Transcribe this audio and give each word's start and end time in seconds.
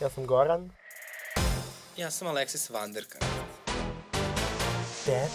Ja 0.00 0.10
sam 0.10 0.26
Goran. 0.26 0.70
Ja 1.96 2.10
sam 2.10 2.28
Alexis 2.28 2.70
Vanderkamp. 2.70 3.24
Dead. 5.06 5.28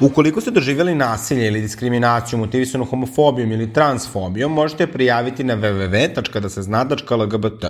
Ukoliko 0.00 0.40
ste 0.40 0.50
doživjeli 0.50 0.94
nasilje 0.94 1.46
ili 1.46 1.60
diskriminaciju 1.60 2.38
motivisanu 2.38 2.84
homofobijom 2.84 3.52
ili 3.52 3.72
transfobijom, 3.72 4.52
možete 4.52 4.86
prijaviti 4.86 5.44
na 5.44 5.56
www.dasezna.lgbt. 5.56 7.64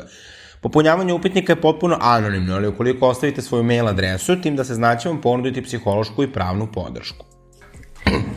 Popunjavanje 0.64 1.12
upitnika 1.12 1.52
je 1.52 1.60
potpuno 1.60 1.96
anonimno, 2.00 2.54
ali 2.54 2.68
ukoliko 2.68 3.08
ostavite 3.08 3.42
svoju 3.42 3.62
mail 3.62 3.88
adresu, 3.88 4.40
tim 4.40 4.56
da 4.56 4.64
se 4.64 4.74
znaće 4.74 5.08
vam 5.08 5.20
ponuditi 5.20 5.62
psihološku 5.62 6.22
i 6.22 6.32
pravnu 6.32 6.66
podršku. 6.72 7.24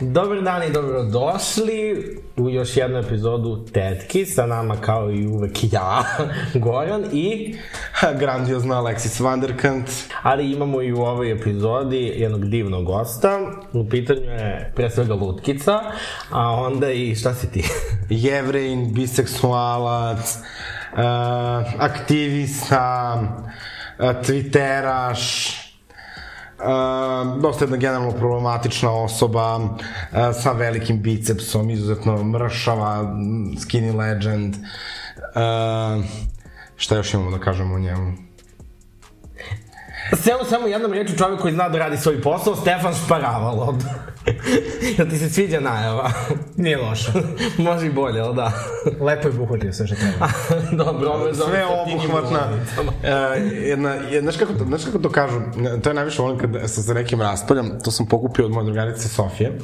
Dobar 0.00 0.42
dan 0.42 0.62
i 0.62 0.72
dobrodošli 0.72 2.06
u 2.36 2.50
još 2.50 2.76
jednu 2.76 2.98
epizodu 2.98 3.64
Tetki, 3.72 4.26
sa 4.26 4.46
nama 4.46 4.76
kao 4.76 5.10
i 5.10 5.26
uvek 5.26 5.72
ja, 5.72 6.04
Goran 6.64 7.04
i... 7.12 7.56
Grandiozna 8.20 8.82
Alexis 8.82 9.22
Vanderkant. 9.22 9.90
Ali 10.22 10.52
imamo 10.52 10.82
i 10.82 10.92
u 10.92 11.00
ovoj 11.00 11.32
epizodi 11.32 12.12
jednog 12.16 12.48
divnog 12.48 12.84
gosta, 12.84 13.38
u 13.72 13.88
pitanju 13.88 14.30
je 14.30 14.72
pre 14.76 14.90
svega 14.90 15.14
Lutkica, 15.14 15.80
a 16.30 16.50
onda 16.52 16.90
i 16.90 17.14
šta 17.14 17.34
si 17.34 17.52
ti? 17.52 17.64
Jevrejn, 18.26 18.94
biseksualac, 18.94 20.38
aktivista, 21.78 23.18
uh, 23.98 24.04
twitteraš, 24.22 25.54
Uh, 26.58 27.40
dosta 27.42 27.64
jedna 27.64 27.76
generalno 27.76 28.12
problematična 28.12 28.90
osoba 28.90 29.56
uh, 29.56 29.70
sa 30.42 30.52
velikim 30.52 31.02
bicepsom, 31.02 31.70
izuzetno 31.70 32.24
mršava, 32.24 32.96
skinny 33.56 33.96
legend. 33.96 34.56
Uh, 34.56 36.04
šta 36.76 36.96
još 36.96 37.14
imamo 37.14 37.30
da 37.30 37.38
kažemo 37.38 37.74
o 37.74 37.78
njemu? 37.78 38.12
Samo, 40.12 40.44
samo 40.44 40.66
jednom 40.66 40.92
reču 40.92 41.16
čovjek 41.16 41.40
koji 41.40 41.54
zna 41.54 41.68
da 41.68 41.78
radi 41.78 41.96
svoj 41.96 42.22
posao, 42.22 42.56
Stefan 42.56 42.94
Šparavalo. 42.94 43.78
Jel 44.98 45.08
ti 45.10 45.18
se 45.18 45.30
sviđa 45.30 45.60
najava? 45.60 46.10
Nije 46.56 46.76
loše. 46.76 47.12
Može 47.68 47.86
i 47.86 47.90
bolje, 47.90 48.20
ali 48.20 48.36
da? 48.36 48.52
Lepo 49.00 49.28
je 49.28 49.32
buhvatio 49.32 49.72
sve 49.72 49.86
što 49.86 49.96
treba. 49.96 50.28
Dobro, 50.84 51.10
ovo 51.10 51.26
je 51.26 51.34
za 51.34 51.44
Sve 51.44 51.64
obuhvatna. 51.64 52.40
Uh, 52.78 52.84
jedna, 53.52 53.90
jedna, 53.90 54.20
znaš, 54.20 54.36
kako 54.36 54.52
to, 54.52 54.64
znaš 54.64 54.84
kako 54.84 54.98
to 54.98 55.10
kažu? 55.10 55.40
To 55.82 55.90
je 55.90 55.94
najviše 55.94 56.22
volim 56.22 56.38
kad 56.38 56.70
se 56.70 56.82
sa 56.82 56.94
nekim 56.94 57.20
raspaljam. 57.20 57.70
To 57.84 57.90
sam 57.90 58.06
pokupio 58.06 58.44
od 58.44 58.50
moje 58.50 58.64
drugarice 58.64 59.08
Sofije. 59.08 59.58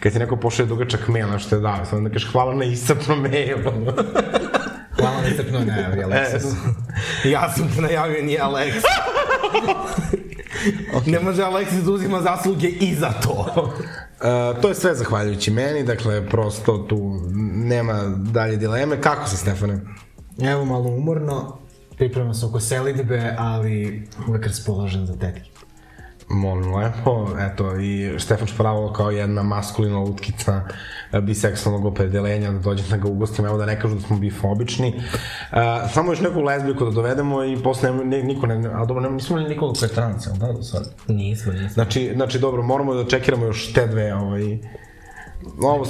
Kad 0.00 0.12
ti 0.12 0.18
neko 0.18 0.36
pošalje 0.36 0.68
dugačak 0.68 1.08
mail 1.08 1.28
na 1.28 1.38
što 1.38 1.56
je 1.56 1.60
dao. 1.60 1.84
Samo 1.84 2.08
da 2.08 2.14
kažeš 2.14 2.32
hvala 2.32 2.54
na 2.54 2.64
iscrpno 2.64 3.16
mail. 3.16 3.58
Hvala 5.00 5.20
na 5.22 5.28
istaknuo 5.28 5.64
najavi, 5.64 6.02
Alexis. 6.02 6.54
Ja 7.24 7.52
sam 7.52 7.68
te 7.74 7.82
najavio, 7.82 8.22
nije 8.22 8.40
Alex. 8.40 8.72
okay. 10.96 11.12
Ne 11.12 11.20
može 11.20 11.42
Alexis 11.42 11.84
da 11.84 11.90
uzima 11.90 12.22
zasluge 12.22 12.68
i 12.68 12.94
za 12.94 13.12
to. 13.12 13.72
Uh, 14.20 14.62
to 14.62 14.68
je 14.68 14.74
sve 14.74 14.94
zahvaljujući 14.94 15.50
meni, 15.50 15.84
dakle, 15.84 16.28
prosto 16.28 16.78
tu 16.78 17.20
nema 17.54 18.02
dalje 18.16 18.56
dileme. 18.56 19.00
Kako 19.00 19.28
si, 19.28 19.36
Stefane? 19.36 19.80
Evo 20.42 20.64
malo 20.64 20.88
umorno, 20.88 21.58
pripremam 21.96 22.34
se 22.34 22.46
oko 22.46 22.60
selidbe, 22.60 23.34
ali 23.38 24.08
uvek 24.28 24.46
raspoložen 24.46 25.06
za 25.06 25.16
tetke. 25.16 25.57
Molim 26.30 26.74
lepo, 26.74 27.28
eto, 27.40 27.76
i 27.76 28.18
Stefan 28.18 28.46
Šparavalo 28.46 28.92
kao 28.92 29.10
jedna 29.10 29.42
maskulina 29.42 29.98
lutkica 29.98 30.62
e, 31.12 31.20
biseksualnog 31.20 31.84
opredelenja, 31.84 32.52
da 32.52 32.58
dođe 32.58 32.84
da 32.90 32.96
ga 32.96 33.08
ugostim, 33.08 33.46
evo 33.46 33.58
da 33.58 33.66
ne 33.66 33.80
kažu 33.80 33.94
da 33.94 34.00
smo 34.00 34.18
bifobični. 34.18 34.88
Uh, 34.96 35.58
samo 35.92 36.12
još 36.12 36.20
neku 36.20 36.40
lezbiku 36.40 36.84
da 36.84 36.90
dovedemo 36.90 37.44
i 37.44 37.62
posle 37.62 37.92
ne, 37.92 38.22
niko 38.22 38.46
ne, 38.46 38.70
a 38.74 38.84
dobro, 38.84 39.02
ne, 39.02 39.10
nismo 39.10 39.36
li 39.36 39.48
nikoga 39.48 39.78
koji 39.78 39.88
je 39.88 39.94
trans, 39.94 40.26
jel 40.26 40.36
da, 40.36 40.52
do 40.52 40.62
sad? 40.62 40.94
Nismo, 41.06 41.52
nismo. 41.52 41.68
Znači, 41.68 42.12
znači, 42.14 42.38
dobro, 42.38 42.62
moramo 42.62 42.94
da 42.94 43.08
čekiramo 43.08 43.46
još 43.46 43.72
te 43.72 43.86
dve, 43.86 44.14
ovaj, 44.14 44.58
ovo, 45.62 45.86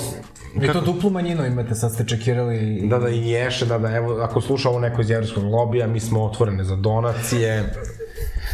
Vi 0.55 0.73
to 0.73 0.81
duplu 0.81 1.11
manjinu 1.11 1.47
imate, 1.47 1.75
sad 1.75 1.93
ste 1.93 2.07
čekirali... 2.07 2.81
da, 2.89 2.99
da, 2.99 3.09
i 3.09 3.29
ješe, 3.29 3.67
da, 3.67 3.79
da, 3.79 3.97
evo, 3.97 4.21
ako 4.21 4.41
sluša 4.41 4.69
ovo 4.69 4.81
neko 4.81 5.01
iz 5.01 5.11
jevrskog 5.11 5.45
lobija, 5.45 5.87
mi 5.87 6.01
smo 6.01 6.25
otvorene 6.25 6.65
za 6.65 6.77
donacije. 6.77 7.73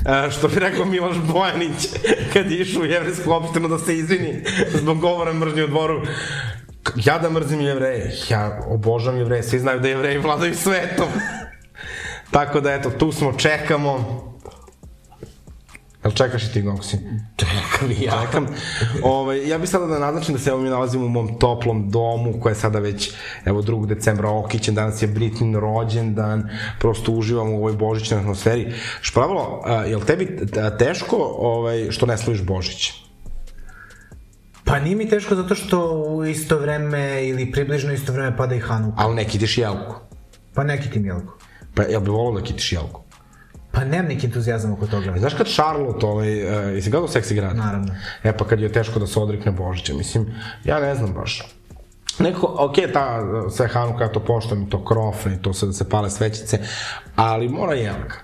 E, 0.07 0.31
što 0.31 0.49
bi 0.49 0.61
rekao 0.61 0.85
Miloš 0.85 1.17
Bojanić 1.17 1.89
kad 2.33 2.51
je 2.51 2.59
išao 2.59 2.83
u 2.83 2.87
jevrijsku 2.87 3.33
opštinu 3.33 3.69
da 3.69 3.79
se 3.79 3.97
izvini 3.97 4.45
zbog 4.75 5.01
govora 5.01 5.33
mržnje 5.33 5.65
u 5.65 5.67
dvoru. 5.67 6.03
Ja 6.97 7.19
da 7.19 7.31
mrzim 7.31 7.61
jevreje. 7.61 8.13
Ja 8.29 8.61
obožavam 8.67 9.19
jevreje, 9.19 9.43
svi 9.43 9.59
znaju 9.59 9.81
da 9.81 9.89
jevreji 9.89 10.19
vladaju 10.19 10.55
svetom. 10.55 11.09
Tako 12.31 12.61
da 12.61 12.73
eto, 12.73 12.91
tu 12.91 13.13
smo, 13.13 13.33
čekamo 13.33 14.34
Jel 16.05 16.13
čekaš 16.13 16.45
i 16.45 16.53
ti, 16.53 16.63
Goksi? 16.63 16.99
Čekam 17.41 17.91
i 17.91 18.05
ja. 18.05 18.27
Čekam. 18.27 18.47
Ove, 19.03 19.49
ja 19.49 19.59
bih 19.59 19.69
sada 19.69 19.87
da 19.87 19.99
naznačim 19.99 20.35
da 20.35 20.41
se 20.41 20.51
evo 20.51 20.61
mi 20.61 20.69
nalazimo 20.69 21.07
u 21.07 21.09
mom 21.09 21.39
toplom 21.39 21.91
domu, 21.91 22.35
koja 22.41 22.51
je 22.51 22.55
sada 22.55 22.79
već, 22.79 23.13
evo, 23.45 23.63
2. 23.63 23.87
decembra 23.87 24.31
okićen, 24.31 24.75
danas 24.75 25.03
je 25.03 25.09
Britnin 25.09 25.57
rođendan, 25.57 26.49
prosto 26.79 27.13
uživamo 27.13 27.53
u 27.53 27.57
ovoj 27.57 27.73
božićnoj 27.73 28.21
atmosferi. 28.21 28.73
Špravalo, 29.01 29.63
a, 29.65 29.85
jel 29.85 30.01
tebi 30.01 30.39
teško 30.79 31.17
ovaj, 31.39 31.91
što 31.91 32.07
ne 32.07 32.19
slaviš 32.19 32.43
Božić? 32.43 32.93
Pa 34.65 34.81
nije 34.81 34.97
mi 34.97 35.09
teško 35.09 35.35
zato 35.35 35.55
što 35.55 35.93
u 35.93 36.25
isto 36.25 36.59
vreme 36.59 37.29
ili 37.29 37.53
približno 37.53 37.93
isto 37.93 38.13
vreme 38.13 38.37
pada 38.37 38.55
i 38.55 38.61
Hanuka. 38.61 39.03
Ali 39.03 39.15
ne 39.15 39.25
kitiš 39.29 39.59
jelku. 39.59 39.95
Pa 40.55 40.65
neki 40.65 40.91
tim 40.91 41.07
jelku. 41.07 41.33
Pa 41.75 41.83
jel 41.83 42.01
bi 42.01 42.11
volao 42.11 42.41
da 42.41 42.47
kitiš 42.47 42.73
jelku? 42.73 43.04
Pa 43.75 43.85
nemam 43.85 44.07
neki 44.07 44.27
entuzijazam 44.27 44.73
oko 44.73 44.87
toga. 44.87 45.15
Znaš 45.19 45.35
kad 45.35 45.47
Charlotte, 45.47 46.07
ovaj, 46.07 46.45
uh, 46.45 46.75
jesi 46.75 46.91
gledao 46.91 47.09
seksi 47.09 47.35
grad? 47.35 47.57
Naravno. 47.57 47.95
E 48.23 48.37
pa 48.37 48.47
kad 48.47 48.61
je 48.61 48.73
teško 48.73 48.99
da 48.99 49.07
se 49.07 49.21
odrekne 49.21 49.53
Božića, 49.53 49.95
mislim, 49.95 50.27
ja 50.65 50.81
ne 50.81 50.95
znam 50.95 51.13
baš. 51.13 51.43
Neko, 52.19 52.57
ok, 52.59 52.75
ta, 52.93 53.21
sve 53.51 53.69
Hanuka, 53.69 54.09
to 54.09 54.21
poštojem, 54.21 54.63
i 54.63 54.71
to 54.71 54.85
krofe, 54.85 55.33
i 55.33 55.43
to 55.43 55.53
sve 55.53 55.67
da 55.67 55.73
se 55.73 55.89
pale 55.89 56.11
svećice, 56.11 56.59
ali 57.17 57.49
mora 57.49 57.75
jelka. 57.75 58.17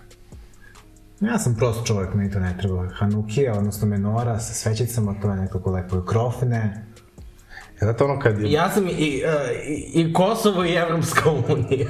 Ja 1.21 1.39
sam 1.39 1.55
prost 1.55 1.87
čovjek, 1.87 2.15
meni 2.15 2.31
to 2.31 2.41
ne 2.41 2.57
treba. 2.59 2.89
Hanukija, 2.95 3.59
odnosno 3.59 3.89
menora 3.89 4.39
sa 4.39 4.55
svećicama, 4.55 5.15
to 5.23 5.31
je 5.31 5.37
nekako 5.37 5.71
lepo. 5.71 6.03
Krofne, 6.03 6.87
E, 7.81 7.87
zato 7.87 8.05
ono 8.05 8.19
kad 8.19 8.41
je... 8.41 8.53
Ja 8.53 8.71
sam 8.71 8.89
i, 8.89 8.91
i, 8.91 9.23
i, 9.69 10.01
i 10.01 10.13
Kosovo 10.13 10.65
i 10.65 10.75
Evropska 10.75 11.31
unija. 11.31 11.89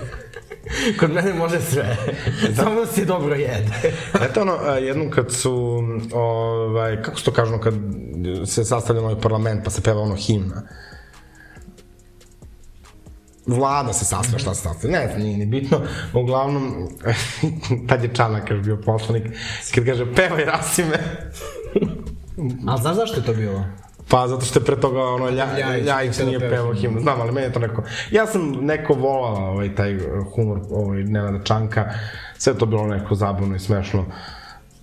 Kod 1.00 1.10
mene 1.12 1.34
može 1.34 1.60
sve. 1.60 1.96
Samo 2.56 2.80
da 2.80 2.86
se 2.86 3.04
dobro 3.04 3.34
jede. 3.34 3.72
Eto 4.30 4.40
ono, 4.40 4.52
jednom 4.76 5.10
kad 5.10 5.32
su, 5.32 5.82
ovaj, 6.12 7.02
kako 7.02 7.18
se 7.18 7.24
to 7.24 7.32
kažu, 7.32 7.58
kad 7.58 7.74
se 8.46 8.64
sastavlja 8.64 9.02
novi 9.02 9.20
parlament, 9.20 9.64
pa 9.64 9.70
se 9.70 9.82
peva 9.82 10.00
ono 10.00 10.14
himna. 10.14 10.62
Vlada 13.46 13.92
se 13.92 14.04
sastavlja, 14.04 14.38
šta 14.38 14.54
se 14.54 14.62
sastavlja, 14.62 14.98
ne 14.98 15.08
znam, 15.08 15.22
nije 15.22 15.38
ni 15.38 15.46
bitno. 15.46 15.80
Uglavnom, 16.14 16.88
tad 17.88 18.02
je 18.04 18.14
Čanak 18.14 18.50
još 18.50 18.60
bio 18.60 18.76
poslanik, 18.86 19.24
kad 19.74 19.84
kaže, 19.84 20.14
pevaj 20.14 20.44
Rasime. 20.44 20.98
Ali 22.66 22.80
znaš 22.80 22.96
zašto 22.96 23.20
je 23.20 23.26
to 23.26 23.34
bilo? 23.34 23.64
Pa 24.10 24.28
zato 24.28 24.44
što 24.44 24.58
je 24.58 24.64
pre 24.64 24.76
toga 24.76 25.02
ono 25.02 25.26
Lja, 25.26 25.46
Ljajić 25.58 25.86
Ljajić 25.86 26.18
nije 26.18 26.38
nije 26.38 26.50
pevao 26.50 26.74
himnu. 26.74 27.00
Znam, 27.00 27.20
ali 27.20 27.32
meni 27.32 27.46
je 27.46 27.52
to 27.52 27.60
neko... 27.60 27.82
Ja 28.10 28.26
sam 28.26 28.50
neko 28.60 28.94
volao 28.94 29.50
ovaj, 29.50 29.74
taj 29.74 29.98
humor 30.34 30.60
ovaj, 30.70 31.02
Nenada 31.02 31.44
Čanka. 31.44 31.84
Sve 32.38 32.54
to 32.54 32.66
bilo 32.66 32.86
neko 32.86 33.14
zabavno 33.14 33.56
i 33.56 33.58
smešno. 33.58 34.04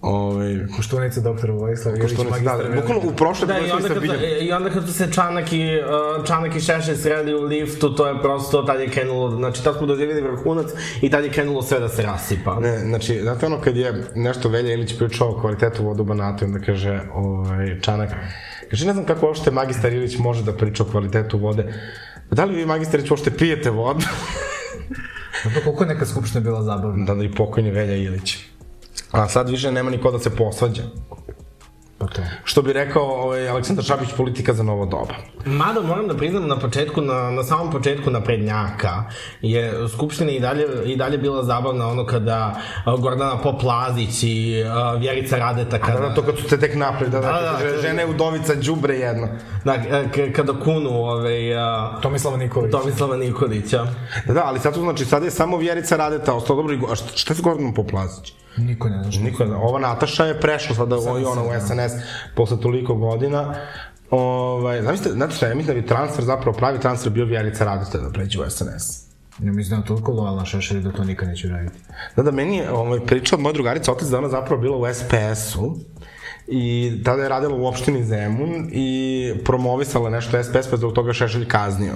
Ovaj, 0.02 0.58
Koštunica 0.76 1.22
doktora 1.22 1.54
Vojislava 1.54 1.98
Ilić, 1.98 2.18
magistar 2.18 2.70
da, 2.70 2.82
bukvalno 2.82 3.02
u 3.10 3.16
prošle 3.16 3.48
Da, 3.48 3.54
godine 3.54 3.88
kad, 3.88 4.02
vidjeli. 4.02 4.46
I 4.46 4.52
onda 4.52 4.70
kad 4.70 4.90
se 4.90 5.12
Čanak 5.12 5.54
i, 5.54 5.82
uh, 6.20 6.26
Čanak 6.26 6.56
i 6.56 6.60
Šešelj 6.60 6.96
sreli 6.96 7.34
u 7.34 7.42
liftu, 7.42 7.96
to 7.96 8.08
je 8.08 8.22
prosto, 8.22 8.62
tad 8.62 8.80
je 8.80 8.90
krenulo, 8.90 9.32
znači 9.32 9.64
tad 9.64 9.78
smo 9.78 9.88
doživjeli 9.88 10.22
vrhunac 10.22 10.68
i 11.02 11.10
tad 11.10 11.24
je 11.24 11.32
krenulo 11.32 11.62
sve 11.62 11.80
da 11.80 11.90
se 11.90 12.02
rasipa. 12.02 12.60
Ne, 12.60 12.80
znači, 12.80 13.22
znate 13.22 13.46
ono 13.46 13.62
kad 13.62 13.78
je 13.78 14.04
nešto 14.16 14.50
Velja 14.50 14.74
Ilić 14.74 14.98
pričao 14.98 15.30
o 15.30 15.42
kvalitetu 15.42 15.84
vodu 15.84 16.04
u 16.04 16.06
Banatu, 16.06 16.46
onda 16.46 16.60
kaže 16.60 17.02
ovaj, 17.14 17.80
Čanak, 17.82 18.10
kaže, 18.70 18.86
ne 18.86 18.94
znam 18.94 19.06
kako 19.06 19.26
uopšte 19.26 19.52
magistar 19.52 19.94
Ilić 19.94 20.18
može 20.18 20.44
da 20.44 20.54
priča 20.54 20.84
o 20.84 20.86
kvalitetu 20.86 21.38
vode. 21.38 21.74
Da 22.32 22.46
li 22.46 22.56
vi, 22.56 22.66
magistar 22.66 23.00
Ilić, 23.00 23.12
uopšte 23.12 23.32
pijete 23.32 23.70
vodu? 23.70 24.06
Pa 25.44 25.62
koliko 25.64 25.84
je 25.84 25.88
neka 25.88 26.06
skupština 26.06 26.42
bila 26.42 26.64
zabavna? 26.64 27.06
da, 27.06 27.16
da 27.16 27.24
i 27.24 27.32
pokojni 27.32 27.72
Velja 27.72 27.96
Ilić. 27.96 28.38
A 29.12 29.30
sad 29.30 29.50
više 29.50 29.72
nema 29.72 29.90
niko 29.90 30.12
da 30.12 30.20
se 30.20 30.36
posvađa. 30.36 30.84
To. 31.98 32.22
Što 32.44 32.62
bi 32.62 32.74
rekao 32.74 33.04
ovaj, 33.04 33.50
Aleksandar 33.50 33.86
Šapić, 33.86 34.10
politika 34.18 34.54
za 34.54 34.64
novo 34.64 34.86
doba. 34.86 35.16
Mada 35.46 35.82
moram 35.82 36.08
da 36.08 36.18
priznam 36.18 36.48
na 36.48 36.60
početku, 36.60 37.02
na, 37.02 37.32
na 37.32 37.44
samom 37.44 37.72
početku 37.72 38.12
naprednjaka 38.12 39.04
je 39.42 39.74
Skupština 39.94 40.32
i 40.32 40.40
dalje, 40.40 40.66
i 40.86 40.96
dalje 40.96 41.18
bila 41.18 41.44
zabavna 41.44 41.88
ono 41.88 42.06
kada 42.06 42.62
a, 42.86 42.96
Gordana 42.96 43.38
Poplazić 43.38 44.24
i 44.24 44.64
a, 44.64 44.94
Vjerica 44.94 45.38
Radeta 45.38 45.80
kada... 45.80 46.00
Da, 46.00 46.08
da, 46.08 46.16
to 46.16 46.22
kad 46.22 46.38
su 46.38 46.48
te 46.48 46.60
tek 46.60 46.76
napred, 46.76 47.12
da, 47.12 47.20
da, 47.20 47.28
Da, 47.28 47.42
da, 47.42 47.72
da, 47.72 47.82
žene 47.82 48.06
udovica 48.06 48.56
đubre 48.56 48.96
jedno. 48.96 49.28
Da, 49.66 49.72
a, 49.72 50.04
kada 50.36 50.54
kunu 50.54 50.90
ovaj, 50.90 51.58
a, 51.58 52.00
Tomislava 52.02 52.38
Nikolić. 52.38 52.72
Tomislava 52.72 53.18
Nikolića. 53.18 53.88
Da, 54.26 54.34
da, 54.34 54.44
ali 54.46 54.60
sad 54.60 54.74
to 54.74 54.82
znači, 54.82 55.06
sada 55.06 55.26
je 55.26 55.32
samo 55.32 55.58
Vjerica 55.58 55.96
Radeta 55.96 56.34
ostao 56.34 56.56
dobro. 56.56 56.78
A 56.92 56.96
šta, 56.96 57.08
šta 57.16 57.34
se 57.34 57.42
Gordan 57.42 57.74
Poplazić? 57.74 58.34
Niko 58.58 58.90
ne 58.90 59.04
zna 59.04 59.12
što. 59.12 59.24
Niko 59.24 59.44
ne 59.44 59.50
zna. 59.50 59.58
Ova 59.58 59.80
Nataša 59.80 60.26
je 60.26 60.40
prešla 60.40 60.76
sada 60.76 60.96
i 60.96 61.26
ona 61.26 61.44
u 61.44 61.68
SNS 61.68 61.94
posle 62.36 62.62
toliko 62.62 62.96
godina. 62.96 63.56
Ovaj, 64.12 64.82
znate, 64.82 65.10
znate 65.10 65.36
šta, 65.36 65.48
ja 65.48 65.56
mislim 65.56 65.76
da 65.76 65.82
bi 65.82 65.88
transfer, 65.88 66.26
zapravo 66.26 66.58
pravi 66.58 66.80
transfer 66.80 67.12
bio 67.12 67.26
Vjerica 67.26 67.66
Radeta 67.66 67.98
da 67.98 68.10
pređe 68.10 68.40
u 68.42 68.50
SNS. 68.50 69.08
Ne 69.40 69.52
mislim 69.52 69.80
da 69.80 69.84
je 69.84 69.88
toliko 69.88 70.12
lojalna 70.12 70.46
Šešelj 70.46 70.82
da 70.82 70.92
to 70.92 71.04
nikad 71.04 71.28
neće 71.28 71.48
uraditi. 71.48 71.80
Da, 72.16 72.24
da, 72.24 72.32
meni 72.32 72.58
je 72.58 72.72
ovaj, 72.72 73.00
priča 73.00 73.36
od 73.36 73.42
moje 73.42 73.54
drugarice 73.54 73.92
otac 73.92 74.08
da 74.08 74.18
ona 74.18 74.30
zapravo 74.30 74.62
bila 74.62 74.78
u 74.78 74.94
SPS-u 74.94 75.78
i 76.48 76.94
tada 77.06 77.24
je 77.24 77.30
radila 77.30 77.56
u 77.56 77.66
opštini 77.66 78.04
Zemun 78.04 78.70
i 78.72 79.34
promovisala 79.46 80.10
nešto 80.10 80.44
SPS, 80.44 80.70
pa 80.72 80.78
zbog 80.78 80.94
toga 80.94 81.14
Šešelj 81.14 81.48
kaznio. 81.48 81.94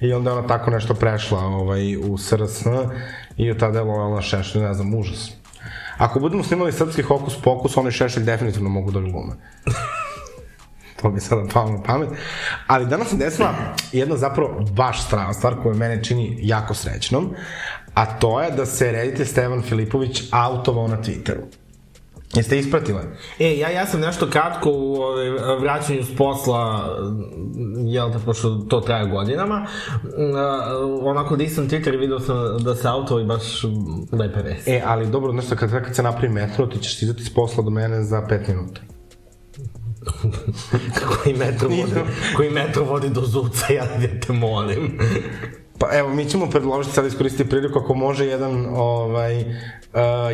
I 0.00 0.12
onda 0.12 0.30
je 0.30 0.36
ona 0.36 0.46
tako 0.46 0.70
nešto 0.70 0.94
prešla 0.94 1.38
ovaj, 1.38 1.96
u 1.96 2.18
SRS 2.18 2.62
i 3.36 3.50
od 3.50 3.58
tada 3.58 3.78
je 3.78 3.84
lojalna 3.84 4.22
Šešelj, 4.22 4.62
ne 4.62 4.74
znam, 4.74 4.94
užas. 4.94 5.43
Ako 5.98 6.20
budemo 6.20 6.42
snimali 6.42 6.72
srpski 6.72 7.02
hokus 7.02 7.42
pokus, 7.42 7.76
oni 7.76 7.90
Šešelj 7.90 8.24
definitivno 8.24 8.68
mogu 8.68 8.90
da 8.90 9.00
glume. 9.00 9.34
to 11.02 11.10
mi 11.10 11.20
sada 11.20 11.42
palo 11.52 11.72
na 11.72 11.82
pamet. 11.82 12.08
Ali 12.66 12.86
danas 12.86 13.08
se 13.08 13.16
desila 13.16 13.54
jedna 13.92 14.16
zapravo 14.16 14.60
baš 14.72 15.06
strana 15.06 15.32
stvar 15.32 15.54
koja 15.62 15.74
mene 15.74 16.04
čini 16.04 16.38
jako 16.42 16.74
srećnom, 16.74 17.30
a 17.94 18.06
to 18.18 18.40
je 18.40 18.50
da 18.50 18.66
se 18.66 18.92
reditelj 18.92 19.26
Stevan 19.26 19.62
Filipović 19.62 20.22
autovao 20.30 20.88
na 20.88 20.96
Twitteru. 20.96 21.63
Jeste 22.36 22.58
ispratile? 22.58 23.00
E, 23.38 23.58
ja, 23.58 23.70
ja 23.70 23.86
sam 23.86 24.00
nešto 24.00 24.30
kratko 24.30 24.70
u 24.70 24.94
ovaj, 24.94 25.30
vraćanju 25.60 26.04
s 26.04 26.16
posla, 26.16 26.84
jel 27.86 28.12
te, 28.12 28.18
pošto 28.24 28.56
to 28.68 28.80
traje 28.80 29.06
godinama, 29.10 29.66
uh, 30.02 31.06
onako 31.06 31.36
da 31.36 31.48
sam 31.48 31.68
Twitter 31.68 32.00
video 32.00 32.20
sam 32.20 32.36
da 32.64 32.74
se 32.74 32.88
auto 32.88 33.20
i 33.20 33.24
baš 33.24 33.62
lepe 34.12 34.42
vesti. 34.42 34.70
E, 34.70 34.82
ali 34.86 35.06
dobro, 35.06 35.32
znaš 35.32 35.44
šta, 35.44 35.56
kad, 35.56 35.70
kad 35.70 35.96
se 35.96 36.02
napravi 36.02 36.34
metro, 36.34 36.66
ti 36.66 36.78
ćeš 36.78 36.96
stizati 36.96 37.24
s 37.24 37.34
posla 37.34 37.64
do 37.64 37.70
mene 37.70 38.02
za 38.02 38.26
5 38.30 38.48
minuta. 38.48 38.80
koji 41.08 41.36
metro 41.36 41.68
vodi, 41.76 42.10
koji 42.36 42.50
metro 42.50 42.84
vodi 42.84 43.08
do 43.08 43.20
Zuca, 43.20 43.72
ja, 43.72 43.84
ja 43.84 44.20
te 44.26 44.32
molim. 44.32 44.98
Pa 45.84 45.96
evo, 45.98 46.08
mi 46.08 46.24
ćemo 46.24 46.50
predložiti 46.50 46.94
sad 46.94 47.06
iskoristiti 47.06 47.50
priliku 47.50 47.78
ako 47.78 47.94
može 47.94 48.26
jedan, 48.26 48.66
ovaj, 48.76 49.40
uh, 49.40 49.48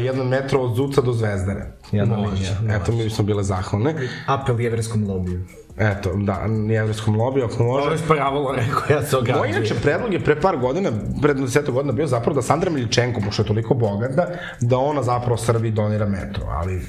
jedan 0.04 0.26
metro 0.28 0.60
od 0.60 0.76
Zuca 0.76 1.00
do 1.00 1.12
Zvezdare. 1.12 1.66
Jedna 1.92 2.16
Može, 2.16 2.32
linija. 2.32 2.76
Eto, 2.76 2.92
mi 2.92 3.04
bismo 3.04 3.24
bile 3.24 3.42
zahvalne. 3.42 3.94
Apel 4.26 4.60
jevreskom 4.60 5.08
lobiju. 5.08 5.40
Eto, 5.78 6.10
da, 6.14 6.46
jevrijskom 6.68 7.16
lobiju, 7.16 7.44
ako 7.44 7.62
može. 7.62 7.82
Ovo 7.82 7.92
je 7.92 7.98
sparavalo 7.98 8.52
rekao, 8.52 8.96
ja 8.96 9.02
se 9.02 9.16
Moj 9.16 9.20
ograđujem. 9.20 9.56
inače 9.56 9.74
predlog 9.74 10.12
je 10.12 10.24
pre 10.24 10.40
par 10.40 10.56
godina, 10.56 10.90
pred 11.22 11.36
10 11.36 11.70
godina 11.70 11.92
bio 11.92 12.06
zapravo 12.06 12.34
da 12.34 12.42
Sandra 12.42 12.70
Miličenko, 12.70 13.20
pošto 13.24 13.42
je 13.42 13.46
toliko 13.46 13.74
bogata, 13.74 14.26
da 14.60 14.78
ona 14.78 15.02
zapravo 15.02 15.36
Srbiji 15.36 15.72
donira 15.72 16.06
metro, 16.06 16.44
ali 16.48 16.82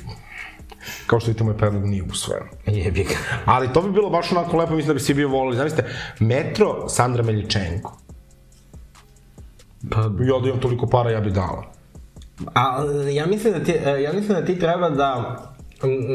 kao 1.08 1.20
što 1.20 1.28
vidite 1.28 1.44
moj 1.44 1.58
predlog 1.58 1.86
nije 1.86 2.04
usvojen. 2.04 2.44
Jebi 2.66 3.04
ga. 3.04 3.16
Ali 3.46 3.74
to 3.74 3.82
bi 3.82 3.92
bilo 3.92 4.10
baš 4.10 4.32
onako 4.32 4.58
lepo, 4.58 4.74
mislim 4.76 4.88
da 4.88 4.94
bi 4.94 5.00
svi 5.00 5.14
bio 5.14 5.30
volili. 5.30 5.58
Zamislite, 5.58 5.90
metro 6.20 6.90
Sandra 6.90 7.24
Miličenko. 7.24 8.01
Pa, 9.90 10.02
Ja 10.02 10.40
da 10.40 10.48
imam 10.48 10.60
toliko 10.60 10.88
para, 10.88 11.12
ja 11.12 11.22
bi 11.22 11.32
dala. 11.32 11.64
A 12.56 12.84
ja 13.14 13.26
mislim 13.26 13.54
da 13.54 13.64
ti, 13.64 13.72
e, 13.72 14.02
ja 14.02 14.14
mislim 14.14 14.40
da 14.40 14.46
ti 14.46 14.60
treba 14.60 14.90
da 14.90 15.38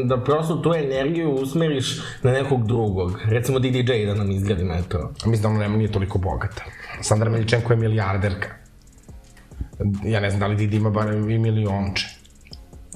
da 0.05 0.21
prosto 0.25 0.57
tu 0.57 0.75
energiju 0.75 1.31
usmeriš 1.31 2.01
na 2.23 2.33
nekog 2.33 2.67
drugog. 2.67 3.21
Recimo 3.25 3.59
DDJ 3.59 4.07
da 4.07 4.15
nam 4.15 4.31
izgradi 4.31 4.65
metro. 4.65 5.11
A 5.25 5.29
mislim 5.29 5.43
da 5.43 5.49
ona 5.49 5.59
nema, 5.59 5.77
nije 5.77 5.93
toliko 5.93 6.19
bogata. 6.19 6.65
Sandra 7.01 7.31
Miličenko 7.31 7.73
je 7.73 7.77
milijarderka. 7.77 8.49
Ja 10.05 10.21
ne 10.21 10.31
znam 10.31 10.41
da 10.41 10.47
li 10.47 10.57
Didi 10.57 10.77
ima 10.77 10.91
bar 10.91 11.15
i 11.15 11.39
milionče. 11.39 12.16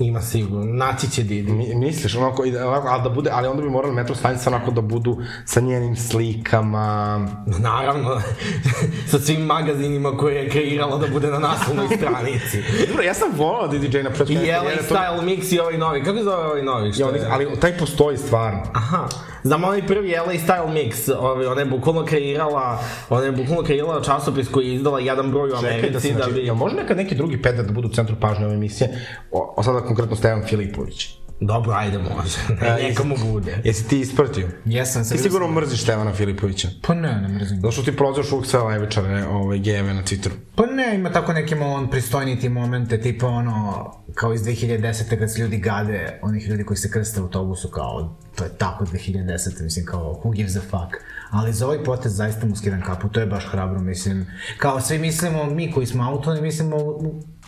Ima 0.00 0.20
sigurno. 0.22 0.64
Naći 0.66 1.10
će 1.10 1.22
Didi. 1.22 1.52
Mi, 1.52 1.74
misliš, 1.76 2.16
onako, 2.16 2.46
da- 2.46 2.68
onako, 2.68 2.88
ali 2.88 3.02
da 3.02 3.08
bude, 3.08 3.30
ali 3.32 3.48
onda 3.48 3.62
bi 3.62 3.70
morali 3.70 3.94
metro 3.94 4.14
stanice 4.14 4.48
onako 4.48 4.70
da 4.70 4.80
budu 4.80 5.16
sa 5.44 5.60
njenim 5.60 5.96
slikama, 5.96 7.18
Naravno, 7.58 8.20
sa 9.10 9.18
svim 9.18 9.40
magazinima 9.40 10.16
koje 10.16 10.34
je 10.34 10.48
kreirala 10.50 10.98
da 10.98 11.06
bude 11.08 11.28
na 11.28 11.38
naslovnoj 11.38 11.86
stranici. 11.96 12.58
Dobro, 12.88 13.02
ja 13.02 13.14
sam 13.14 13.28
volao 13.32 13.68
DJ 13.68 13.98
na 13.98 14.10
početku. 14.10 14.32
I 14.34 14.36
LA 14.48 14.60
to- 14.78 14.94
Style 14.94 15.22
Mix 15.22 15.54
i 15.54 15.60
ovaj 15.60 15.78
novi. 15.78 16.04
Kako 16.04 16.18
zove 16.18 16.36
ovaj 16.38 16.62
novi? 16.62 16.92
Što 16.92 17.02
Ja, 17.02 17.08
je? 17.08 17.26
ali 17.30 17.60
taj 17.60 17.72
postoji 17.72 18.16
stvarno. 18.16 18.62
Aha, 18.74 19.08
znam 19.42 19.64
onaj 19.64 19.86
prvi 19.86 20.10
LA 20.16 20.32
Style 20.34 20.68
Mix, 20.68 21.12
ovaj, 21.18 21.46
ona 21.46 21.60
je 21.60 21.66
bukvalno 21.66 22.04
kreirala, 22.04 22.78
ona 23.10 23.24
je 23.24 23.32
bukvalno 23.32 23.62
kreirala 23.62 24.02
časopis 24.02 24.48
koji 24.48 24.66
je 24.68 24.74
izdala 24.74 25.00
jedan 25.00 25.30
broj 25.30 25.48
u 25.48 25.54
Čekaj 25.54 25.70
Americi 25.70 25.92
da 25.92 26.00
se, 26.00 26.12
znači, 26.12 26.32
bi... 26.32 26.40
jel 26.40 26.54
može 26.54 26.76
nekad 26.76 26.96
neki 26.96 27.14
drugi 27.14 27.42
pedar 27.42 27.64
da 27.64 27.72
budu 27.72 27.88
u 27.88 27.92
centru 27.92 28.16
pažnje 28.20 28.44
ove 28.46 28.54
emisije? 28.54 29.06
O, 29.32 29.54
o 29.56 29.62
sada 29.62 29.80
konkretno 29.90 30.16
Stevan 30.16 30.42
Filipović. 30.48 31.20
Dobro, 31.40 31.72
ajde 31.72 31.98
može. 31.98 32.38
Neka 32.88 33.04
mu 33.04 33.16
bude. 33.32 33.58
Jesi 33.64 33.88
ti 33.88 34.00
ispratio? 34.00 34.48
Jesam. 34.64 35.08
Ti 35.08 35.18
sigurno 35.18 35.48
mrziš 35.48 35.82
Stevana 35.82 36.12
Filipovića. 36.14 36.68
Pa 36.82 36.94
ne, 36.94 37.20
ne 37.20 37.28
mrzim. 37.28 37.60
Zato 37.60 37.72
što 37.72 37.82
ti 37.82 37.96
prozivaš 37.96 38.32
uvijek 38.32 38.46
sve 38.46 38.60
levičare, 38.60 39.24
ovaj, 39.24 39.58
gejeve 39.58 39.94
na 39.94 40.02
Twitteru. 40.02 40.32
Pa 40.54 40.66
ne, 40.66 40.94
ima 40.94 41.12
tako 41.12 41.32
neke 41.32 41.54
malo 41.54 41.72
on 41.72 41.90
pristojniti 41.90 42.48
momente, 42.48 43.00
tipa 43.00 43.26
ono, 43.26 43.86
kao 44.14 44.34
iz 44.34 44.42
2010. 44.42 45.18
kad 45.18 45.32
se 45.32 45.40
ljudi 45.40 45.58
gade, 45.58 46.18
onih 46.22 46.48
ljudi 46.48 46.64
koji 46.64 46.76
se 46.76 46.90
krste 46.90 47.20
u 47.20 47.22
autobusu, 47.22 47.68
kao, 47.68 48.16
to 48.36 48.44
je 48.44 48.50
tako 48.58 48.84
2010. 48.84 49.62
mislim, 49.62 49.86
kao, 49.86 50.20
who 50.24 50.34
gives 50.34 50.56
a 50.56 50.60
fuck. 50.60 51.02
Ali 51.30 51.52
za 51.52 51.66
ovaj 51.66 51.84
potez 51.84 52.16
zaista 52.16 52.46
mu 52.46 52.56
skidam 52.56 52.82
kapu, 52.82 53.08
to 53.08 53.20
je 53.20 53.26
baš 53.26 53.46
hrabro, 53.50 53.80
mislim. 53.80 54.26
Kao 54.58 54.80
svi 54.80 54.98
mislimo, 54.98 55.44
mi 55.44 55.72
koji 55.72 55.86
smo 55.86 56.04
autoni, 56.10 56.40
mislimo, 56.40 56.76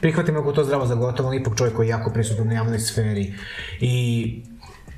prihvatimo 0.03 0.41
ako 0.41 0.53
to 0.53 0.65
zdravo 0.65 0.87
za 0.87 0.95
gotovo, 0.95 1.29
ali 1.29 1.41
ipak 1.41 1.57
čovjek 1.59 1.77
koji 1.77 1.87
je 1.87 1.91
jako 1.91 2.11
prisutan 2.11 2.49
u 2.49 2.53
javnoj 2.53 2.79
sferi. 2.79 3.35
I 3.81 4.43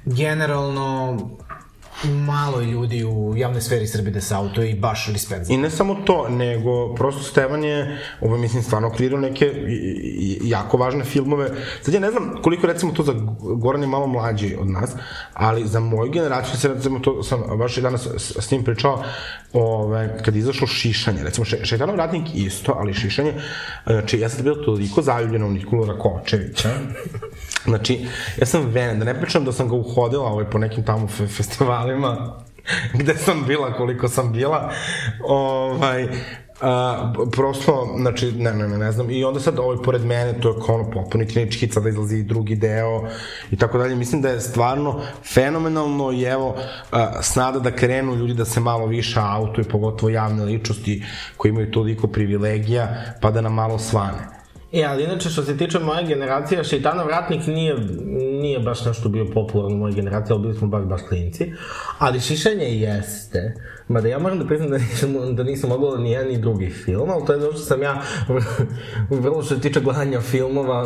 generalno, 0.05 1.19
malo 2.03 2.61
je 2.61 2.67
ljudi 2.67 3.05
u 3.05 3.37
javnoj 3.37 3.61
sferi 3.61 3.87
Srbije 3.87 4.13
da 4.13 4.21
se 4.21 4.35
auto 4.35 4.63
i 4.63 4.75
baš 4.75 5.09
respekt 5.13 5.51
I 5.51 5.57
ne 5.57 5.71
samo 5.71 5.95
to, 5.95 6.29
nego 6.29 6.95
prosto 6.95 7.23
Stevan 7.23 7.65
je, 7.65 7.99
ovo 8.21 8.37
mislim, 8.37 8.63
stvarno 8.63 8.91
kreirao 8.91 9.21
neke 9.21 9.53
jako 10.43 10.77
važne 10.77 11.05
filmove. 11.05 11.51
Sad 11.83 11.95
ja 11.95 12.01
ne 12.01 12.11
znam 12.11 12.43
koliko 12.43 12.67
recimo 12.67 12.93
to 12.93 13.03
za 13.03 13.13
Goran 13.39 13.83
je 13.83 13.89
malo 13.89 14.07
mlađi 14.07 14.57
od 14.61 14.71
nas, 14.71 14.91
ali 15.35 15.67
za 15.67 15.81
moju 15.81 16.11
generaciju 16.11 16.57
se 16.57 16.69
recimo 16.69 16.99
to 16.99 17.23
sam 17.23 17.43
baš 17.59 17.79
i 17.79 17.83
danas 17.83 18.07
s, 18.17 18.37
s 18.39 18.51
njim 18.51 18.65
pričao, 18.65 19.03
ove, 19.53 20.19
kad 20.25 20.35
je 20.35 20.39
izašlo 20.39 20.67
šišanje, 20.67 21.23
recimo 21.23 21.45
še, 21.45 21.65
šetanov 21.65 21.97
ratnik 21.97 22.27
isto, 22.35 22.77
ali 22.79 22.95
šišanje, 22.95 23.35
znači 23.87 24.19
ja 24.19 24.29
sam 24.29 24.43
bio 24.43 24.55
toliko 24.55 25.03
zaljubljen 25.03 25.43
u 25.43 25.51
Nikolu 25.51 25.85
Rakočevića, 25.85 26.69
Znači, 27.65 28.07
ja 28.41 28.47
sam 28.47 28.67
venen, 28.67 28.99
da 28.99 29.05
ne 29.05 29.21
pričam 29.21 29.45
da 29.45 29.53
sam 29.53 29.69
ga 29.69 29.75
uhodila 29.75 30.25
ovaj, 30.25 30.51
po 30.51 30.59
nekim 30.59 30.85
tamo 30.85 31.09
fe 31.09 31.27
festivalima, 31.27 32.41
gde 33.01 33.17
sam 33.17 33.45
bila, 33.47 33.73
koliko 33.73 34.09
sam 34.09 34.33
bila, 34.33 34.73
ovaj, 35.29 36.09
a, 36.61 37.13
prosto, 37.33 37.95
znači, 37.99 38.33
ne, 38.33 38.53
ne, 38.53 38.69
ne, 38.69 38.79
ne 38.79 38.93
znam, 38.93 39.11
i 39.11 39.25
onda 39.25 39.41
sad 39.41 39.59
ovaj 39.59 39.77
pored 39.85 40.05
mene, 40.05 40.41
to 40.41 40.49
je 40.49 40.55
kao 40.67 40.75
ono 40.75 40.91
potpuni 40.91 41.29
klinič 41.29 41.61
hit, 41.61 41.73
sada 41.73 41.89
izlazi 41.89 42.17
i 42.17 42.23
drugi 42.23 42.57
deo 42.57 43.09
i 43.51 43.57
tako 43.57 43.79
dalje, 43.79 43.95
mislim 43.95 44.23
da 44.23 44.29
je 44.29 44.41
stvarno 44.41 45.01
fenomenalno 45.35 46.13
i 46.13 46.23
evo, 46.23 46.57
a, 46.93 47.23
snada 47.23 47.59
da 47.59 47.77
krenu 47.77 48.15
ljudi 48.15 48.35
da 48.35 48.45
se 48.45 48.61
malo 48.61 48.87
više 48.87 49.21
auto 49.21 49.61
i 49.61 49.65
pogotovo 49.65 50.11
javne 50.11 50.45
ličnosti 50.45 51.05
koji 51.37 51.51
imaju 51.51 51.71
toliko 51.71 52.07
privilegija, 52.07 52.89
pa 53.21 53.31
da 53.31 53.41
nam 53.41 53.55
malo 53.55 53.79
svane. 53.79 54.34
E, 54.75 54.85
ali 54.85 55.05
inače 55.05 55.29
što 55.29 55.43
se 55.43 55.57
tiče 55.57 55.79
moje 55.79 56.07
generacije, 56.07 56.65
Šeitanov 56.65 57.09
ratnik 57.09 57.47
nije, 57.47 57.77
nije 58.41 58.59
baš 58.59 58.85
nešto 58.85 59.09
bio 59.09 59.27
popularan 59.35 59.73
u 59.73 59.79
mojoj 59.79 59.95
generaciji, 59.95 60.35
ali 60.35 60.43
bili 60.43 60.55
smo 60.55 60.69
baš, 60.69 60.85
baš 60.85 61.01
klinci. 61.09 61.53
Ali 61.99 62.21
šišanje 62.21 62.65
jeste. 62.65 63.55
Mada 63.89 64.09
ja 64.09 64.19
moram 64.19 64.39
da 64.39 64.47
priznam 64.47 64.71
da 64.71 64.79
nisam, 64.79 65.37
da 65.37 65.43
nisam 65.43 65.73
ogledao 65.73 65.99
ni 65.99 66.11
jedan 66.11 66.29
ni 66.29 66.39
drugi 66.39 66.71
film, 66.71 67.11
ali 67.11 67.27
to 67.27 67.33
je 67.33 67.41
zato 67.41 67.53
što 67.53 67.63
sam 67.65 67.83
ja 67.83 68.03
vrlo 69.11 69.43
što 69.43 69.55
se 69.55 69.61
tiče 69.61 69.81
gledanja 69.81 70.21
filmova, 70.21 70.85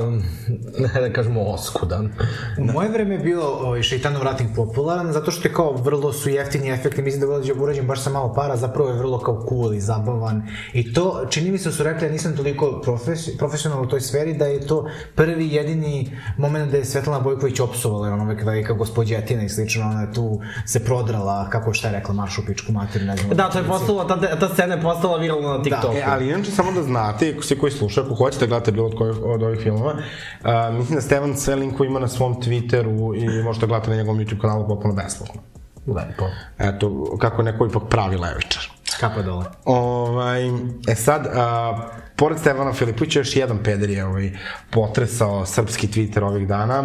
ne 0.78 1.00
da 1.00 1.12
kažemo 1.12 1.42
oskudan. 1.42 2.12
U 2.58 2.64
moje 2.64 2.88
vreme 2.88 3.14
je 3.14 3.18
bilo 3.18 3.44
ovaj, 3.44 3.82
šeitanov 3.82 4.22
ratnik 4.22 4.48
popularan, 4.56 5.12
zato 5.12 5.30
što 5.30 5.48
je 5.48 5.54
kao 5.54 5.72
vrlo 5.72 6.12
su 6.12 6.28
jeftini 6.30 6.70
efekti, 6.70 7.02
mislim 7.02 7.20
da 7.20 7.26
je 7.26 7.54
urađen- 7.54 7.86
baš 7.86 8.02
sa 8.02 8.10
malo 8.10 8.34
para, 8.34 8.56
zapravo 8.56 8.88
je 8.88 8.96
vrlo 8.96 9.18
kao 9.18 9.46
cool 9.48 9.74
i 9.74 9.80
zabavan. 9.80 10.42
I 10.72 10.92
to, 10.92 11.26
čini 11.30 11.50
mi 11.50 11.58
se 11.58 11.68
da 11.68 11.74
su 11.74 11.82
rekli, 11.82 12.06
ja 12.06 12.12
nisam 12.12 12.36
toliko 12.36 12.80
profes, 12.84 13.36
profesionalno 13.38 13.84
u 13.84 13.88
toj 13.88 14.00
sferi 14.00 14.34
da 14.34 14.46
je 14.46 14.66
to 14.66 14.88
prvi 15.14 15.48
jedini 15.54 16.16
moment 16.38 16.70
da 16.70 16.76
je 16.76 16.84
Svetlana 16.84 17.20
Bojković 17.20 17.60
opsovala, 17.60 18.06
jer 18.06 18.14
ona 18.14 18.24
uvek 18.24 18.44
velika 18.44 18.72
gospođetina 18.72 19.42
i 19.42 19.48
slično, 19.48 19.86
ona 19.86 20.00
je 20.00 20.12
tu 20.12 20.40
se 20.66 20.84
prodrala, 20.84 21.50
kako 21.50 21.72
šta 21.72 21.88
je 21.88 21.94
rekla, 21.94 22.14
maršu 22.14 22.46
pičku 22.46 22.72
mater, 22.88 23.02
ne 23.02 23.16
znam. 23.16 23.36
Da, 23.36 23.50
to 23.50 23.58
je 23.58 23.64
postala, 23.64 24.06
ta, 24.06 24.38
ta 24.38 24.48
scena 24.48 24.74
je 24.74 24.82
postala 24.82 25.18
viralna 25.18 25.56
na 25.56 25.62
TikToku. 25.62 25.96
E, 25.96 26.02
ali 26.06 26.28
inače 26.28 26.50
samo 26.50 26.72
da 26.72 26.82
znate, 26.82 27.32
ako 27.34 27.42
se 27.42 27.58
koji 27.58 27.72
slušaju, 27.72 28.06
ako 28.06 28.14
hoćete 28.14 28.46
da 28.46 28.48
gledate 28.48 28.72
bilo 28.72 28.86
od, 28.86 28.94
kojih, 28.98 29.16
od 29.24 29.42
ovih 29.42 29.60
filmova, 29.60 29.92
uh, 29.92 30.74
mislim 30.78 30.94
da 30.94 31.00
Stevan 31.00 31.36
sve 31.36 31.54
linkuje 31.54 31.88
ima 31.88 32.00
na 32.00 32.08
svom 32.08 32.42
Twitteru 32.42 33.16
i 33.16 33.42
možete 33.42 33.66
gledati 33.66 33.90
na 33.90 33.96
njegovom 33.96 34.18
YouTube 34.18 34.40
kanalu 34.40 34.68
potpuno 34.68 34.94
besplatno. 34.94 35.40
Lepo. 35.86 36.24
Eto, 36.58 37.16
kako 37.20 37.42
neko 37.42 37.66
ipak 37.66 37.82
pravi 37.88 38.16
levičar. 38.16 38.62
Kapa 39.00 39.22
dole. 39.22 39.44
Ovaj, 39.64 40.46
e 40.88 40.94
sad, 40.94 41.26
a, 41.34 41.88
pored 42.16 42.38
Stevana 42.38 42.72
Filipovića, 42.72 43.20
još 43.20 43.36
jedan 43.36 43.58
peder 43.62 43.90
je 43.90 44.04
ovaj, 44.04 44.30
potresao 44.70 45.46
srpski 45.46 45.86
Twitter 45.86 46.22
ovih 46.22 46.48
dana, 46.48 46.84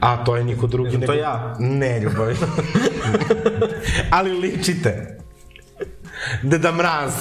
a 0.00 0.24
to 0.24 0.36
je 0.36 0.44
niko 0.44 0.66
drugi 0.66 0.88
Jesam 0.88 1.00
nego... 1.00 1.12
to 1.12 1.18
ja? 1.18 1.56
Ne, 1.58 2.00
ljubavi. 2.00 2.36
Ali 4.16 4.30
ličite. 4.30 5.18
Deda 6.42 6.72
Mraz. 6.72 7.12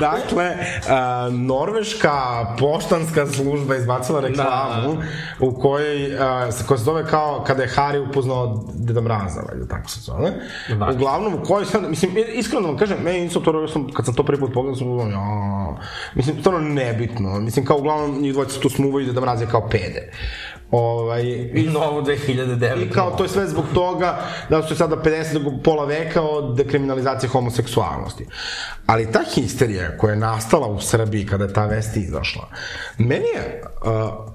dakle, 0.00 0.56
a, 0.88 1.28
norveška 1.32 2.46
poštanska 2.58 3.26
služba 3.26 3.76
izbacila 3.76 4.20
reklamu 4.20 4.94
da. 4.94 5.46
u 5.46 5.60
kojoj, 5.60 6.16
a, 6.20 6.48
koja 6.66 6.78
se 6.78 6.84
zove 6.84 7.06
kao 7.06 7.44
kada 7.46 7.62
je 7.62 7.68
Harry 7.76 8.08
upoznao 8.08 8.64
Deda 8.74 9.00
Mraza, 9.00 9.42
valjda 9.48 9.66
tako 9.68 9.90
se 9.90 10.00
zove. 10.00 10.32
Da. 10.78 10.90
Uglavnom, 10.94 11.34
u 11.34 11.44
kojoj 11.44 11.64
sad, 11.64 11.90
mislim, 11.90 12.12
iskreno 12.34 12.62
da 12.62 12.68
vam 12.68 12.78
kažem, 12.78 12.98
meni 13.02 13.20
nisu 13.20 13.42
to, 13.42 13.68
sam, 13.68 13.92
kad 13.92 14.04
sam 14.04 14.14
to 14.14 14.22
prvi 14.22 14.40
put 14.40 14.52
pogledao, 14.54 14.78
sam 14.78 14.88
uglavnom, 14.88 15.12
ja, 15.12 15.76
mislim, 16.14 16.36
stvarno 16.40 16.60
nebitno. 16.60 17.40
Mislim, 17.40 17.64
kao 17.64 17.76
uglavnom, 17.76 18.22
njih 18.22 18.32
dvojica 18.32 18.60
tu 18.60 18.68
smuvaju 18.68 19.06
Deda 19.06 19.20
Mraz 19.20 19.40
je 19.40 19.46
kao 19.46 19.68
pede. 19.68 20.12
Ovaj, 20.70 21.22
i, 21.54 21.68
Novo 21.72 22.02
2009. 22.02 22.86
I 22.86 22.90
kao 22.90 23.10
to 23.10 23.22
je 23.22 23.28
sve 23.28 23.46
zbog 23.46 23.64
toga 23.74 24.18
da 24.50 24.62
su 24.62 24.76
sada 24.76 24.96
50 24.96 25.38
do 25.38 25.52
pola 25.64 25.84
veka 25.84 26.22
od 26.22 26.56
dekriminalizacije 26.56 27.30
homoseksualnosti. 27.30 28.26
Ali 28.86 29.12
ta 29.12 29.20
histerija 29.34 29.98
koja 29.98 30.12
je 30.12 30.20
nastala 30.20 30.66
u 30.66 30.80
Srbiji 30.80 31.26
kada 31.26 31.44
je 31.44 31.52
ta 31.52 31.66
vest 31.66 31.96
izašla, 31.96 32.48
meni 32.98 33.26
je... 33.34 33.62
Uh, 33.84 34.34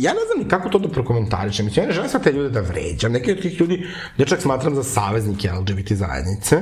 ja 0.00 0.12
ne 0.12 0.20
znam 0.26 0.38
ni 0.44 0.48
kako 0.48 0.68
to 0.68 0.78
da 0.78 0.88
prokomentarišem. 0.88 1.66
Mislim, 1.66 1.84
ja 1.84 1.86
ne 1.86 1.94
želim 1.94 2.10
sad 2.10 2.24
te 2.24 2.32
ljude 2.32 2.50
da 2.50 2.60
vređam. 2.60 3.12
Neki 3.12 3.32
od 3.32 3.42
tih 3.42 3.60
ljudi 3.60 3.86
ja 4.16 4.26
čak 4.26 4.40
smatram 4.40 4.74
za 4.74 4.82
saveznike 4.82 5.50
LGBT 5.50 5.92
zajednice. 5.92 6.60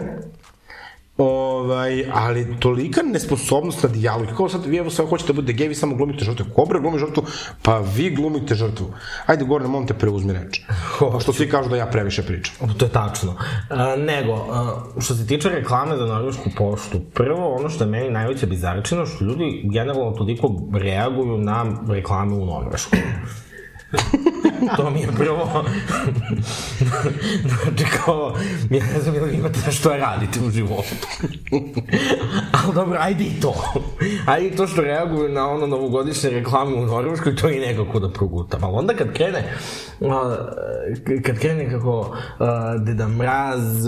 Ovaj, 1.19 2.05
ali 2.13 2.57
tolika 2.61 3.03
nesposobnost 3.03 3.83
na 3.83 3.89
dijalog. 3.89 4.27
Kao 4.37 4.49
sad, 4.49 4.67
vi 4.67 4.77
evo 4.77 4.91
sve 4.91 5.07
hoćete 5.07 5.33
da 5.33 5.37
bude 5.37 5.53
gej, 5.53 5.69
vi 5.69 5.75
samo 5.75 5.97
glumite 5.97 6.25
žrtvu. 6.25 6.47
Kobra 6.55 6.81
glumi 6.81 6.99
žrtvu, 6.99 7.23
pa 7.63 7.79
vi 7.79 8.11
glumite 8.11 8.55
žrtvu. 8.55 8.87
Ajde, 9.27 9.45
gore, 9.45 9.69
molim 9.69 9.89
te, 9.89 9.95
preuzmi 9.95 10.33
reč. 10.33 10.61
Pošto 10.99 11.33
svi 11.33 11.49
kažu 11.49 11.71
da 11.71 11.77
ja 11.77 11.87
previše 11.87 12.23
pričam. 12.23 12.75
To 12.79 12.85
je 12.85 12.93
tačno. 12.93 13.31
Uh, 13.31 14.05
nego, 14.05 14.33
uh, 14.33 15.03
što 15.03 15.15
se 15.15 15.27
tiče 15.27 15.49
reklame 15.49 15.97
za 15.97 16.07
Norvešku 16.07 16.51
poštu, 16.57 17.01
prvo 17.15 17.55
ono 17.55 17.69
što 17.69 17.85
je 17.85 17.91
meni 17.91 18.11
najveća 18.11 18.47
bizarčina, 18.47 19.07
što 19.07 19.25
ljudi 19.25 19.63
generalno 19.73 20.11
toliko 20.11 20.51
reaguju 20.73 21.39
na 21.39 21.65
reklame 21.89 22.35
u 22.35 22.47
Norvešku. 22.47 22.97
to 24.77 24.91
mi 24.91 25.01
je 25.01 25.09
prvo. 25.17 25.49
znači 27.51 27.85
kao, 28.05 28.35
ja 28.71 28.85
ne 28.95 29.01
znam 29.01 29.15
ili 29.15 29.35
imate 29.35 29.59
da 29.65 29.71
što 29.73 29.97
radite 29.97 30.41
u 30.47 30.51
životu. 30.51 31.07
Ali 32.65 32.75
dobro, 32.75 32.99
ajde 33.01 33.25
i 33.25 33.41
to. 33.41 33.55
Ajde 34.27 34.49
i 34.49 34.57
to 34.57 34.67
što 34.67 34.83
reaguju 34.83 35.29
na 35.29 35.49
ono 35.49 35.67
novogodišnje 35.67 36.31
reklame 36.31 36.77
u 36.77 36.87
Norveškoj, 36.87 37.37
to 37.37 37.49
i 37.49 37.61
nekako 37.61 38.01
da 38.01 38.13
progutam. 38.13 38.65
Ali 38.65 38.77
onda 38.77 38.95
kad 38.95 39.13
krene, 39.13 39.53
kad 41.23 41.39
krene 41.39 41.71
kako 41.71 42.17
Deda 42.79 43.09
Mraz, 43.09 43.85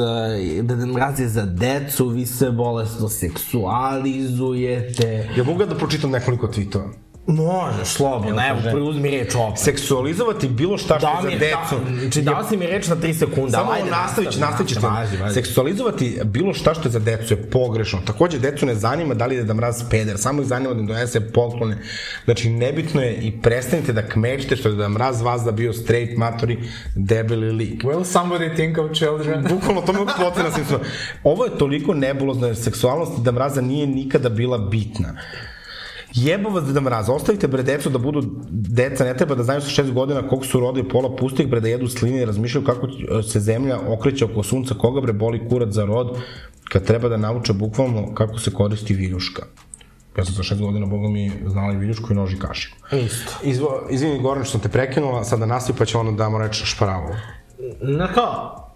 Deda 0.63 0.87
Mraz 0.87 1.21
je 1.21 1.29
za 1.29 1.47
decu, 1.47 2.09
vi 2.09 2.27
se 2.27 2.51
bolesno 2.51 3.09
seksualizujete. 3.09 5.29
Ja 5.37 5.45
mogu 5.45 5.65
da 5.65 5.75
pročitam 5.75 6.11
nekoliko 6.11 6.47
tweetova? 6.47 7.08
Možeš, 7.29 7.89
slobodno, 7.89 8.43
evo, 8.49 8.59
preuzmi 8.73 9.11
reč 9.11 9.35
opet. 9.35 9.59
Seksualizovati 9.59 10.49
bilo 10.49 10.79
šta 10.79 10.99
što 10.99 11.07
Da 11.23 11.29
je 11.29 11.39
za 11.39 11.45
decu. 11.45 11.85
da, 11.85 12.01
znači 12.01 12.23
dao 12.23 12.45
si 12.45 12.57
mi 12.57 12.67
reč 12.67 12.89
na 12.89 12.97
3 12.97 13.13
sekunde, 13.13 13.51
Samo 13.51 13.71
ajde, 13.71 13.91
nastavit 13.91 14.33
ću, 14.33 14.41
nastavit 14.41 14.75
ću. 14.75 14.81
Važi, 14.83 15.17
važi. 15.17 15.35
Seksualizovati 15.35 16.21
bilo 16.25 16.55
šta 16.55 16.75
što 16.75 16.89
je 16.89 16.93
za 16.93 16.99
decu 16.99 17.35
je 17.35 17.51
pogrešno. 17.51 17.99
Takođe, 18.07 18.39
decu 18.39 18.67
ne 18.67 18.75
zanima 18.75 19.15
da 19.15 19.27
li 19.27 19.37
je 19.37 19.45
da 19.45 19.55
mraz 19.55 19.83
peder, 19.91 20.19
samo 20.19 20.43
ih 20.43 20.49
zanima 20.49 20.75
da 20.75 20.81
im 20.81 20.87
donese 20.87 21.21
poklone. 21.33 21.79
Znači, 22.25 22.51
nebitno 22.51 23.03
je 23.03 23.15
i 23.15 23.41
prestanite 23.43 23.93
da 23.93 24.09
kmećete 24.09 24.57
što 24.57 24.69
je 24.69 24.75
da 24.75 24.89
mraz 24.89 25.23
vas 25.23 25.43
da 25.43 25.53
bio 25.53 25.73
straight, 25.73 26.17
matori, 26.17 26.59
debeli 26.95 27.53
lik. 27.53 27.83
Will 27.83 28.05
somebody 28.05 28.57
think 28.57 28.79
of 28.79 28.91
children? 28.93 29.43
Bukvalno, 29.55 29.83
to 29.83 29.93
me 29.93 29.99
potrebno 30.19 30.51
sam 30.51 30.81
Ovo 31.25 31.45
je 31.45 31.59
toliko 31.59 31.95
nebulozno, 31.95 32.47
jer 32.47 32.57
seksualnost 32.57 33.13
da 33.19 33.33
mraza 33.33 33.61
nije 33.61 33.87
nikada 33.87 34.29
bila 34.29 34.59
bitna. 34.59 35.15
Jebo 36.25 36.51
vas 36.51 36.65
Deda 36.65 36.81
Mraza, 36.81 37.13
ostavite 37.13 37.49
bre 37.49 37.63
decu 37.63 37.91
da 37.91 37.99
budu 37.99 38.23
deca, 38.51 39.05
ne 39.05 39.17
treba 39.17 39.35
da 39.35 39.43
znaju 39.43 39.61
sa 39.61 39.69
šest 39.69 39.93
godina 39.93 40.23
koliko 40.29 40.47
su 40.47 40.61
rodili 40.61 40.89
pola 40.89 41.17
pustih 41.17 41.49
bre 41.49 41.61
da 41.61 41.69
jedu 41.69 41.89
sline 41.89 42.23
i 42.23 42.25
razmišljaju 42.25 42.67
kako 42.67 42.89
se 43.23 43.41
zemlja 43.41 43.79
okreće 43.89 44.25
oko 44.25 44.43
sunca, 44.43 44.75
koga 44.75 45.01
bre 45.01 45.13
boli 45.13 45.49
kurac 45.49 45.75
za 45.75 45.85
rod, 45.85 46.17
kad 46.69 46.85
treba 46.85 47.09
da 47.09 47.17
nauče 47.17 47.53
bukvalno 47.53 48.15
kako 48.15 48.39
se 48.39 48.51
koristi 48.51 48.95
viljuška. 48.95 49.43
Ja 50.19 50.25
sam 50.25 50.35
sa 50.35 50.43
šest 50.43 50.61
godina, 50.61 50.87
boga 50.87 51.09
mi, 51.09 51.33
znala 51.47 51.73
i 51.73 51.77
viljušku 51.77 52.13
i 52.13 52.17
nož 52.17 52.33
i 52.35 52.39
kašiku. 52.39 52.77
Isto. 52.97 53.33
Izvo, 53.43 53.87
izvini 53.91 54.23
Goran 54.23 54.45
što 54.45 54.53
sam 54.53 54.61
te 54.61 54.69
prekinula, 54.69 55.25
sada 55.25 55.47
nastavi 55.47 55.79
pa 55.79 55.85
će 55.85 55.99
ono 55.99 56.13
da 56.13 56.29
mu 56.29 56.39
reći 56.39 56.67
šparavu. 56.67 57.15
Na 57.81 58.13
kao, 58.13 58.68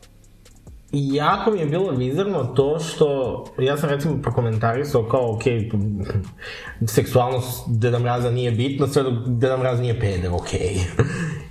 jako 0.93 1.51
mi 1.51 1.59
je 1.59 1.67
bilo 1.67 1.91
vizarno 1.91 2.45
to 2.45 2.79
što, 2.79 3.45
ja 3.59 3.77
sam 3.77 3.91
recimo 3.91 4.23
prokomentarisao 4.23 5.05
kao, 5.05 5.35
ok, 5.35 5.43
seksualnost 6.87 7.65
Deda 7.67 7.99
Mraza 7.99 8.31
nije 8.31 8.51
bitna, 8.51 8.87
sve 8.87 9.03
dok 9.03 9.15
Deda 9.27 9.57
Mraz 9.57 9.81
nije 9.81 10.01
peder, 10.01 10.31
ok. 10.33 10.51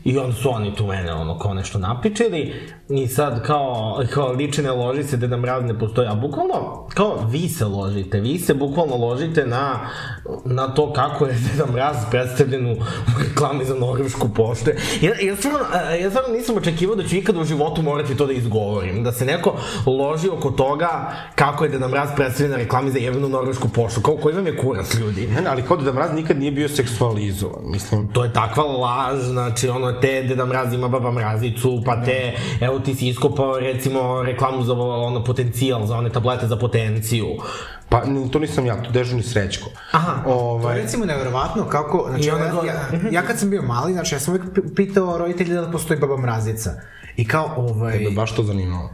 I 0.03 0.17
onda 0.17 0.33
su 0.33 0.49
oni 0.51 0.75
tu 0.75 0.85
mene 0.87 1.13
ono 1.13 1.39
kao 1.39 1.53
nešto 1.53 1.79
napičili 1.79 2.53
i 2.89 3.07
sad 3.07 3.45
kao, 3.45 4.03
kao 4.13 4.31
ličine 4.31 4.71
loži 4.71 5.03
se 5.03 5.17
Deda 5.17 5.37
Mraz 5.37 5.63
ne 5.63 5.79
postoji, 5.79 6.07
a 6.07 6.15
bukvalno 6.15 6.87
kao 6.93 7.25
vi 7.29 7.49
se 7.49 7.65
ložite, 7.65 8.19
vi 8.19 8.39
se 8.39 8.53
bukvalno 8.53 8.95
ložite 8.97 9.45
na, 9.45 9.79
na 10.45 10.73
to 10.73 10.93
kako 10.93 11.25
je 11.25 11.33
Deda 11.33 11.71
Mraz 11.71 11.97
predstavljen 12.11 12.71
u, 12.71 12.75
reklami 13.19 13.65
za 13.65 13.75
Norvešku 13.75 14.29
poštu. 14.35 14.69
Ja, 15.01 15.13
ja, 15.21 15.35
stvarno, 15.35 15.59
ja 16.01 16.09
stvarno 16.09 16.33
nisam 16.33 16.57
očekivao 16.57 16.95
da 16.95 17.03
ću 17.03 17.15
ikada 17.15 17.39
u 17.39 17.43
životu 17.43 17.81
morati 17.81 18.17
to 18.17 18.25
da 18.25 18.33
izgovorim, 18.33 19.03
da 19.03 19.11
se 19.11 19.25
neko 19.25 19.55
loži 19.85 20.29
oko 20.29 20.51
toga 20.51 21.11
kako 21.35 21.63
je 21.63 21.69
Deda 21.69 21.87
Mraz 21.87 22.09
predstavljen 22.15 22.51
na 22.51 22.57
reklami 22.57 22.91
za 22.91 22.97
jebenu 22.97 23.29
Norvešku 23.29 23.69
poštu, 23.69 24.01
kao 24.01 24.17
koji 24.17 24.35
vam 24.35 24.47
je 24.47 24.57
kurac 24.57 24.93
ljudi. 24.93 25.27
Ne, 25.27 25.43
ali 25.47 25.61
kao 25.61 25.77
da 25.77 25.93
Mraz 25.93 26.11
nikad 26.13 26.39
nije 26.39 26.51
bio 26.51 26.69
seksualizovan, 26.69 27.63
mislim. 27.63 28.07
To 28.07 28.23
je 28.23 28.33
takva 28.33 28.63
laž, 28.63 29.19
znači 29.21 29.69
ono 29.69 29.90
te 29.93 30.23
Deda 30.23 30.45
Mraz 30.45 30.73
ima 30.73 30.87
baba 30.87 31.11
mrazicu, 31.11 31.81
pa 31.85 32.03
te, 32.03 32.33
evo 32.61 32.79
ti 32.79 32.95
si 32.95 33.07
iskopao 33.07 33.59
recimo 33.59 34.23
reklamu 34.23 34.63
za 34.63 34.73
ono 34.73 35.23
potencijal, 35.23 35.85
za 35.85 35.97
one 35.97 36.09
tablete 36.09 36.47
za 36.47 36.55
potenciju. 36.55 37.25
Pa 37.89 38.01
to 38.31 38.39
nisam 38.39 38.65
ja, 38.65 38.83
to 38.83 38.91
dežurni 38.91 39.23
srećko. 39.23 39.69
Aha. 39.91 40.23
To 40.23 40.29
je 40.29 40.35
Ovaj, 40.35 40.77
recimo 40.77 41.05
nevjerovatno 41.05 41.65
kako, 41.65 42.05
znači 42.09 42.29
onda 42.29 42.45
ja, 42.45 42.51
go- 42.51 42.63
ja, 42.65 42.89
ja 43.11 43.21
kad 43.21 43.39
sam 43.39 43.49
bio 43.49 43.61
mali, 43.61 43.93
znači 43.93 44.15
ja 44.15 44.19
sam 44.19 44.33
uvijek 44.33 44.49
pi- 44.53 44.75
pitao 44.75 45.17
roditelje 45.17 45.55
da 45.55 45.71
postoji 45.71 45.99
baba 45.99 46.17
mrazica. 46.17 46.71
I 47.15 47.27
kao, 47.27 47.53
ovaj... 47.57 47.99
me 47.99 48.11
baš 48.11 48.35
to 48.35 48.43
zanimalo. 48.43 48.89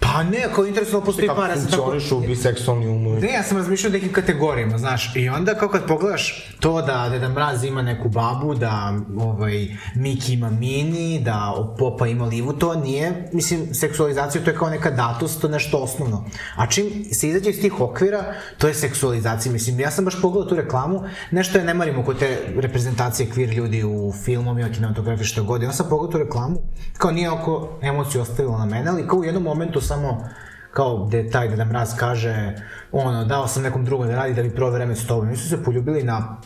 Pa 0.00 0.22
ne, 0.22 0.48
kao 0.54 0.66
interesno 0.66 1.00
da 1.00 1.04
postoji 1.04 1.28
Kako 1.28 1.40
par, 1.40 1.50
ja 1.50 1.56
sam 1.56 1.70
tako... 1.70 1.82
funkcionišu 1.82 2.20
biseksualni 2.28 2.88
umovi. 2.88 3.20
Ne, 3.20 3.32
ja 3.32 3.42
sam 3.42 3.56
razmišljao 3.56 3.90
o 3.90 3.92
nekim 3.92 4.12
kategorijama, 4.12 4.78
znaš, 4.78 5.16
i 5.16 5.28
onda 5.28 5.54
kao 5.54 5.68
kad 5.68 5.86
pogledaš 5.86 6.54
to 6.60 6.82
da 6.82 7.08
Deda 7.10 7.28
Mraz 7.28 7.64
ima 7.64 7.82
neku 7.82 8.08
babu, 8.08 8.54
da 8.54 8.94
ovaj, 9.18 9.68
Miki 9.94 10.32
ima 10.32 10.50
mini, 10.50 11.20
da 11.24 11.54
Popa 11.78 12.06
ima 12.06 12.24
livu, 12.24 12.52
to 12.52 12.74
nije, 12.74 13.28
mislim, 13.32 13.74
seksualizacija, 13.74 14.44
to 14.44 14.50
je 14.50 14.56
kao 14.56 14.70
neka 14.70 14.90
datost, 14.90 15.40
to 15.40 15.46
je 15.46 15.50
nešto 15.50 15.78
osnovno. 15.78 16.24
A 16.56 16.66
čim 16.66 16.84
se 17.12 17.28
izađe 17.28 17.50
iz 17.50 17.60
tih 17.60 17.80
okvira, 17.80 18.34
to 18.58 18.68
je 18.68 18.74
seksualizacija, 18.74 19.52
mislim, 19.52 19.80
ja 19.80 19.90
sam 19.90 20.04
baš 20.04 20.22
pogledao 20.22 20.48
tu 20.48 20.56
reklamu, 20.56 21.02
nešto 21.30 21.58
je 21.58 21.64
ne 21.64 21.74
marimo 21.74 22.04
kod 22.04 22.18
te 22.18 22.38
reprezentacije 22.56 23.28
queer 23.34 23.54
ljudi 23.54 23.84
u 23.84 24.12
filmom 24.24 24.58
i 24.58 24.72
kinematografiji 24.72 25.26
što 25.26 25.44
god, 25.44 25.62
i 25.62 25.64
onda 25.64 25.76
sam 25.76 25.86
pogledao 25.90 26.12
tu 26.12 26.18
reklamu, 26.18 26.56
kao 26.98 27.10
nije 27.10 27.30
oko 27.30 27.78
emociju 27.82 28.20
ostavila 28.20 28.58
na 28.58 28.64
mene, 28.64 28.90
ali 28.90 29.08
kao 29.08 29.18
u 29.18 29.24
jednom 29.24 29.42
momentu 29.42 29.80
samo 29.90 30.28
kao 30.72 31.04
gde 31.06 31.30
taj 31.30 31.48
Deda 31.48 31.64
Mraz 31.64 31.94
kaže 31.96 32.54
ono, 32.92 33.24
dao 33.24 33.48
sam 33.48 33.62
nekom 33.62 33.84
drugom 33.84 34.08
da 34.08 34.14
radi 34.14 34.34
da 34.34 34.42
bi 34.42 34.50
proveo 34.50 34.74
vreme 34.74 34.96
s 34.96 35.06
tobom. 35.06 35.28
Mi 35.28 35.36
su 35.36 35.48
se 35.48 35.64
poljubili 35.64 36.02
na, 36.02 36.36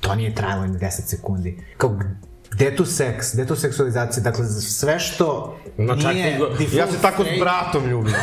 to 0.00 0.14
nije 0.14 0.34
trajalo 0.34 0.66
ni 0.66 0.78
10 0.78 0.90
sekundi. 0.90 1.64
Kao, 1.78 1.98
Gde 2.50 2.64
je 2.64 2.76
tu 2.76 2.84
seks, 2.84 3.32
gde 3.32 3.42
je 3.42 3.46
tu 3.46 3.56
seksualizacija, 3.56 4.22
dakle 4.22 4.44
sve 4.46 4.98
što 4.98 5.56
Ma 5.78 5.96
čak 5.96 6.14
nije 6.14 6.38
go- 6.38 6.50
Ja 6.72 6.86
se 6.86 6.98
tako 7.02 7.24
s 7.24 7.40
bratom 7.40 7.88
ljubim. 7.88 8.14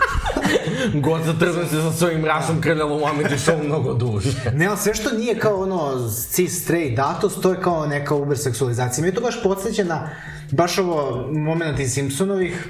God 1.04 1.22
zatrzem 1.24 1.68
se 1.68 1.82
sa 1.82 1.92
svojim 1.92 2.20
mračnom 2.20 2.60
krljavom 2.60 3.04
Amidži 3.04 3.36
show 3.36 3.64
mnogo 3.64 3.94
duže. 3.94 4.30
Ne, 4.54 4.66
ali 4.66 4.78
sve 4.78 4.94
što 4.94 5.12
nije 5.12 5.38
kao 5.38 5.62
ono 5.62 6.08
cis 6.30 6.62
straight 6.62 6.96
datos, 6.96 7.40
to 7.40 7.50
je 7.50 7.60
kao 7.60 7.86
neka 7.86 8.14
uber 8.14 8.38
seksualizacija. 8.38 9.04
Mi 9.04 9.14
to 9.14 9.20
baš 9.20 9.42
podsjeća 9.42 9.84
na 9.84 10.08
baš 10.50 10.78
ovo 10.78 11.26
moment 11.32 11.78
iz 11.78 11.92
Simpsonovih, 11.92 12.68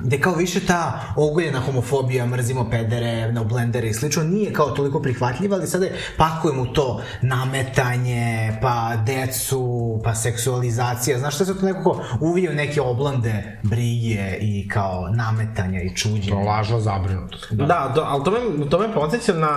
gde 0.00 0.20
kao 0.20 0.34
više 0.34 0.66
ta 0.66 1.00
ogoljena 1.16 1.60
homofobija, 1.60 2.26
mrzimo 2.26 2.70
pedere, 2.70 3.32
no 3.32 3.44
blendere 3.44 3.88
i 3.88 3.94
slično, 3.94 4.22
nije 4.22 4.52
kao 4.52 4.70
toliko 4.70 5.02
prihvatljiva, 5.02 5.56
ali 5.56 5.66
sada 5.66 5.84
je 5.84 5.96
pakujemo 6.16 6.66
to 6.66 7.02
nametanje, 7.22 8.58
pa 8.62 8.92
decu, 9.06 10.00
pa 10.04 10.14
seksualizacija, 10.14 11.18
znaš 11.18 11.34
šta 11.34 11.44
se 11.44 11.58
to 11.58 11.66
nekako 11.66 12.00
uvije 12.20 12.50
u 12.50 12.54
neke 12.54 12.80
oblande 12.80 13.58
brige 13.62 14.36
i 14.40 14.68
kao 14.68 15.08
nametanja 15.10 15.82
i 15.82 15.88
To 15.88 15.94
čuđenja. 15.96 16.36
lažna 16.38 16.80
zabrinutost. 16.80 17.52
Da, 17.52 17.64
da 17.66 17.92
to, 17.94 18.04
ali 18.08 18.24
to 18.24 18.30
me, 18.30 18.70
to 18.70 18.78
me 18.78 18.94
podsjeća 18.94 19.32
na, 19.32 19.48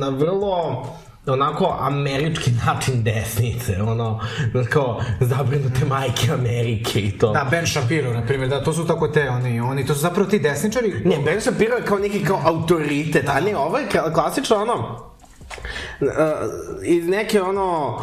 na 0.00 0.08
vrlo 0.08 0.86
onako 1.32 1.76
američki 1.80 2.50
način 2.66 3.02
desnice, 3.02 3.82
ono, 3.82 4.20
znaš 4.52 4.66
kao 4.66 5.00
zabrinute 5.20 5.84
majke 5.84 6.32
Amerike 6.32 7.00
i 7.00 7.18
to. 7.18 7.32
Da, 7.32 7.46
Ben 7.50 7.66
Shapiro, 7.66 8.12
na 8.12 8.26
primjer, 8.26 8.48
da, 8.48 8.64
to 8.64 8.72
su 8.72 8.86
tako 8.86 9.08
te, 9.08 9.30
oni, 9.30 9.60
oni, 9.60 9.86
to 9.86 9.94
su 9.94 10.00
zapravo 10.00 10.30
ti 10.30 10.38
desničari, 10.38 11.02
Ne, 11.04 11.18
Ben 11.24 11.40
Shapiro 11.40 11.76
je 11.76 11.84
kao 11.84 11.98
neki 11.98 12.24
kao 12.24 12.40
autoritet, 12.44 13.28
a 13.28 13.40
ne, 13.40 13.56
ovo 13.56 13.78
je 13.78 13.86
klasično 14.14 14.56
ono, 14.56 14.74
uh, 16.00 16.08
iz 16.84 17.08
neke 17.08 17.42
ono, 17.42 17.98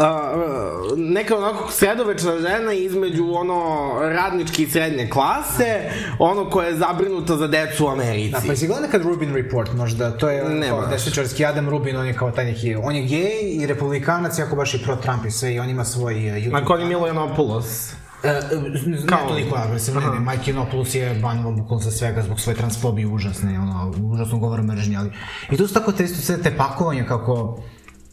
Uh, 0.00 0.98
neka 0.98 1.36
onako 1.36 1.72
sredovečna 1.72 2.32
žena 2.38 2.72
između 2.72 3.32
ono 3.32 3.90
radničke 4.02 4.62
i 4.62 4.70
srednje 4.70 5.08
klase, 5.08 5.90
ono 6.18 6.50
koja 6.50 6.68
je 6.68 6.76
zabrinuta 6.76 7.36
za 7.36 7.46
decu 7.46 7.86
u 7.86 7.88
Americi. 7.88 8.30
Da, 8.30 8.40
pa 8.46 8.56
si 8.56 8.66
gledao 8.66 8.86
nekad 8.86 9.02
Rubin 9.02 9.34
Report, 9.34 9.72
možda, 9.74 10.10
to 10.10 10.30
je 10.30 10.44
Ne 10.44 10.68
kao 10.68 10.86
desničarski 10.86 11.44
Adam 11.44 11.68
Rubin, 11.68 11.96
on 11.96 12.06
je 12.06 12.14
kao 12.14 12.30
taj 12.30 12.44
neki, 12.44 12.76
on 12.76 12.96
je 12.96 13.02
gej 13.02 13.62
i 13.62 13.66
republikanac, 13.66 14.38
jako 14.38 14.56
baš 14.56 14.74
i 14.74 14.82
pro-Trump 14.84 15.26
i 15.26 15.30
sve, 15.30 15.54
i 15.54 15.60
on 15.60 15.70
ima 15.70 15.84
svoj 15.84 16.14
uh, 16.14 16.20
YouTube. 16.20 16.52
Na 16.52 16.64
koji 16.64 16.82
je 16.82 16.88
Milo 16.88 17.06
Janopoulos. 17.06 17.92
E, 18.22 18.28
e, 18.28 18.40
ne 18.86 19.06
Kao- 19.06 19.28
toliko 19.28 19.56
agresivno, 19.58 20.00
ne, 20.00 20.06
ne, 20.06 20.20
Mike 20.20 20.52
Yanopoulos 20.52 20.96
je 20.96 21.14
banovan 21.22 21.56
bukvalno 21.56 21.84
sa 21.84 21.90
svega 21.90 22.22
zbog 22.22 22.40
svoje 22.40 22.56
transfobije 22.56 23.06
užasne, 23.06 23.58
ono, 23.58 23.92
užasno 24.12 24.38
govor 24.38 24.62
mržnje, 24.62 24.96
ali... 24.96 25.10
I 25.50 25.56
tu 25.56 25.68
su 25.68 25.74
tako 25.74 25.92
te 25.92 26.04
isto 26.04 26.22
sve 26.22 26.42
te 26.42 26.56
pakovanja 26.56 27.04
kako 27.04 27.62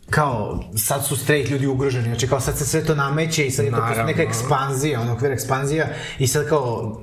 kao, 0.10 0.60
sad 0.76 1.06
su 1.06 1.16
straight 1.16 1.52
ljudi 1.52 1.68
ugroženi, 1.68 2.06
znači 2.06 2.28
kao 2.28 2.40
sad 2.40 2.58
se 2.58 2.66
sve 2.66 2.84
to 2.84 2.96
nameće 2.96 3.46
i 3.46 3.52
sad 3.52 3.66
je 3.66 3.72
to 3.72 3.78
Naravno. 3.78 4.04
neka 4.04 4.22
ekspanzija, 4.22 5.02
ono, 5.02 5.14
okvir 5.14 5.32
ekspanzija 5.32 5.86
i 6.20 6.28
sad 6.28 6.50
kao, 6.50 6.98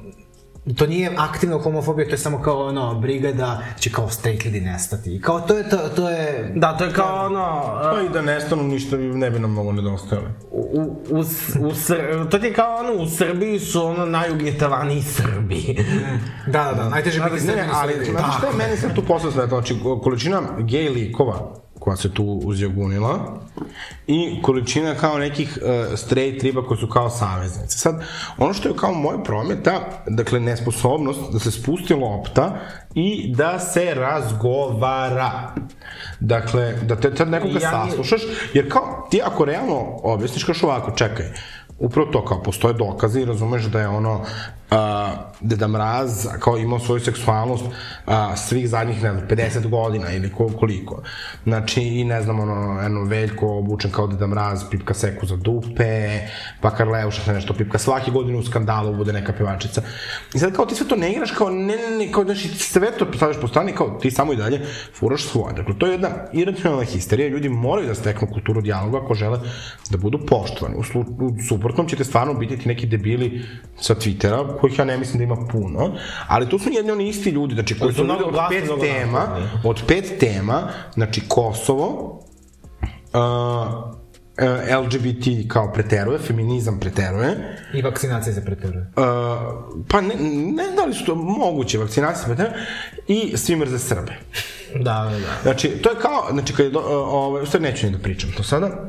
to 0.77 0.87
nije 0.87 1.13
aktivna 1.17 1.59
homofobija, 1.59 2.07
to 2.07 2.15
je 2.15 2.19
samo 2.19 2.43
kao 2.43 2.67
ono, 2.67 2.95
briga 2.95 3.33
da 3.33 3.63
će 3.79 3.91
kao 3.91 4.11
straight 4.11 4.45
ljudi 4.45 4.61
nestati. 4.61 5.15
I 5.17 5.21
kao 5.21 5.41
to 5.41 5.55
je, 5.55 5.69
to, 5.71 5.77
to 5.89 6.11
je... 6.11 6.53
Da, 6.57 6.77
to 6.77 6.85
je 6.85 6.93
kao 6.93 7.27
ono, 7.27 7.63
Pa 7.85 8.01
i 8.01 8.09
da 8.09 8.23
nestanu 8.23 8.63
ništa 8.63 8.97
ne 8.97 9.31
bi 9.31 9.39
nam 9.39 9.51
mnogo 9.53 9.73
nedostajali. 9.73 10.27
u, 10.51 10.61
u, 11.11 11.19
u, 11.61 11.71
Sr- 11.71 12.31
to 12.31 12.39
ti 12.39 12.47
je 12.47 12.55
kao 12.55 12.77
ono, 12.77 12.93
u 12.95 13.09
Srbiji 13.09 13.61
su 13.61 13.85
ono 13.85 14.07
najugnjetavaniji 14.07 15.03
Srbi. 15.03 15.77
Da, 16.47 16.65
da, 16.65 16.73
da, 16.75 16.89
najteže 16.89 17.21
biti 17.21 17.35
Ne, 17.35 17.41
Srbin 17.41 17.57
ne, 17.57 17.65
u 17.65 17.75
ali 17.75 17.93
Srbiji. 17.93 18.11
znate 18.11 18.33
šta 18.39 18.47
je 18.47 18.53
meni 18.59 18.77
sad 18.77 18.95
tu 18.95 19.03
posle 19.03 19.33
sve, 19.33 19.47
znači 19.47 19.75
količina 20.03 20.41
gej 20.61 20.89
likova 20.89 21.55
koja 21.85 21.97
se 21.97 22.15
tu 22.15 22.25
uzjagunila 22.25 23.41
i 24.07 24.43
količina 24.43 24.95
kao 24.95 25.19
nekih 25.19 25.59
uh, 25.63 25.99
straight 25.99 26.43
riba 26.43 26.67
koji 26.67 26.79
su 26.79 26.89
kao 26.89 27.11
saveznice. 27.11 27.79
Sad, 27.79 28.03
ono 28.39 28.55
što 28.55 28.69
je 28.69 28.77
kao 28.77 28.93
moj 28.93 29.25
problem 29.25 29.63
ta, 29.63 30.03
dakle, 30.07 30.41
nesposobnost 30.41 31.21
da 31.33 31.39
se 31.39 31.51
spusti 31.51 31.95
lopta 31.95 32.61
i 32.95 33.35
da 33.37 33.59
se 33.59 33.95
razgovara. 33.95 35.55
Dakle, 36.21 36.73
da 36.83 36.97
te 36.97 37.17
sad 37.17 37.29
nekoga 37.29 37.61
Ja 37.61 37.71
saslušaš, 37.71 38.23
jer 38.55 38.71
kao 38.71 39.07
ti 39.11 39.21
ako 39.25 39.45
realno 39.45 39.99
objasniš 40.03 40.45
kaš 40.45 40.63
ovako, 40.63 40.91
čekaj, 40.91 41.27
upravo 41.79 42.11
to 42.13 42.25
kao 42.25 42.43
postoje 42.43 42.75
dokazi 42.75 43.21
i 43.21 43.25
razumeš 43.25 43.65
da 43.65 43.81
je 43.81 43.89
ono 43.89 44.25
a, 44.71 45.15
Deda 45.41 45.69
Mraz 45.69 46.27
kao 46.41 46.59
imao 46.59 46.79
svoju 46.79 47.01
seksualnost 47.01 47.65
a, 48.07 48.37
svih 48.37 48.69
zadnjih, 48.69 49.03
ne 49.03 49.13
znam, 49.13 49.29
50 49.29 49.69
godina 49.69 50.13
ili 50.13 50.33
ko, 50.33 50.49
koliko. 50.49 51.03
Znači, 51.45 51.83
i 51.83 52.05
ne 52.05 52.23
znam, 52.23 52.41
ono, 52.41 52.83
eno, 52.83 53.05
Veljko 53.05 53.59
obučen 53.59 53.91
kao 53.91 54.07
Deda 54.07 54.27
Mraz, 54.27 54.65
pipka 54.71 54.95
seku 54.95 55.27
za 55.27 55.37
dupe, 55.37 56.21
pa 56.61 56.71
Karleuša 56.71 57.23
se 57.23 57.33
nešto 57.33 57.55
pipka, 57.55 57.79
svake 57.79 58.11
godine 58.11 58.39
u 58.39 58.43
skandalu 58.43 58.97
bude 58.97 59.13
neka 59.13 59.33
pevačica. 59.33 59.83
I 60.35 60.39
sad 60.39 60.53
kao 60.53 60.67
ti 60.67 60.75
sve 60.75 60.89
to 60.89 60.97
ne 60.97 61.13
igraš 61.13 61.31
kao, 61.31 61.51
ne, 61.51 61.77
ne, 61.77 61.97
ne, 61.99 62.13
kao, 62.13 62.25
znači, 62.25 62.49
sve 62.49 62.91
to 62.99 63.07
stavljaš 63.17 63.41
po 63.41 63.49
strani, 63.49 63.73
kao 63.73 63.89
ti 63.89 64.11
samo 64.11 64.33
i 64.33 64.37
dalje 64.37 64.61
furaš 64.99 65.25
svoje. 65.25 65.55
Dakle, 65.55 65.79
to 65.79 65.87
je 65.87 65.93
jedna 65.93 66.09
iracionalna 66.33 66.85
histerija, 66.85 67.29
ljudi 67.29 67.49
moraju 67.49 67.89
da 67.89 67.95
steknu 67.95 68.29
kulturu 68.33 68.61
dijaloga 68.61 68.99
ako 68.99 69.15
žele 69.15 69.41
da 69.91 69.99
budu 69.99 70.19
poštovani. 70.27 70.77
U, 70.79 70.83
slu, 70.83 71.01
u 71.01 71.43
suprotnom 71.49 71.89
ćete 71.89 72.05
stvarno 72.05 72.35
biti 72.35 72.59
ti 72.59 72.69
neki 72.69 72.87
debili 72.87 73.43
sa 73.81 73.95
Twittera, 73.95 74.54
kojih 74.61 74.79
ja 74.79 74.85
ne 74.85 74.99
mislim 74.99 75.19
da 75.19 75.25
ima 75.25 75.47
puno, 75.53 75.97
ali 76.29 76.49
to 76.49 76.59
su 76.59 76.71
jedni 76.71 76.93
oni 76.93 77.09
isti 77.09 77.31
ljudi, 77.31 77.55
znači 77.55 77.79
koji 77.79 77.95
su 77.95 78.05
mnogo 78.05 78.25
od 78.25 78.35
pet 78.51 78.65
tema, 78.81 79.19
napadni. 79.19 79.49
od 79.65 79.83
pet 79.89 80.19
tema, 80.21 80.69
znači 80.95 81.23
Kosovo, 81.29 82.21
uh, 83.13 83.95
LGBT 84.85 85.49
kao 85.49 85.73
preteruje, 85.73 86.19
feminizam 86.19 86.81
preteruje, 86.81 87.59
I 87.75 87.83
vakcinacija 87.83 88.35
se 88.35 88.45
preteruje. 88.45 88.87
Uh, 88.97 89.05
pa 89.89 90.01
ne, 90.01 90.15
ne 90.55 90.65
da 90.77 90.85
li 90.85 90.95
su 90.95 91.05
to 91.05 91.15
moguće 91.15 91.79
vakcinacije, 91.79 92.37
pa 92.37 92.43
ne, 92.43 92.51
i 93.09 93.37
svi 93.37 93.57
mrze 93.57 93.79
Srbe. 93.79 94.13
Da, 94.75 95.11
da, 95.11 95.19
da. 95.19 95.43
Znači, 95.43 95.69
to 95.69 95.91
je 95.91 95.97
kao, 95.97 96.29
znači, 96.33 96.53
kad 96.53 96.67
je, 96.67 96.71
do, 96.71 96.79
uh, 96.79 96.87
ovaj, 96.89 97.43
u 97.43 97.47
stvari 97.47 97.65
neću 97.65 97.87
ni 97.87 97.93
da 97.93 97.99
pričam 97.99 98.31
to 98.37 98.43
sada, 98.43 98.89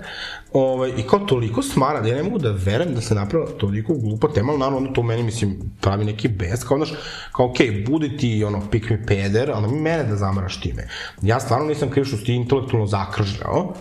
ovaj, 0.55 0.91
i 0.97 1.03
kao 1.03 1.19
toliko 1.19 1.61
smara 1.61 2.01
da 2.01 2.07
ja 2.07 2.15
ne 2.15 2.23
mogu 2.23 2.39
da 2.39 2.51
verujem 2.51 2.95
da 2.95 3.01
se 3.01 3.15
napravila 3.15 3.51
toliko 3.57 3.93
glupa 3.93 4.27
tema, 4.27 4.51
ali 4.51 4.59
naravno 4.59 4.89
to 4.89 5.03
meni, 5.03 5.23
mislim, 5.23 5.57
pravi 5.81 6.05
neki 6.05 6.27
bes, 6.27 6.63
kao, 6.63 6.77
znaš, 6.77 6.93
kao, 7.31 7.45
okej, 7.45 7.67
okay, 7.67 7.89
budi 7.89 8.17
ti, 8.17 8.43
ono, 8.43 8.61
pik 8.71 8.89
mi 8.89 9.05
peder, 9.05 9.51
ali 9.51 9.71
mi 9.71 9.81
mene 9.81 10.03
da 10.03 10.15
zamaraš 10.15 10.61
time. 10.61 10.87
Ja 11.21 11.39
stvarno 11.39 11.65
nisam 11.65 11.89
kriv 11.89 12.03
što 12.03 12.17
ti 12.17 12.33
intelektualno 12.33 12.87
zakržljao, 12.87 13.73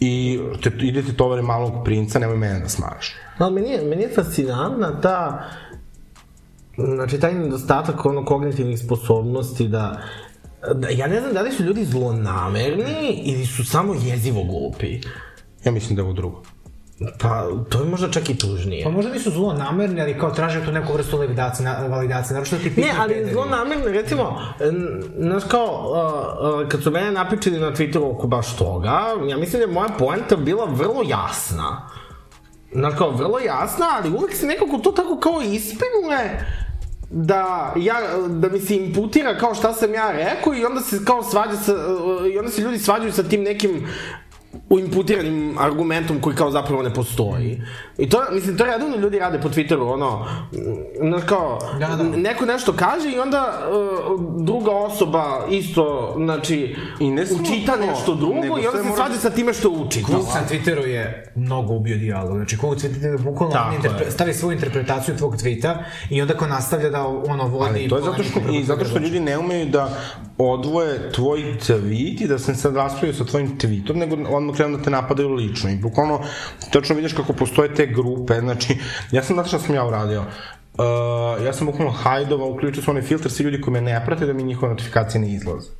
i 0.00 0.40
te, 0.62 0.70
idete 0.80 1.12
tovare 1.12 1.42
malog 1.42 1.84
princa, 1.84 2.18
nemoj 2.18 2.36
mene 2.36 2.60
da 2.60 2.68
smaraš. 2.68 3.14
Ali 3.38 3.54
meni 3.54 3.70
je, 3.70 3.82
meni 3.84 4.02
je 4.02 4.14
fascinantna 4.14 5.00
ta, 5.00 5.44
znači 6.76 7.20
taj 7.20 7.34
nedostatak 7.34 8.06
ono 8.06 8.24
kognitivnih 8.24 8.78
sposobnosti 8.78 9.68
da, 9.68 10.00
da, 10.74 10.88
ja 10.88 11.06
ne 11.06 11.20
znam 11.20 11.32
da 11.32 11.40
li 11.40 11.52
su 11.52 11.62
ljudi 11.62 11.84
zlonamerni 11.84 13.22
ili 13.24 13.46
su 13.46 13.64
samo 13.64 13.94
jezivo 13.94 14.44
glupi. 14.44 15.00
Ja 15.64 15.72
mislim 15.72 15.96
da 15.96 16.02
je 16.02 16.04
ovo 16.04 16.12
drugo. 16.12 16.42
Pa, 17.18 17.46
to 17.68 17.78
je 17.78 17.84
možda 17.84 18.10
čak 18.10 18.30
i 18.30 18.38
tužnije. 18.38 18.84
Pa 18.84 18.90
možda 18.90 19.12
nisu 19.12 19.30
zlo 19.30 19.52
namerni, 19.52 20.00
ali 20.00 20.18
kao 20.18 20.30
traže 20.30 20.64
tu 20.64 20.72
neku 20.72 20.92
vrstu 20.92 21.16
validacije, 21.16 21.64
na, 21.64 21.86
validacije, 21.86 22.34
naravno 22.34 22.44
što 22.44 22.56
ti 22.56 22.80
Ne, 22.80 22.92
ali 22.98 23.14
pederi. 23.14 23.32
zlo 23.32 23.44
namerno, 23.44 23.84
recimo, 23.84 24.42
znaš 25.18 25.42
kao, 25.48 25.92
uh, 26.52 26.62
uh, 26.62 26.68
kad 26.68 26.82
su 26.82 26.90
mene 26.90 27.12
napičili 27.12 27.58
na 27.58 27.72
Twitteru 27.72 28.14
oko 28.14 28.26
baš 28.26 28.56
toga, 28.56 29.00
ja 29.28 29.36
mislim 29.36 29.60
da 29.60 29.66
je 29.66 29.74
moja 29.74 29.88
poenta 29.98 30.36
bila 30.36 30.64
vrlo 30.64 31.02
jasna. 31.08 31.88
Znaš 32.72 32.94
kao, 32.98 33.10
vrlo 33.10 33.38
jasna, 33.38 33.86
ali 33.98 34.10
uvek 34.10 34.34
se 34.34 34.46
nekako 34.46 34.78
to 34.78 34.92
tako 34.92 35.20
kao 35.20 35.42
ispinule, 35.42 36.30
da, 37.10 37.74
ja, 37.76 37.94
da 38.28 38.48
mi 38.48 38.60
se 38.60 38.76
imputira 38.76 39.38
kao 39.38 39.54
šta 39.54 39.72
sam 39.72 39.94
ja 39.94 40.12
rekao 40.12 40.54
i 40.54 40.64
onda 40.64 40.80
se 40.80 41.04
kao 41.04 41.22
svađa 41.22 41.56
sa, 41.56 41.72
uh, 41.72 42.26
i 42.34 42.38
onda 42.38 42.50
se 42.50 42.62
ljudi 42.62 42.78
svađaju 42.78 43.12
sa 43.12 43.22
tim 43.22 43.42
nekim 43.42 43.86
u 44.70 44.78
imputiranim 44.78 45.56
argumentom 45.58 46.20
koji 46.20 46.36
kao 46.36 46.50
zapravo 46.50 46.82
ne 46.82 46.94
postoji. 46.94 47.62
I 47.98 48.08
to, 48.08 48.18
mislim, 48.32 48.56
to 48.56 48.64
redovno 48.64 48.96
ljudi 48.96 49.18
rade 49.18 49.40
po 49.40 49.48
Twitteru, 49.48 49.92
ono, 49.92 50.26
znaš 51.00 51.22
kao, 51.26 51.58
Da, 51.78 51.86
da. 51.86 52.02
neko 52.02 52.46
nešto 52.46 52.72
kaže 52.72 53.10
i 53.10 53.18
onda 53.18 53.68
uh, 54.10 54.44
druga 54.46 54.70
osoba 54.70 55.46
isto, 55.50 56.14
znači, 56.16 56.76
I 57.00 57.10
ne 57.10 57.26
samo 57.26 57.40
učita 57.42 57.72
to, 57.72 57.86
nešto 57.86 58.14
drugo 58.14 58.46
i 58.58 58.66
onda 58.66 58.82
se 58.82 58.88
mora- 58.88 58.96
svađa 58.96 59.16
sa 59.16 59.30
time 59.30 59.52
što 59.54 59.70
učita. 59.70 60.06
Kult 60.06 60.26
na 60.34 60.40
Twitteru 60.50 60.86
je 60.86 61.32
mnogo 61.36 61.74
ubio 61.74 61.96
dijalog. 61.96 62.36
Znači, 62.36 62.56
na 62.56 62.62
Twitteru 62.62 63.12
je 63.12 63.18
bukvalno 63.18 63.56
on 63.68 63.74
interpre, 63.74 64.10
stavi 64.10 64.34
svoju 64.34 64.52
interpretaciju 64.52 65.16
tvog 65.16 65.36
tvita 65.36 65.84
i 66.10 66.22
onda 66.22 66.34
ko 66.34 66.46
nastavlja 66.46 66.90
da 66.90 67.06
ono 67.06 67.46
vodi... 67.48 67.70
Ali 67.70 67.88
to 67.88 67.96
je 67.96 68.02
zato 68.02 68.22
što, 68.22 68.40
i 68.52 68.64
zato 68.64 68.84
što 68.84 68.98
ljudi 68.98 69.20
ne 69.20 69.38
umeju 69.38 69.66
da 69.66 69.96
odvoje 70.38 71.12
tvoj 71.12 71.38
tweet 71.40 72.22
i 72.24 72.28
da 72.28 72.38
se 72.38 72.54
sad 72.54 72.76
raspravljaju 72.76 73.14
sa 73.14 73.24
tvojim 73.24 73.58
tweetom, 73.58 73.94
nego 73.94 74.36
odmah 74.36 74.59
krenu 74.60 74.76
da 74.76 74.82
te 74.82 74.90
napadaju 74.90 75.34
lično. 75.34 75.70
I 75.70 75.76
bukvalno, 75.76 76.20
tačno 76.72 76.96
vidiš 76.96 77.12
kako 77.12 77.32
postoje 77.32 77.74
te 77.74 77.86
grupe, 77.86 78.40
znači, 78.40 78.76
ja 79.10 79.22
sam, 79.22 79.34
znate 79.36 79.48
šta 79.48 79.58
sam 79.58 79.74
ja 79.74 79.86
uradio? 79.86 80.20
Uh, 80.20 81.44
ja 81.44 81.52
sam 81.52 81.66
bukvalno 81.66 81.92
hajdovao, 81.92 82.50
uključio 82.50 82.82
sam 82.82 82.92
onaj 82.92 83.02
filtr, 83.02 83.30
svi 83.30 83.44
ljudi 83.44 83.60
koji 83.60 83.72
me 83.72 83.80
ne 83.80 84.02
prate, 84.06 84.26
da 84.26 84.32
mi 84.32 84.42
njihove 84.42 84.72
notifikacije 84.72 85.20
ne 85.20 85.32
izlaze. 85.34 85.70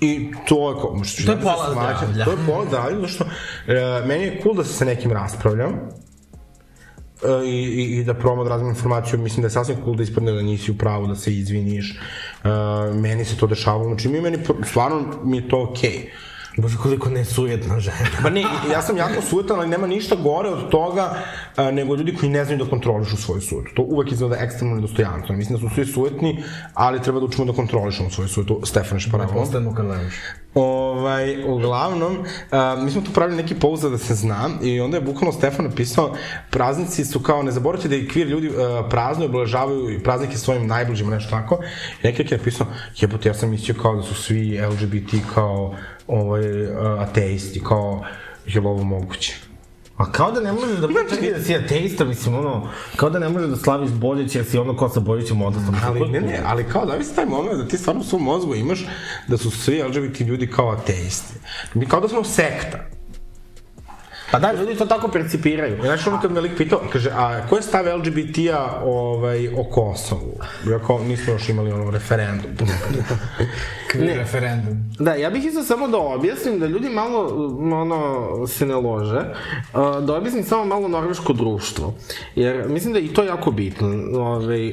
I 0.00 0.32
to 0.48 0.70
je 0.70 0.74
kao, 0.74 1.04
što 1.04 1.26
To 1.26 1.32
je 1.32 1.40
pola 1.40 1.70
zdravlja. 1.70 2.24
To 2.24 2.30
je 2.30 2.36
pola 2.46 2.64
zdravlja, 2.66 2.96
zato 2.96 3.08
što 3.08 3.24
e, 3.24 4.06
meni 4.06 4.24
je 4.24 4.40
cool 4.42 4.54
da 4.54 4.64
se 4.64 4.72
sa 4.72 4.84
nekim 4.84 5.12
raspravljam, 5.12 5.72
e, 5.72 7.46
i, 7.46 7.48
i, 7.48 7.98
i 7.98 8.04
da 8.04 8.14
probamo 8.14 8.44
da 8.44 8.50
razmijem 8.50 8.74
informaciju, 8.74 9.18
mislim 9.18 9.42
da 9.42 9.46
je 9.46 9.50
sasvim 9.50 9.76
cool 9.84 9.96
da 9.96 10.02
ispadne 10.02 10.32
da 10.32 10.42
nisi 10.42 10.70
u 10.70 10.78
pravu, 10.78 11.06
da 11.06 11.14
se 11.14 11.32
izviniš. 11.32 11.92
E, 11.92 12.48
meni 12.92 13.24
se 13.24 13.36
to 13.36 13.46
dešavalo, 13.46 13.84
znači 13.84 14.08
mi 14.08 14.20
meni, 14.20 14.38
stvarno 14.64 15.04
mi 15.24 15.36
je 15.36 15.48
to 15.48 15.62
okej. 15.62 15.90
Okay. 15.90 16.25
Bože, 16.56 16.76
koliko 16.76 17.10
nesujetna 17.10 17.80
žena. 17.80 17.96
Pa 18.22 18.30
ne, 18.30 18.44
ja 18.72 18.82
sam 18.82 18.96
jako 18.96 19.22
sujetan, 19.22 19.58
ali 19.58 19.68
nema 19.68 19.86
ništa 19.86 20.16
gore 20.16 20.48
od 20.48 20.70
toga 20.70 21.14
a, 21.56 21.70
nego 21.70 21.94
ljudi 21.94 22.14
koji 22.16 22.30
ne 22.30 22.44
znaju 22.44 22.64
da 22.64 22.70
kontrolišu 22.70 23.16
svoju 23.16 23.40
sujetu. 23.40 23.70
To 23.74 23.82
uvek 23.82 24.12
izgleda 24.12 24.36
ekstremno 24.36 24.74
nedostojanstveno. 24.74 25.38
Mislim 25.38 25.58
da 25.58 25.68
su 25.68 25.74
svi 25.74 25.86
sujetni, 25.86 26.42
ali 26.74 27.02
treba 27.02 27.20
da 27.20 27.26
učimo 27.26 27.44
da 27.44 27.52
kontrolišemo 27.52 28.10
svoju 28.10 28.28
sujetu. 28.28 28.60
Stefan 28.64 29.00
Šparavo. 29.00 29.40
Ostanemo 29.40 29.74
kad 29.74 29.86
ležiš. 29.86 30.14
Ovaj, 30.54 31.44
uglavnom, 31.44 32.16
a, 32.50 32.76
mi 32.84 32.90
smo 32.90 33.02
tu 33.02 33.12
pravili 33.12 33.36
neki 33.36 33.54
pouza 33.54 33.88
da 33.88 33.98
se 33.98 34.14
zna 34.14 34.50
i 34.62 34.80
onda 34.80 34.96
je 34.96 35.00
bukvalno 35.00 35.32
Stefan 35.32 35.64
napisao 35.64 36.14
praznici 36.50 37.04
su 37.04 37.20
kao, 37.20 37.42
ne 37.42 37.52
zaboravite 37.52 37.88
da 37.88 37.96
i 37.96 38.08
kvir 38.08 38.26
ljudi 38.26 38.50
a, 38.58 38.88
prazno 38.90 39.24
obeležavaju 39.24 39.90
i 39.90 40.02
praznike 40.02 40.38
svojim 40.38 40.66
najbližima, 40.66 41.10
nešto 41.10 41.30
tako. 41.30 41.58
I 42.02 42.06
neki 42.06 42.22
je 42.22 42.38
napisao, 42.38 42.66
jebote, 43.00 43.28
ja 43.28 43.34
sam 43.34 43.50
mislio 43.50 43.74
kao 43.82 43.96
da 43.96 44.02
su 44.02 44.14
svi 44.14 44.60
LGBT 44.60 45.34
kao 45.34 45.74
ovaj, 46.08 46.42
ateisti, 46.98 47.62
kao, 47.64 48.04
je 48.46 48.60
li 48.60 48.66
ovo 48.66 48.84
moguće? 48.84 49.34
A 49.96 50.12
kao 50.12 50.32
da 50.32 50.40
ne 50.40 50.52
možeš 50.52 50.78
da 50.78 50.88
čekaj 51.10 51.30
da 51.30 51.42
si 51.42 51.54
ateista, 51.54 52.04
mislim, 52.04 52.34
ono, 52.34 52.68
kao 52.96 53.10
da 53.10 53.18
ne 53.18 53.28
možeš 53.28 53.48
da 53.48 53.56
slaviš 53.56 53.90
Božić 53.90 54.34
jer 54.34 54.44
si 54.44 54.58
ono 54.58 54.76
ko 54.76 54.88
sa 54.88 55.00
Božićem 55.00 55.42
odnosno. 55.42 55.72
Ali, 55.84 56.08
ne, 56.08 56.20
ne, 56.20 56.42
ali 56.46 56.64
kao 56.64 56.86
da 56.86 56.98
mi 56.98 57.04
se 57.04 57.14
taj 57.14 57.26
moment 57.26 57.58
da 57.58 57.68
ti 57.68 57.78
stvarno 57.78 58.00
u 58.00 58.04
svom 58.04 58.22
mozgu 58.22 58.54
imaš 58.54 58.86
da 59.28 59.36
su 59.36 59.50
svi 59.50 59.82
LGBT 59.82 60.20
ljudi 60.20 60.46
kao 60.46 60.70
ateisti. 60.70 61.34
Mi 61.74 61.86
kao 61.86 62.00
da 62.00 62.08
smo 62.08 62.24
sekta. 62.24 62.95
Pa 64.30 64.38
da, 64.38 64.52
ljudi 64.52 64.74
to 64.74 64.86
tako 64.86 65.08
percipiraju. 65.08 65.78
Znaš, 65.82 66.06
ono 66.06 66.20
kad 66.20 66.32
me 66.32 66.40
lik 66.40 66.56
pitao, 66.56 66.80
kaže, 66.92 67.10
a 67.14 67.46
ko 67.48 67.56
je 67.56 67.62
stav 67.62 67.98
LGBT-a 67.98 68.80
ovaj, 68.84 69.48
o 69.48 69.64
Kosovu? 69.64 70.40
Ja 70.70 70.78
kao, 70.78 70.98
nismo 70.98 71.32
još 71.32 71.48
imali 71.48 71.72
ono 71.72 71.90
referendum. 71.90 72.52
Kvir 73.90 74.16
referendum. 74.16 74.90
Da, 74.98 75.14
ja 75.14 75.30
bih 75.30 75.44
isto 75.44 75.62
samo 75.62 75.88
da 75.88 75.98
objasnim 75.98 76.60
da 76.60 76.66
ljudi 76.66 76.88
malo 76.88 77.26
ono, 77.80 78.46
se 78.46 78.66
ne 78.66 78.74
lože, 78.74 79.20
uh, 79.74 80.04
da 80.04 80.14
objasnim 80.14 80.44
samo 80.44 80.64
malo 80.64 80.88
norveško 80.88 81.32
društvo. 81.32 81.94
Jer 82.34 82.68
mislim 82.68 82.92
da 82.92 82.98
je 82.98 83.04
i 83.04 83.14
to 83.14 83.22
jako 83.22 83.50
bitno. 83.50 83.88
Ove, 84.20 84.72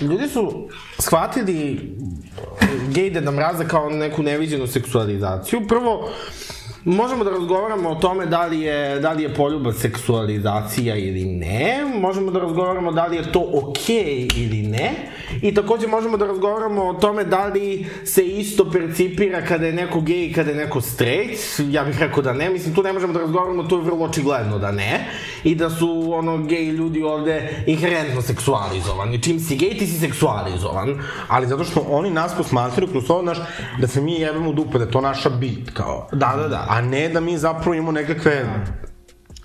ljudi 0.00 0.28
su 0.28 0.68
shvatili 0.98 1.90
gej 2.88 3.10
Deda 3.10 3.30
Mraza 3.30 3.64
kao 3.64 3.90
neku 3.90 4.22
neviđenu 4.22 4.66
seksualizaciju. 4.66 5.60
Prvo, 5.68 6.10
Možemo 6.84 7.24
da 7.24 7.30
razgovaramo 7.30 7.90
o 7.90 7.94
tome 7.94 8.26
da 8.26 8.46
li 8.46 8.60
je, 8.60 9.00
da 9.00 9.12
li 9.12 9.22
je 9.22 9.34
poljubac 9.34 9.76
seksualizacija 9.76 10.96
ili 10.96 11.24
ne, 11.24 11.84
možemo 12.00 12.30
da 12.30 12.38
razgovaramo 12.38 12.92
da 12.92 13.06
li 13.06 13.16
je 13.16 13.32
to 13.32 13.50
okej 13.52 13.94
okay 13.94 14.44
ili 14.44 14.62
ne, 14.62 14.90
i 15.42 15.54
takođe 15.54 15.86
možemo 15.86 16.16
da 16.16 16.26
razgovaramo 16.26 16.84
o 16.84 16.94
tome 16.94 17.24
da 17.24 17.46
li 17.46 17.86
se 18.04 18.26
isto 18.26 18.70
percipira 18.70 19.44
kada 19.46 19.66
je 19.66 19.72
neko 19.72 20.00
gej 20.00 20.26
i 20.26 20.32
kada 20.32 20.50
je 20.50 20.56
neko 20.56 20.80
straight, 20.80 21.38
ja 21.70 21.84
bih 21.84 21.98
rekao 22.00 22.22
da 22.22 22.32
ne, 22.32 22.50
mislim 22.50 22.74
tu 22.74 22.82
ne 22.82 22.92
možemo 22.92 23.12
da 23.12 23.20
razgovaramo, 23.20 23.62
to 23.62 23.76
je 23.76 23.82
vrlo 23.82 24.04
očigledno 24.04 24.58
da 24.58 24.72
ne, 24.72 25.06
i 25.44 25.54
da 25.54 25.70
su 25.70 26.12
ono 26.12 26.38
gej 26.38 26.64
ljudi 26.64 27.02
ovde 27.02 27.64
inherentno 27.66 28.22
seksualizovani, 28.22 29.22
čim 29.22 29.40
si 29.40 29.56
gej 29.56 29.78
ti 29.78 29.86
si 29.86 30.00
seksualizovan. 30.00 30.98
Ali 31.28 31.46
zato 31.46 31.64
što 31.64 31.86
oni 31.88 32.10
nas 32.10 32.36
posmatraju 32.36 32.90
kroz 32.90 33.04
to, 33.06 33.20
znaš, 33.22 33.38
da 33.80 33.86
se 33.86 34.00
mi 34.00 34.14
jebemo 34.20 34.52
dupe, 34.52 34.78
da 34.78 34.84
je 34.84 34.90
to 34.90 35.00
naša 35.00 35.30
bit, 35.30 35.70
kao. 35.74 36.08
Da, 36.12 36.34
da, 36.36 36.48
da. 36.48 36.71
A 36.72 36.80
ne 36.80 37.08
da 37.08 37.20
mi 37.20 37.38
zapravo 37.38 37.74
imamo 37.74 37.92
nekakve 37.92 38.44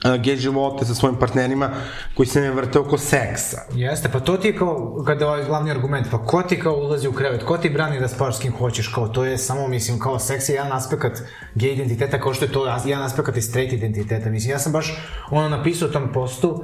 uh, 0.05 0.21
gej 0.21 0.35
živote 0.35 0.85
sa 0.85 0.93
svojim 0.93 1.15
partnerima 1.19 1.69
koji 2.15 2.27
se 2.27 2.41
ne 2.41 2.51
vrte 2.51 2.79
oko 2.79 2.97
seksa. 2.97 3.61
Jeste, 3.73 4.09
pa 4.13 4.19
to 4.19 4.37
ti 4.37 4.47
je 4.47 4.55
kao, 4.57 5.03
kada 5.05 5.25
je 5.25 5.29
ovaj 5.29 5.45
glavni 5.45 5.71
argument, 5.71 6.07
pa 6.11 6.17
ko 6.25 6.41
ti 6.41 6.59
kao 6.59 6.73
ulazi 6.73 7.07
u 7.07 7.11
krevet, 7.11 7.43
ko 7.43 7.57
ti 7.57 7.69
brani 7.69 7.99
da 7.99 8.07
spavaš 8.07 8.37
s 8.37 8.39
kim 8.39 8.53
hoćeš, 8.53 8.87
kao 8.87 9.07
to 9.07 9.25
je 9.25 9.37
samo, 9.37 9.67
mislim, 9.67 9.99
kao 9.99 10.19
seks 10.19 10.49
je 10.49 10.55
jedan 10.55 10.71
aspekt 10.71 11.21
gej 11.55 11.73
identiteta, 11.73 12.19
kao 12.19 12.33
što 12.33 12.45
je 12.45 12.51
to 12.51 12.77
jedan 12.85 13.03
aspekt 13.03 13.37
i 13.37 13.41
straight 13.41 13.73
identiteta, 13.73 14.29
mislim, 14.29 14.51
ja 14.51 14.59
sam 14.59 14.71
baš 14.71 14.97
ono 15.29 15.49
napisao 15.49 15.87
u 15.87 15.91
tom 15.91 16.13
postu, 16.13 16.49
uh, 16.49 16.63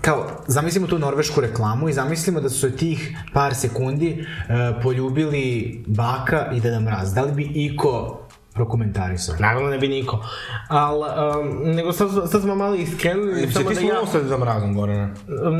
kao, 0.00 0.26
zamislimo 0.46 0.86
tu 0.86 0.98
norvešku 0.98 1.40
reklamu 1.40 1.88
i 1.88 1.92
zamislimo 1.92 2.40
da 2.40 2.48
su 2.48 2.70
tih 2.70 3.18
par 3.32 3.54
sekundi 3.54 4.20
uh, 4.20 4.82
poljubili 4.82 5.84
baka 5.86 6.50
i 6.52 6.60
deda 6.60 6.80
mraz, 6.80 7.14
da 7.14 7.22
li 7.22 7.32
bi 7.32 7.50
iko 7.54 8.27
prokomentarisao? 8.54 9.34
Naravno 9.38 9.70
ne 9.70 9.78
bi 9.78 9.88
niko. 9.88 10.24
Al, 10.68 10.98
um, 10.98 11.74
nego 11.74 11.92
sad, 11.92 12.08
sad 12.30 12.42
smo 12.42 12.54
malo 12.54 12.74
iskrenuli. 12.74 13.46
Se 13.46 13.52
samo 13.52 13.68
ti 13.68 13.74
da 13.74 13.80
smo 13.80 13.88
ja... 13.88 14.06
sad 14.06 14.26
za 14.26 14.38
mrazom, 14.38 14.74
Gorana. 14.74 15.08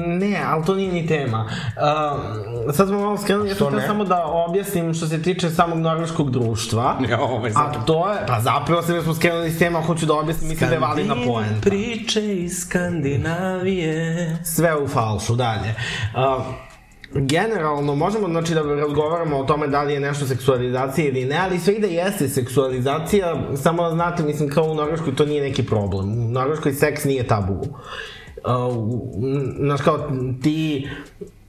Ne, 0.07 0.42
ali 0.46 0.64
to 0.64 0.74
nije 0.74 0.92
ni 0.92 1.07
tema. 1.07 1.48
Um, 1.48 2.72
sad 2.72 2.88
smo 2.88 3.01
malo 3.01 3.16
skrenuli, 3.16 3.48
ja 3.48 3.55
Što 3.55 3.70
sam 3.70 3.81
samo 3.87 4.05
da 4.05 4.24
objasnim 4.27 4.94
što 4.94 5.07
se 5.07 5.22
tiče 5.22 5.51
samog 5.51 5.79
norveškog 5.79 6.31
društva. 6.31 6.98
Ja, 7.11 7.20
ovaj 7.20 7.53
A 7.55 7.85
to 7.87 8.11
je, 8.11 8.27
pa 8.27 8.40
zapravo 8.40 8.83
se 8.83 9.03
smo 9.03 9.14
skrenuli 9.14 9.51
s 9.51 9.59
tema, 9.59 9.81
hoću 9.81 10.07
da 10.07 10.14
objasnim, 10.14 10.48
mislim 10.48 10.68
da 10.68 10.74
je 10.74 10.81
validna 10.81 11.14
poenta. 11.27 11.70
Priče 11.70 12.35
iz 12.35 12.59
Skandinavije. 12.59 14.38
Sve 14.44 14.77
u 14.77 14.88
falšu, 14.88 15.35
dalje. 15.35 15.74
Uh, 16.14 16.67
generalno 17.14 17.94
možemo 17.94 18.29
znači 18.29 18.55
da 18.55 18.62
razgovaramo 18.62 19.38
o 19.38 19.44
tome 19.44 19.66
da 19.66 19.83
li 19.83 19.92
je 19.92 20.01
nešto 20.01 20.27
seksualizacija 20.27 21.09
ili 21.09 21.25
ne, 21.25 21.37
ali 21.37 21.59
sve 21.59 21.75
i 21.75 21.81
da 21.81 21.87
jeste 21.87 22.29
seksualizacija, 22.29 23.37
samo 23.57 23.83
da 23.83 23.90
znate, 23.90 24.23
mislim 24.23 24.49
kao 24.49 24.64
u 24.64 24.75
Norveškoj 24.75 25.16
to 25.16 25.27
nije 25.27 25.42
neki 25.42 25.66
problem. 25.66 26.27
U 26.27 26.31
Norveškoj 26.31 26.73
seks 26.73 27.05
nije 27.05 27.27
tabu. 27.27 27.55
Uh, 27.55 27.64
znaš 29.59 29.81
kao 29.81 30.11
ti 30.42 30.88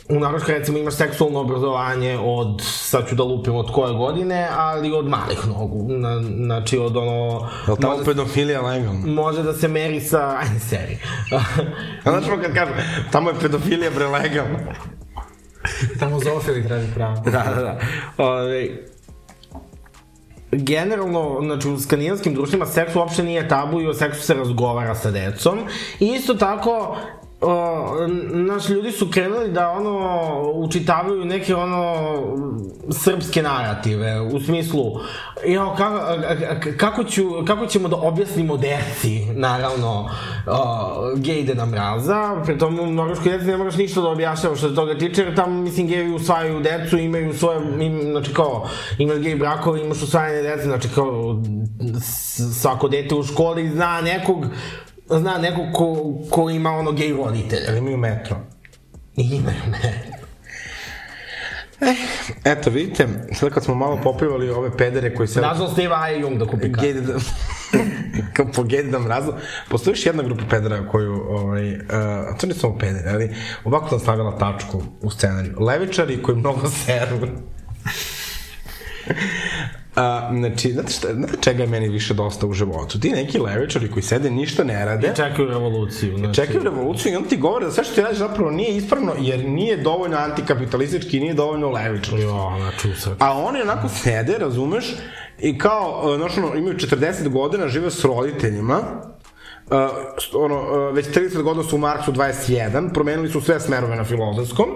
u 0.10 0.20
Norveškoj 0.20 0.58
recimo 0.58 0.78
imaš 0.78 0.94
seksualno 0.94 1.40
obrazovanje 1.40 2.20
od, 2.22 2.62
sad 2.64 3.10
ću 3.10 3.16
da 3.16 3.24
lupim 3.24 3.56
od 3.56 3.72
koje 3.72 3.94
godine, 3.94 4.48
ali 4.58 4.92
od 4.92 5.08
malih 5.08 5.48
nogu. 5.48 5.86
Na, 5.90 6.22
znači 6.22 6.78
od 6.78 6.98
ono... 6.98 7.48
Je 7.68 7.72
li 7.72 7.80
tamo 7.80 7.94
može- 7.94 8.06
pedofilija 8.06 8.62
legalna? 8.62 9.06
može 9.06 9.44
da 9.44 9.54
se 9.54 9.68
meri 9.68 10.02
sa... 10.02 10.30
Ajde, 10.42 10.60
seri. 10.60 10.98
Znaš 12.04 12.24
kad 12.44 12.54
kažu, 12.54 12.72
tamo 13.12 13.30
je 13.30 13.36
pedofilija 13.42 13.92
bre 13.92 14.08
legalna. 14.08 14.60
Tamo 16.00 16.20
zoofili 16.20 16.68
traži 16.68 16.88
pravo. 16.96 17.22
da, 17.26 17.32
da, 17.56 17.62
da. 17.62 17.80
Ove, 18.24 18.70
generalno, 20.52 21.40
znači 21.42 21.70
u 21.70 21.80
skandinavskim 21.80 22.34
društvima 22.34 22.66
seks 22.66 22.96
uopšte 22.96 23.24
nije 23.24 23.48
tabu 23.48 23.82
i 23.82 23.88
o 23.88 23.94
seksu 23.94 24.22
se 24.22 24.34
razgovara 24.34 24.96
sa 24.96 25.12
decom. 25.12 25.60
I 26.00 26.06
isto 26.06 26.34
tako, 26.34 26.98
o, 27.42 28.08
naš 28.32 28.70
ljudi 28.70 28.92
su 28.92 29.08
krenuli 29.12 29.52
da 29.52 29.70
ono 29.70 30.52
učitavaju 30.54 31.26
neke 31.26 31.56
ono 31.56 31.96
srpske 32.92 33.42
narative 33.42 34.22
u 34.22 34.40
smislu 34.40 34.84
jo, 35.48 35.76
kako, 35.78 36.00
kako, 36.78 37.04
ću, 37.04 37.24
kako 37.48 37.66
ćemo 37.66 37.88
da 37.88 37.96
objasnimo 37.96 38.58
deci 38.58 39.26
naravno 39.34 40.10
o, 40.48 41.16
gej 41.16 41.44
Deda 41.44 41.66
Mraza 41.66 42.42
pri 42.46 42.58
tom 42.58 42.80
u 42.80 42.86
norveškoj 42.86 43.32
deci 43.32 43.46
ne 43.46 43.58
moraš 43.58 43.78
ništa 43.78 44.02
da 44.02 44.08
objašnjavaš 44.08 44.60
što 44.60 44.70
se 44.70 44.76
toga 44.76 44.98
tiče 44.98 45.22
jer 45.22 45.36
tamo 45.36 45.62
mislim 45.62 45.88
geji 45.88 46.14
usvajaju 46.14 46.60
decu 46.60 46.98
imaju 46.98 47.34
svoje 47.34 47.60
im, 47.80 48.02
znači 48.12 48.34
kao 48.34 48.68
imaš 48.98 49.18
gej 49.18 49.36
brakove 49.36 49.82
imaš 49.82 50.02
usvajanje 50.02 50.42
dece 50.42 50.64
znači 50.64 50.88
kao 50.96 51.42
svako 52.62 52.88
dete 52.88 53.16
u 53.16 53.24
školi 53.24 53.70
zna 53.70 54.02
nekog 54.02 54.46
zna 55.10 55.38
nekog 55.38 55.66
ko, 55.74 56.16
ko 56.30 56.50
ima 56.50 56.72
ono 56.72 56.92
gej 56.92 57.14
roditelja. 57.14 57.66
Jel 57.66 57.78
imaju 57.78 57.98
metro? 57.98 58.38
I 59.16 59.22
imaju 59.22 59.62
me. 59.72 60.10
Eto, 62.44 62.70
vidite, 62.70 63.08
sad 63.34 63.50
kad 63.50 63.64
smo 63.64 63.76
malo 63.76 64.00
popivali 64.04 64.50
ove 64.50 64.78
pedere 64.78 65.16
koji 65.16 65.28
se... 65.28 65.42
Nazvao 65.42 65.70
Steve 65.70 65.96
A. 65.96 66.10
Jung 66.10 66.38
da 66.38 66.46
kupi 66.46 66.70
da... 66.70 66.82
kao 68.34 68.46
po 68.56 68.64
gej 68.64 68.84
da 68.84 69.00
mrazu. 69.00 69.34
Postoji 69.70 69.92
još 69.92 70.06
jedna 70.06 70.24
grupa 70.24 70.44
pedera 70.50 70.88
koju, 70.88 71.14
ovaj, 71.30 71.74
uh, 71.74 71.80
to 72.40 72.48
nisu 72.48 72.60
samo 72.60 72.78
pedere, 72.78 73.10
ali 73.10 73.36
ovako 73.64 73.90
sam 73.90 74.00
stavila 74.00 74.38
tačku 74.38 74.84
u 75.02 75.12
scenariju. 75.12 75.60
Levičari 75.60 76.24
koji 76.24 76.38
mnogo 76.38 76.70
seru. 76.70 77.28
A, 79.96 80.30
znači, 80.38 80.72
znate, 80.72 80.92
šta, 80.92 81.14
znate 81.14 81.34
čega 81.42 81.64
je 81.64 81.70
meni 81.70 81.90
više 81.90 82.14
dosta 82.14 82.48
u 82.48 82.54
životu? 82.54 83.00
Ti 83.00 83.10
neki 83.10 83.40
levičari 83.40 83.92
koji 83.92 84.04
sede, 84.04 84.32
ništa 84.32 84.64
ne 84.64 84.86
rade, 84.86 85.14
Čekaju 85.16 85.48
revoluciju. 85.50 86.18
Znači, 86.18 86.34
čekaju 86.36 86.64
revoluciju 86.64 87.12
i 87.12 87.16
onda 87.16 87.30
ti 87.30 87.38
govore 87.38 87.66
da 87.66 87.72
sve 87.72 87.84
što 87.84 87.96
ti 87.96 88.02
radiš 88.02 88.18
zapravo 88.18 88.52
nije 88.52 88.78
ispravno, 88.78 89.14
jer 89.20 89.50
nije 89.50 89.78
dovoljno 89.78 90.18
antikapitalistički 90.18 91.18
i 91.18 91.20
nije 91.20 91.34
dovoljno 91.34 91.70
levičarski. 91.70 92.22
Jo, 92.22 92.52
znači. 92.58 93.10
A 93.20 93.38
oni 93.38 93.62
onako 93.62 93.90
sede, 93.90 94.38
razumeš, 94.38 94.96
i 95.40 95.58
kao, 95.58 96.16
znaš, 96.18 96.38
ono, 96.38 96.56
imaju 96.56 96.76
40 96.76 97.30
godina, 97.30 97.68
žive 97.68 97.92
s 97.92 98.06
roditeljima, 98.06 98.82
Uh, 99.72 99.76
ono, 100.34 100.56
uh, 100.56 100.96
već 100.96 101.06
30 101.08 101.42
godina 101.42 101.64
su 101.64 101.76
u 101.76 101.80
Marksu 101.80 102.12
21, 102.12 102.94
promenili 102.94 103.30
su 103.30 103.42
sve 103.42 103.60
smerove 103.60 103.96
na 103.96 104.04
filozofskom, 104.04 104.68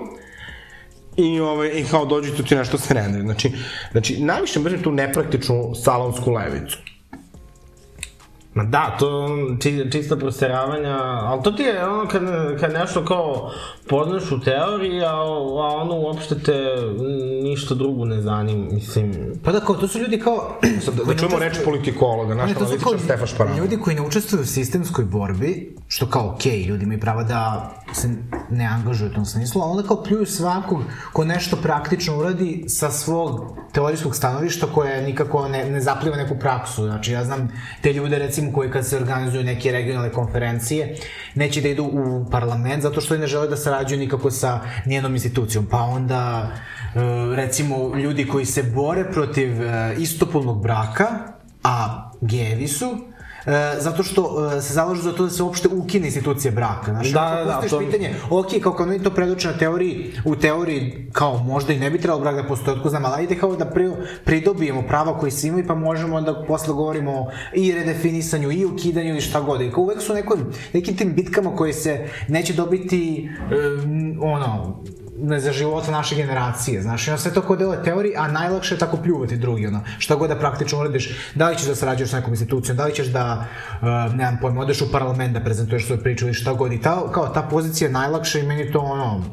i, 1.17 1.39
ovaj, 1.39 1.71
i 1.79 1.83
kao 1.91 2.05
dođu 2.05 2.35
tu 2.37 2.43
ti 2.43 2.55
nešto 2.55 2.77
se 2.77 2.93
renderi. 2.93 3.23
Znači, 3.23 3.51
znači 3.91 4.23
najviše 4.23 4.59
mrzim 4.59 4.83
tu 4.83 4.91
nepraktičnu 4.91 5.75
salonsku 5.75 6.31
levicu. 6.31 6.77
Ma 8.53 8.63
da, 8.63 8.95
to 8.99 9.29
či, 9.59 9.91
čista 9.91 10.15
proseravanja, 10.15 10.97
ali 10.99 11.43
to 11.43 11.51
ti 11.51 11.63
je 11.63 11.87
ono 11.87 12.07
kad, 12.07 12.23
kad 12.59 12.73
nešto 12.73 13.05
kao 13.05 13.51
poznaš 13.89 14.31
u 14.31 14.39
teoriji, 14.39 15.01
a, 15.01 15.09
a 15.09 15.67
ono 15.81 15.95
uopšte 15.95 16.39
te 16.39 16.53
ništa 17.43 17.75
drugo 17.75 18.05
ne 18.05 18.21
zanim, 18.21 18.67
mislim... 18.71 19.13
Pa 19.43 19.51
da, 19.51 19.59
kao, 19.59 19.75
to 19.75 19.87
su 19.87 19.99
ljudi 19.99 20.19
kao... 20.19 20.59
Sad, 20.85 20.93
da, 20.95 21.03
da 21.03 21.15
čujemo 21.15 21.39
reč 21.39 21.57
politikologa, 21.65 22.35
naš 22.35 22.49
Ne, 22.49 22.53
to 22.53 22.65
su 22.65 22.73
analitičar 22.73 22.99
Stefan 22.99 23.27
Šparano. 23.27 23.57
Ljudi 23.57 23.77
koji 23.77 23.95
ne 23.95 24.01
učestvuju 24.01 24.41
u 24.41 24.45
sistemskoj 24.45 25.05
borbi, 25.05 25.75
što 25.87 26.09
kao 26.09 26.33
okej, 26.35 26.51
okay, 26.51 26.67
ljudi 26.67 26.83
imaju 26.83 26.99
prava 26.99 27.23
da 27.23 27.71
se 27.93 28.09
ne 28.49 28.65
angažuju 28.65 29.11
u 29.11 29.13
tom 29.13 29.25
smislu, 29.25 29.61
a 29.61 29.65
onda 29.65 29.87
kao 29.87 30.03
pljuju 30.03 30.25
svakog 30.25 30.81
ko 31.13 31.25
nešto 31.25 31.57
praktično 31.57 32.17
uradi 32.17 32.63
sa 32.67 32.91
svog 32.91 33.57
teorijskog 33.71 34.15
stanovišta 34.15 34.67
koje 34.73 35.01
nikako 35.01 35.47
ne, 35.47 35.69
ne 35.69 35.81
zapliva 35.81 36.17
neku 36.17 36.35
praksu. 36.39 36.83
Znači, 36.83 37.11
ja 37.11 37.25
znam 37.25 37.51
te 37.81 37.93
ljude, 37.93 38.19
recimo, 38.19 38.42
koji 38.51 38.71
kad 38.71 38.87
se 38.87 38.97
organizuju 38.97 39.43
neke 39.43 39.71
regionalne 39.71 40.11
konferencije, 40.11 40.95
neće 41.35 41.61
da 41.61 41.69
idu 41.69 41.83
u 41.83 42.25
parlament 42.31 42.83
zato 42.83 43.01
što 43.01 43.17
ne 43.17 43.27
žele 43.27 43.47
da 43.47 43.57
sarađuju 43.57 43.99
nikako 43.99 44.31
sa 44.31 44.59
nijednom 44.85 45.13
institucijom. 45.13 45.65
Pa 45.71 45.77
onda, 45.77 46.51
e, 46.51 46.99
recimo, 47.35 47.95
ljudi 47.95 48.27
koji 48.27 48.45
se 48.45 48.63
bore 48.63 49.11
protiv 49.11 49.61
e, 49.61 49.95
istopolnog 49.97 50.61
braka, 50.61 51.07
a 51.63 52.11
gejevi 52.21 52.67
su, 52.67 52.97
E, 53.45 53.51
zato 53.79 54.03
što 54.03 54.21
e, 54.57 54.61
se 54.61 54.73
zalažu 54.73 55.01
za 55.01 55.11
to 55.11 55.23
da 55.23 55.29
se 55.29 55.43
uopšte 55.43 55.67
ukine 55.67 56.05
institucija 56.05 56.51
braka. 56.51 56.91
Znaš, 56.91 57.07
Da, 57.07 57.43
da, 57.45 57.61
da, 57.61 57.67
to- 57.69 57.79
pitanje, 57.79 58.15
ok, 58.29 58.47
kao 58.63 58.73
kad 58.73 58.87
oni 58.87 59.03
to 59.03 59.09
predoče 59.09 59.47
na 59.47 59.57
teoriji, 59.57 60.13
u 60.25 60.35
teoriji 60.35 61.07
kao 61.11 61.37
možda 61.37 61.73
i 61.73 61.79
ne 61.79 61.89
bi 61.91 61.97
trebalo 61.97 62.21
brak 62.21 62.35
da 62.35 62.43
postoji, 62.43 62.77
otko 62.77 62.89
znam, 62.89 63.05
ali 63.05 63.13
ajde 63.15 63.35
kao 63.35 63.55
da 63.55 63.65
pri, 63.65 63.89
pridobijemo 64.25 64.81
prava 64.81 65.17
koji 65.19 65.31
svi 65.31 65.47
imaju, 65.47 65.67
pa 65.67 65.75
možemo 65.75 66.21
da 66.21 66.45
posle 66.45 66.73
govorimo 66.73 67.25
i 67.53 67.71
redefinisanju, 67.71 68.51
i 68.51 68.65
ukidanju, 68.65 69.15
i 69.17 69.21
šta 69.21 69.41
god. 69.41 69.61
I 69.61 69.71
kao 69.71 69.83
uvek 69.83 70.01
su 70.01 70.13
nekom, 70.13 70.39
nekim 70.73 70.97
tim 70.97 71.13
bitkama 71.13 71.55
koje 71.55 71.73
se 71.73 72.07
neće 72.27 72.53
dobiti, 72.53 73.29
um, 73.83 74.19
ono, 74.23 74.79
ne 75.23 75.39
za 75.39 75.51
života 75.51 75.91
naše 75.91 76.15
generacije, 76.15 76.81
znaš, 76.81 77.07
i 77.07 77.17
sve 77.17 77.33
to 77.33 77.41
kod 77.41 77.59
dele 77.59 77.83
teorije, 77.83 78.17
a 78.17 78.27
najlakše 78.27 78.75
je 78.75 78.79
tako 78.79 78.97
pljuvati 78.97 79.37
drugi, 79.37 79.67
ono, 79.67 79.81
šta 79.97 80.15
god 80.15 80.29
da 80.29 80.39
praktično 80.39 80.79
uradiš, 80.79 81.09
da 81.35 81.49
li 81.49 81.57
ćeš 81.57 81.67
da 81.67 81.75
sarađuješ 81.75 82.09
sa 82.09 82.17
nekom 82.17 82.33
institucijom, 82.33 82.77
da 82.77 82.85
li 82.85 82.93
ćeš 82.93 83.07
da, 83.07 83.45
uh, 83.81 84.15
nemam 84.15 84.37
pojma, 84.41 84.61
odeš 84.61 84.81
u 84.81 84.91
parlament 84.91 85.33
da 85.33 85.39
prezentuješ 85.39 85.85
svoju 85.85 86.01
priču 86.01 86.25
ili 86.25 86.33
šta 86.33 86.53
god, 86.53 86.73
i 86.73 86.81
ta, 86.81 87.11
kao 87.11 87.27
ta 87.27 87.41
pozicija 87.41 87.87
je 87.87 87.93
najlakša 87.93 88.39
i 88.39 88.43
meni 88.43 88.71
to, 88.71 88.79
ono, 88.79 89.23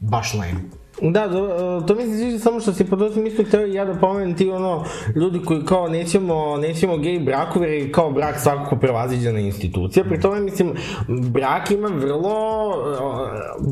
baš 0.00 0.34
lame. 0.34 0.83
Da, 1.02 1.28
do, 1.28 1.84
to 1.86 1.94
mi 1.94 2.02
se 2.02 2.18
sviđa 2.18 2.38
samo 2.38 2.60
što 2.60 2.72
si 2.72 2.84
po 2.84 2.96
to 2.96 3.10
sam 3.10 3.26
isto 3.26 3.44
htio 3.44 3.60
ja 3.60 3.84
da 3.84 3.94
pomenem 3.94 4.36
ti 4.36 4.50
ono, 4.50 4.84
ljudi 5.16 5.40
koji 5.44 5.64
kao 5.64 5.88
nećemo, 5.88 6.56
nećemo 6.56 6.96
gej 6.96 7.18
brakove 7.18 7.68
jer 7.72 7.82
je 7.82 7.92
kao 7.92 8.10
brak 8.10 8.40
svakako 8.40 8.76
prevaziđena 8.76 9.40
institucija, 9.40 10.04
pri 10.04 10.20
tome 10.20 10.40
mislim, 10.40 10.72
brak 11.08 11.70
ima 11.70 11.88
vrlo, 11.88 12.74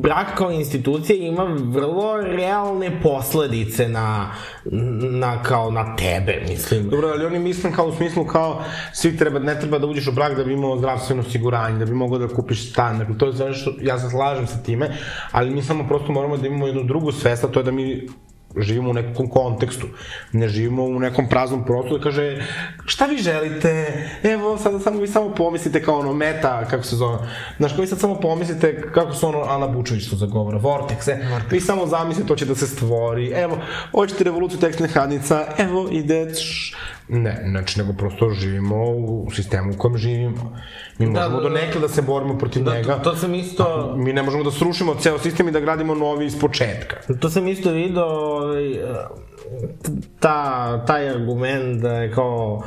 brak 0.03 0.39
kao 0.39 0.51
institucija 0.51 1.17
ima 1.17 1.45
vrlo 1.59 2.21
realne 2.21 3.01
posledice 3.03 3.89
na, 3.89 4.35
na 5.11 5.43
kao 5.43 5.71
na 5.71 5.97
tebe, 5.97 6.43
mislim. 6.49 6.89
Dobro, 6.89 7.09
ali 7.09 7.25
oni 7.25 7.39
mislim 7.39 7.73
kao 7.73 7.87
u 7.87 7.93
smislu 7.93 8.25
kao 8.25 8.65
svi 8.93 9.17
treba, 9.17 9.39
ne 9.39 9.61
treba 9.61 9.79
da 9.79 9.87
uđeš 9.87 10.07
u 10.07 10.13
brak 10.13 10.37
da 10.37 10.45
bi 10.45 10.53
imao 10.53 10.79
zdravstveno 10.79 11.23
osiguranje, 11.23 11.79
da 11.79 11.85
bi 11.85 11.95
mogao 11.95 12.19
da 12.19 12.29
kupiš 12.29 12.71
stan, 12.71 12.99
dakle 12.99 13.19
to 13.19 13.27
je 13.27 13.33
sve 13.33 13.55
što, 13.55 13.73
ja 13.81 13.99
se 13.99 14.11
slažem 14.11 14.47
sa 14.47 14.63
time, 14.63 14.91
ali 15.31 15.51
mi 15.51 15.63
samo 15.63 15.89
prosto 15.89 16.13
moramo 16.13 16.37
da 16.37 16.47
imamo 16.47 16.67
jednu 16.67 16.83
drugu 16.83 17.13
svest, 17.13 17.45
a 17.45 17.49
to 17.49 17.61
je 17.61 17.65
da 17.65 17.71
mi 17.71 18.09
živimo 18.57 18.91
u 18.91 18.93
nekom 18.93 19.31
kontekstu, 19.31 19.87
ne 20.33 20.49
živimo 20.49 20.85
u 20.85 20.99
nekom 20.99 21.29
praznom 21.29 21.65
prostoru 21.65 21.99
da 21.99 22.05
kaže 22.05 22.45
šta 22.87 23.07
vi 23.07 23.17
želite, 23.17 23.93
evo 24.23 24.59
sad 24.59 24.83
samo 24.83 25.01
vi 25.01 25.09
samo 25.09 25.35
pomislite 25.35 25.83
kao 25.83 25.99
ono 25.99 26.13
meta, 26.13 26.65
kako 26.71 26.83
se 26.83 26.97
zove, 26.97 27.19
znaš, 27.59 27.79
vi 27.79 27.87
sad 27.87 28.01
samo 28.01 28.21
pomislite 28.21 28.91
kako 28.95 29.15
se 29.15 29.27
ono 29.27 29.43
Ana 29.43 29.69
Bučević 29.69 30.11
to 30.11 30.17
zagovara, 30.17 30.59
Vortex, 30.59 31.09
e, 31.09 31.19
vi 31.51 31.61
samo 31.61 31.87
zamislite 31.87 32.29
to 32.29 32.37
će 32.37 32.45
da 32.45 32.55
se 32.55 32.67
stvori, 32.67 33.31
evo, 33.31 33.59
hoćete 33.93 34.25
revoluciju 34.25 34.61
tekstilnih 34.61 34.97
radnica, 34.97 35.47
evo 35.59 35.89
ide, 35.91 36.33
ne, 37.09 37.45
znači, 37.51 37.79
nego 37.79 37.93
prosto 37.93 38.31
živimo 38.31 38.85
u 38.85 39.29
sistemu 39.33 39.73
u 39.73 39.79
kojem 39.79 39.97
živimo. 39.97 40.59
Mi 40.99 41.07
možemo 41.07 41.37
da, 41.37 41.43
do 41.43 41.49
da. 41.49 41.55
nekle 41.55 41.81
da 41.81 41.89
se 41.89 42.03
borimo 42.03 42.39
protiv 42.39 42.63
Da, 42.65 42.75
njega. 42.75 42.95
to, 42.97 43.11
to 43.11 43.17
sam 43.17 43.35
isto... 43.35 43.95
Mi 43.97 44.13
ne 44.13 44.23
možemo 44.23 44.45
da 44.45 44.51
srušimo 44.51 44.95
ceo 44.95 45.19
sistem 45.19 45.49
i 45.49 45.53
da 45.53 45.61
gradimo 45.61 45.95
novi 45.95 46.27
iz 46.27 46.41
početka. 46.41 46.97
To 47.21 47.31
sam 47.31 47.49
isto 47.49 47.71
video, 47.73 48.05
ovaj, 48.07 48.79
ta, 50.21 50.85
taj 50.87 51.09
argument 51.11 51.83
da 51.83 51.93
je 51.93 52.13
kao 52.13 52.63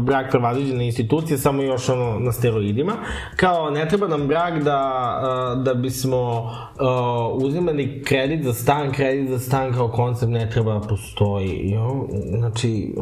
brak 0.00 0.30
prevaziđena 0.30 0.82
institucija, 0.82 1.38
samo 1.38 1.62
još 1.62 1.88
ono 1.88 2.18
na 2.18 2.32
steroidima. 2.32 2.92
Kao, 3.36 3.70
ne 3.70 3.88
treba 3.88 4.08
nam 4.08 4.26
brak 4.28 4.62
da, 4.62 4.78
a, 4.78 5.54
da 5.64 5.74
bismo 5.74 6.40
uh, 6.40 7.44
uzimali 7.44 8.02
kredit 8.04 8.44
za 8.44 8.54
stan, 8.54 8.92
kredit 8.92 9.28
za 9.28 9.38
stan 9.38 9.72
kao 9.72 9.88
koncept 9.88 10.32
ne 10.32 10.50
treba 10.50 10.74
da 10.74 10.80
postoji. 10.80 11.76
Ovo, 11.76 12.08
znači, 12.38 12.94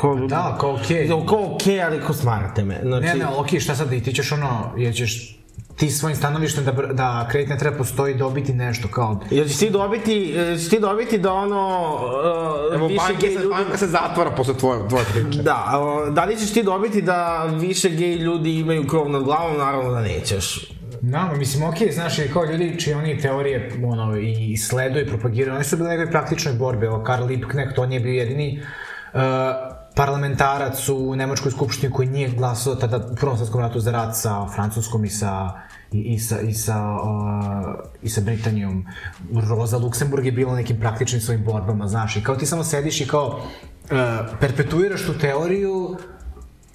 kao, 0.00 0.14
Da, 0.14 0.56
kao 0.60 0.74
okej. 0.74 1.08
Kao 1.28 1.54
okej, 1.54 1.82
ali 1.82 2.00
kao 2.00 2.14
smarate 2.14 2.64
me. 2.64 2.80
Znači, 2.82 3.06
Ne, 3.06 3.14
ne, 3.14 3.26
okej, 3.38 3.60
šta 3.60 3.74
sad, 3.74 3.90
ti 3.90 4.12
ćeš 4.14 4.32
ono, 4.32 4.48
jer 4.76 4.94
ćeš 4.94 5.39
ti 5.80 5.90
svojim 5.90 6.16
stanovištem 6.16 6.64
da, 6.64 6.72
da 6.72 7.28
kredit 7.30 7.48
ne 7.50 7.58
treba 7.58 7.76
postoji 7.76 8.14
dobiti 8.14 8.52
nešto, 8.52 8.88
kao, 8.88 9.20
Jel 9.30 9.46
ćeš 9.46 9.58
ti 9.58 9.70
dobiti, 9.70 10.12
jel 10.12 10.56
ćeš 10.56 10.68
ti 10.68 10.80
dobiti 10.80 11.18
da 11.18 11.32
ono, 11.32 11.94
uh, 12.70 12.74
Evo, 12.74 12.86
više 12.86 12.98
banka 12.98 13.20
gej 13.20 13.30
se, 13.30 13.42
ljudi... 13.42 13.48
banka 13.48 13.76
se 13.76 13.86
zatvara 13.86 14.30
posle 14.30 14.54
tvoje, 14.54 14.88
tvoje 14.88 15.04
priče. 15.12 15.42
Da, 15.42 15.78
o, 15.80 16.10
da 16.10 16.24
li 16.24 16.36
ćeš 16.36 16.52
ti 16.52 16.62
dobiti 16.62 17.02
da 17.02 17.48
više 17.60 17.88
gej 17.88 18.14
ljudi 18.14 18.58
imaju 18.58 18.86
krov 18.86 19.10
nad 19.10 19.22
glavom? 19.22 19.56
Naravno 19.58 19.90
da 19.90 20.00
nećeš. 20.00 20.72
Da, 21.00 21.32
mislim, 21.36 21.68
okej, 21.68 21.92
znaš, 21.92 22.18
jer 22.18 22.32
kao 22.32 22.44
ljudi 22.44 22.80
čiji 22.80 22.94
oni 22.94 23.20
teorije, 23.20 23.72
ono, 23.84 24.16
i 24.16 24.56
sleduju 24.56 25.04
i 25.04 25.08
propagiraju, 25.08 25.54
oni 25.54 25.64
su 25.64 25.76
bili 25.76 25.88
nekoj 25.88 26.10
praktičnoj 26.10 26.54
borbi, 26.54 26.86
evo, 26.86 27.02
Karl 27.04 27.24
Liebknecht, 27.24 27.78
on 27.78 27.92
je 27.92 28.00
bio 28.00 28.12
jedini 28.12 28.62
uh, 29.14 29.20
parlamentarac 29.94 30.88
u 30.88 31.16
Nemačkoj 31.16 31.52
skupštini 31.52 31.92
koji 31.92 32.08
nije 32.08 32.28
glasao 32.28 32.74
tada 32.74 32.96
u 33.12 33.14
Prvom 33.14 33.36
svetskom 33.36 33.60
ratu 33.60 33.80
za 33.80 33.90
rat 33.90 34.16
sa 34.16 34.46
Francuskom 34.54 35.04
i 35.04 35.08
sa 35.08 35.50
i, 35.92 35.98
i 35.98 36.18
sa, 36.18 36.40
i 36.40 36.54
sa, 36.54 36.92
uh, 36.92 37.74
i 38.02 38.08
sa 38.08 38.20
Britanijom. 38.20 38.86
Roza 39.48 39.78
Luksemburg 39.78 40.26
je 40.26 40.32
bila 40.32 40.54
nekim 40.54 40.80
praktičnim 40.80 41.20
svojim 41.20 41.44
borbama, 41.44 41.88
znaš, 41.88 42.16
i 42.16 42.22
kao 42.22 42.36
ti 42.36 42.46
samo 42.46 42.64
sediš 42.64 43.00
i 43.00 43.06
kao 43.08 43.26
uh, 43.26 43.98
perpetuiraš 44.40 45.06
tu 45.06 45.18
teoriju 45.18 45.96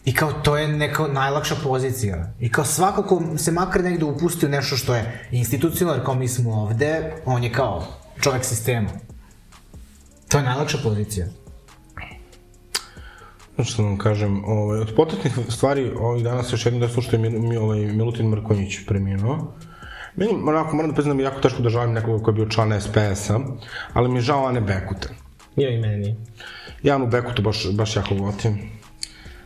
I 0.06 0.14
kao 0.14 0.34
to 0.34 0.58
je 0.58 0.68
neka 0.68 1.08
najlakša 1.08 1.56
pozicija. 1.64 2.34
I 2.40 2.52
kao 2.52 2.66
svako 2.66 3.04
ko 3.04 3.38
se 3.38 3.52
makar 3.52 3.84
negde 3.84 4.06
upusti 4.06 4.46
u 4.46 4.50
nešto 4.50 4.78
što 4.78 4.96
je 4.96 5.28
institucionalno, 5.32 6.00
jer 6.00 6.06
kao 6.06 6.16
mi 6.16 6.28
smo 6.28 6.54
ovde, 6.54 7.14
on 7.26 7.44
je 7.44 7.52
kao 7.52 7.88
čovek 8.22 8.46
sistema. 8.46 8.90
To 10.28 10.38
je 10.38 10.44
najlakša 10.44 10.78
pozicija. 10.84 11.28
Što 13.64 13.84
vam 13.84 13.98
kažem, 13.98 14.46
ovaj, 14.46 14.80
od 14.80 14.94
potetnih 14.96 15.34
stvari 15.50 15.92
ovih 16.00 16.24
dana 16.24 16.44
se 16.44 16.54
još 16.54 16.66
jednom 16.66 16.82
da 16.82 16.90
slušate 16.90 17.18
mi, 17.18 17.30
mi, 17.30 17.58
ovaj, 17.58 17.80
Milutin 17.80 18.30
Mrkonjić 18.30 18.80
preminuo. 18.88 19.54
Meni, 20.16 20.32
onako, 20.48 20.76
moram 20.76 20.92
da 20.92 20.96
priznam, 20.96 21.20
jako 21.20 21.42
teško 21.42 21.62
da 21.62 21.70
žalim 21.70 21.94
nekoga 21.94 22.24
koji 22.24 22.34
je 22.34 22.36
bio 22.36 22.50
član 22.50 22.82
SPS-a, 22.82 23.40
ali 23.94 24.10
mi 24.10 24.18
je 24.18 24.22
žao 24.22 24.46
Ane 24.46 24.62
Bekute. 24.62 25.10
Jo 25.56 25.70
i 25.70 25.78
meni. 25.78 26.16
Ja 26.84 26.96
Anu 26.96 27.08
Bekutu 27.08 27.42
baš, 27.42 27.72
baš 27.72 27.96
jako 27.96 28.16
votim. 28.16 28.58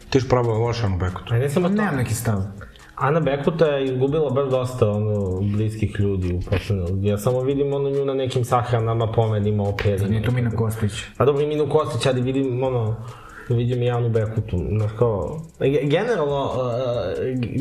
Ti 0.09 0.17
još 0.17 0.29
probala 0.29 0.57
voliš 0.57 0.83
Anu 0.83 0.97
Bekutu? 0.97 1.33
A 1.33 1.37
ne 1.37 1.49
samo 1.49 1.67
to. 1.67 1.73
Nemam 1.73 1.95
neki 1.95 2.13
stav. 2.13 2.41
Ana 2.95 3.19
Bekuta 3.19 3.65
je 3.65 3.85
izgubila 3.85 4.29
baš 4.29 4.49
dosta 4.49 4.89
ono, 4.89 5.41
bliskih 5.41 5.95
ljudi 5.99 6.33
u 6.33 6.49
poslednju. 6.49 7.09
Ja 7.09 7.17
samo 7.17 7.41
vidim 7.41 7.73
ono 7.73 7.89
nju 7.89 8.05
na 8.05 8.13
nekim 8.13 8.45
sahranama, 8.45 9.11
pomedima, 9.11 9.63
operima. 9.63 10.07
Nije 10.07 10.23
to 10.23 10.31
Mina 10.31 10.51
Kostić. 10.51 10.91
Pa 11.17 11.25
dobro, 11.25 11.43
i 11.43 11.47
Minu 11.47 11.69
Kostić, 11.69 12.05
ali 12.05 12.21
vidim 12.21 12.63
ono, 12.63 12.95
vidim 13.55 13.83
i 13.83 13.91
Anu 13.91 14.09
Bekutu, 14.09 14.57
znaš 14.77 14.91
kao, 14.99 15.39
ge- 15.59 15.83
generalno, 15.83 16.43
uh, 16.43 16.51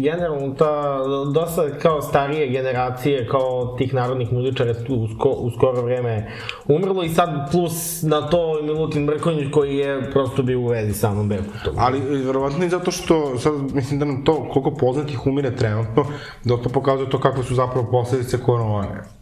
generalno 0.01 0.55
ta, 0.55 0.98
dosta 1.35 1.70
kao 1.83 2.03
starije 2.03 2.48
generacije, 2.48 3.29
kao 3.29 3.74
tih 3.79 3.94
narodnih 3.94 4.33
muzičara 4.33 4.74
u, 4.88 5.09
sko, 5.09 5.29
u 5.29 5.51
skoro 5.51 5.83
vreme 5.83 6.31
umrlo 6.68 7.03
i 7.03 7.09
sad 7.09 7.51
plus 7.51 8.03
na 8.03 8.29
to 8.31 8.62
Milutin 8.62 9.05
Mrkonjić 9.05 9.53
koji 9.53 9.77
je 9.77 10.11
prosto 10.12 10.42
bio 10.42 10.61
u 10.61 10.66
vezi 10.66 10.92
sa 10.92 11.11
Anom 11.11 11.29
Bekutom. 11.29 11.74
Ali, 11.77 11.98
e, 11.98 12.24
verovatno 12.27 12.64
i 12.64 12.68
zato 12.68 12.90
što, 12.90 13.38
sad, 13.38 13.53
mislim 13.72 13.98
da 13.98 14.05
nam 14.05 14.24
to, 14.24 14.48
koliko 14.53 14.70
poznatih 14.70 15.27
umire 15.27 15.57
trenutno, 15.57 16.05
to 16.46 16.70
pokazuje 16.72 17.11
to 17.11 17.20
kakve 17.20 17.42
su 17.42 17.55
zapravo 17.55 17.90
posledice 17.90 18.38
korone. 18.42 19.18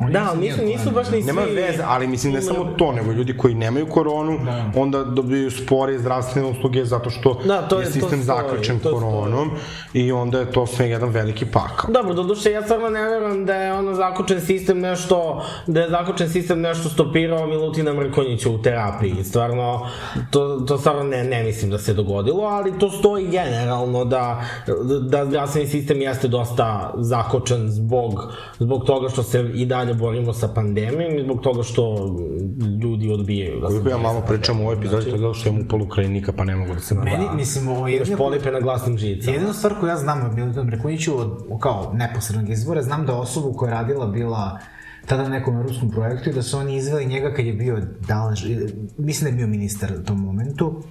Oni 0.00 0.12
Da, 0.12 0.26
ali 0.30 0.38
ni 0.40 0.46
nisu, 0.46 0.62
nisu 0.62 0.90
baš 0.90 1.06
ni 1.06 1.22
svi... 1.22 1.26
Nema 1.26 1.42
veze, 1.42 1.82
ali 1.86 2.06
mislim 2.06 2.32
ne 2.32 2.42
samo 2.42 2.64
to, 2.66 2.92
nego 2.92 3.12
ljudi 3.12 3.36
koji 3.36 3.54
nemaju 3.54 3.86
koronu, 3.86 4.38
Da. 4.38 4.72
onda 4.76 5.04
dobiju 5.04 5.50
spore 5.50 5.98
zdravstvene 5.98 6.48
usluge 6.48 6.84
zato 6.84 7.10
što 7.10 7.34
Da, 7.44 7.62
to 7.62 7.76
je- 7.76 7.80
je 7.80 7.86
to 7.86 7.92
sistem 7.92 8.22
stoji, 8.22 8.38
zaključen 8.38 8.76
to 8.76 8.80
stoji. 8.80 8.94
koronom 8.94 9.50
i 9.94 10.12
onda 10.12 10.38
je 10.38 10.52
to 10.52 10.66
sve 10.66 10.88
jedan 10.88 11.08
veliki 11.08 11.46
pakao. 11.46 11.90
Dobro, 11.90 12.14
do 12.14 12.22
duše, 12.22 12.50
ja 12.50 12.62
stvarno 12.62 12.88
ne 12.88 13.02
verujem 13.02 13.46
da 13.46 13.54
je 13.54 13.72
ono 13.72 13.94
zakočen 13.94 14.40
sistem 14.40 14.80
nešto, 14.80 15.42
da 15.66 15.80
je 15.80 15.90
zakočen 15.90 16.28
sistem 16.28 16.60
nešto 16.60 16.88
stopirao 16.88 17.46
Milutina 17.46 17.92
Mrkonjića 17.94 18.50
u 18.50 18.58
terapiji. 18.58 19.24
Stvarno, 19.24 19.86
to, 20.30 20.40
to 20.58 20.78
stvarno 20.78 21.02
ne, 21.02 21.24
ne 21.24 21.42
mislim 21.42 21.70
da 21.70 21.78
se 21.78 21.94
dogodilo, 21.94 22.42
ali 22.42 22.78
to 22.78 22.90
stoji 22.90 23.26
generalno 23.26 24.04
da, 24.04 24.40
da 25.00 25.26
zdravstveni 25.26 25.68
sistem 25.68 26.00
jeste 26.00 26.28
dosta 26.28 26.60
zakočen 26.96 27.70
zbog, 27.70 28.24
zbog 28.58 28.84
toga 28.84 29.08
što 29.08 29.22
se 29.22 29.50
i 29.54 29.66
dalje 29.66 29.89
borimo 29.94 30.32
sa 30.32 30.48
pandemijom 30.48 31.18
i 31.18 31.22
zbog 31.22 31.40
toga 31.40 31.62
što 31.62 31.96
ljudi 32.82 33.10
odbijaju 33.12 33.60
da 33.60 33.66
Koliko 33.66 33.88
ja 33.88 33.98
malo 33.98 34.22
pričam 34.28 34.60
o 34.60 34.62
ovoj 34.62 34.76
epizodi, 34.76 35.04
to 35.04 35.10
je 35.10 35.18
zato 35.18 35.34
što 35.34 35.48
imam 35.48 35.62
upalo 35.62 35.84
Ukrajinika, 35.84 36.32
pa 36.32 36.44
ne 36.44 36.56
mogu 36.56 36.74
da 36.74 36.80
se 36.80 36.94
Meni, 36.94 37.10
bavim. 37.10 37.36
mislim, 37.36 37.68
ovo 37.68 37.88
je 37.88 37.96
Imaš 37.96 38.08
polipe 38.18 38.50
na 38.50 38.60
glasnim 38.60 38.98
žicama. 38.98 39.32
jedina 39.32 39.52
stvar 39.52 39.74
koju 39.80 39.90
ja 39.90 39.96
znam 39.96 40.30
o 40.58 40.64
Mrkonjiću 40.64 41.18
od, 41.18 41.44
kao 41.60 41.92
neposrednog 41.94 42.50
izvora, 42.50 42.82
znam 42.82 43.06
da 43.06 43.14
osobu 43.14 43.52
koja 43.52 43.70
je 43.70 43.74
radila 43.74 44.06
bila 44.06 44.58
tada 45.06 45.22
na 45.22 45.28
nekom 45.28 45.56
evropskom 45.56 45.90
projektu 45.90 46.30
i 46.30 46.32
da 46.32 46.42
su 46.42 46.58
oni 46.58 46.76
izveli 46.76 47.06
njega 47.06 47.34
kad 47.34 47.46
je 47.46 47.52
bio 47.52 47.82
dalež, 48.08 48.44
mislim 48.98 49.24
da 49.24 49.28
je 49.28 49.36
bio 49.36 49.46
ministar 49.46 49.92
u 50.00 50.04
tom 50.04 50.20
momentu 50.20 50.82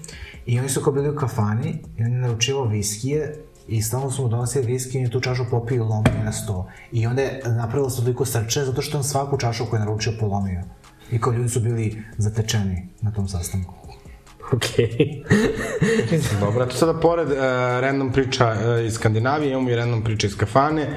i 0.46 0.60
oni 0.60 0.70
su 0.70 0.82
kao 0.82 0.94
bili 0.94 1.10
u 1.10 1.16
kafani 1.16 1.70
i 1.98 2.04
on 2.04 2.12
je 2.12 2.18
naručivao 2.18 2.66
viskije 2.66 3.36
i 3.70 3.82
stalno 3.82 4.12
su 4.12 4.22
mu 4.22 4.30
donosili 4.30 4.66
viski 4.66 5.02
i 5.02 5.10
tu 5.10 5.20
čašu 5.20 5.46
popio 5.52 5.76
i 5.76 5.80
lomio 5.80 6.24
na 6.24 6.32
sto. 6.32 6.68
I 6.92 7.08
onda 7.08 7.22
je 7.22 7.42
napravilo 7.46 7.90
se 7.90 8.02
toliko 8.02 8.26
srče 8.26 8.66
zato 8.66 8.82
što 8.82 8.98
on 8.98 9.04
svaku 9.04 9.38
čašu 9.38 9.66
koju 9.66 9.80
je 9.80 9.86
naručio 9.86 10.14
polomio. 10.20 10.64
I 11.12 11.22
kao 11.22 11.34
ljudi 11.34 11.50
su 11.50 11.60
bili 11.60 12.04
zatečeni 12.18 12.88
na 13.02 13.12
tom 13.12 13.28
sastanku. 13.28 13.74
Okej. 14.54 15.24
Dobro, 16.42 16.64
eto 16.64 16.76
sada 16.76 16.94
pored 16.94 17.28
uh, 17.28 17.38
random 17.80 18.12
priča 18.12 18.52
uh, 18.52 18.86
iz 18.86 18.94
Skandinavije, 18.94 19.52
imamo 19.52 19.70
i 19.70 19.76
random 19.76 20.04
priča 20.04 20.28
iz 20.28 20.38
kafane, 20.38 20.88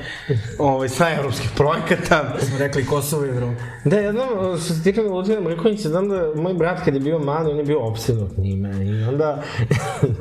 ovaj, 0.58 0.88
sa 0.88 1.10
evropskih 1.10 1.50
projekata. 1.56 2.34
Smo 2.40 2.58
rekli 2.58 2.86
Kosovo 2.86 3.24
i 3.26 3.28
Evropa. 3.28 3.62
Da, 3.84 4.00
ja 4.00 4.12
znam, 4.12 4.28
što 4.64 4.74
se 4.74 4.82
tiče 4.82 5.02
Milutina 5.02 5.40
Mrkonjića, 5.40 5.88
znam 5.88 6.08
da 6.08 6.32
moj 6.34 6.54
brat 6.54 6.84
kad 6.84 6.94
je 6.94 7.00
bio 7.00 7.18
mali, 7.18 7.50
on 7.50 7.58
je 7.58 7.64
bio 7.64 7.80
opsednut 7.80 8.36
njime 8.36 8.86
i 8.86 9.04
onda, 9.04 9.42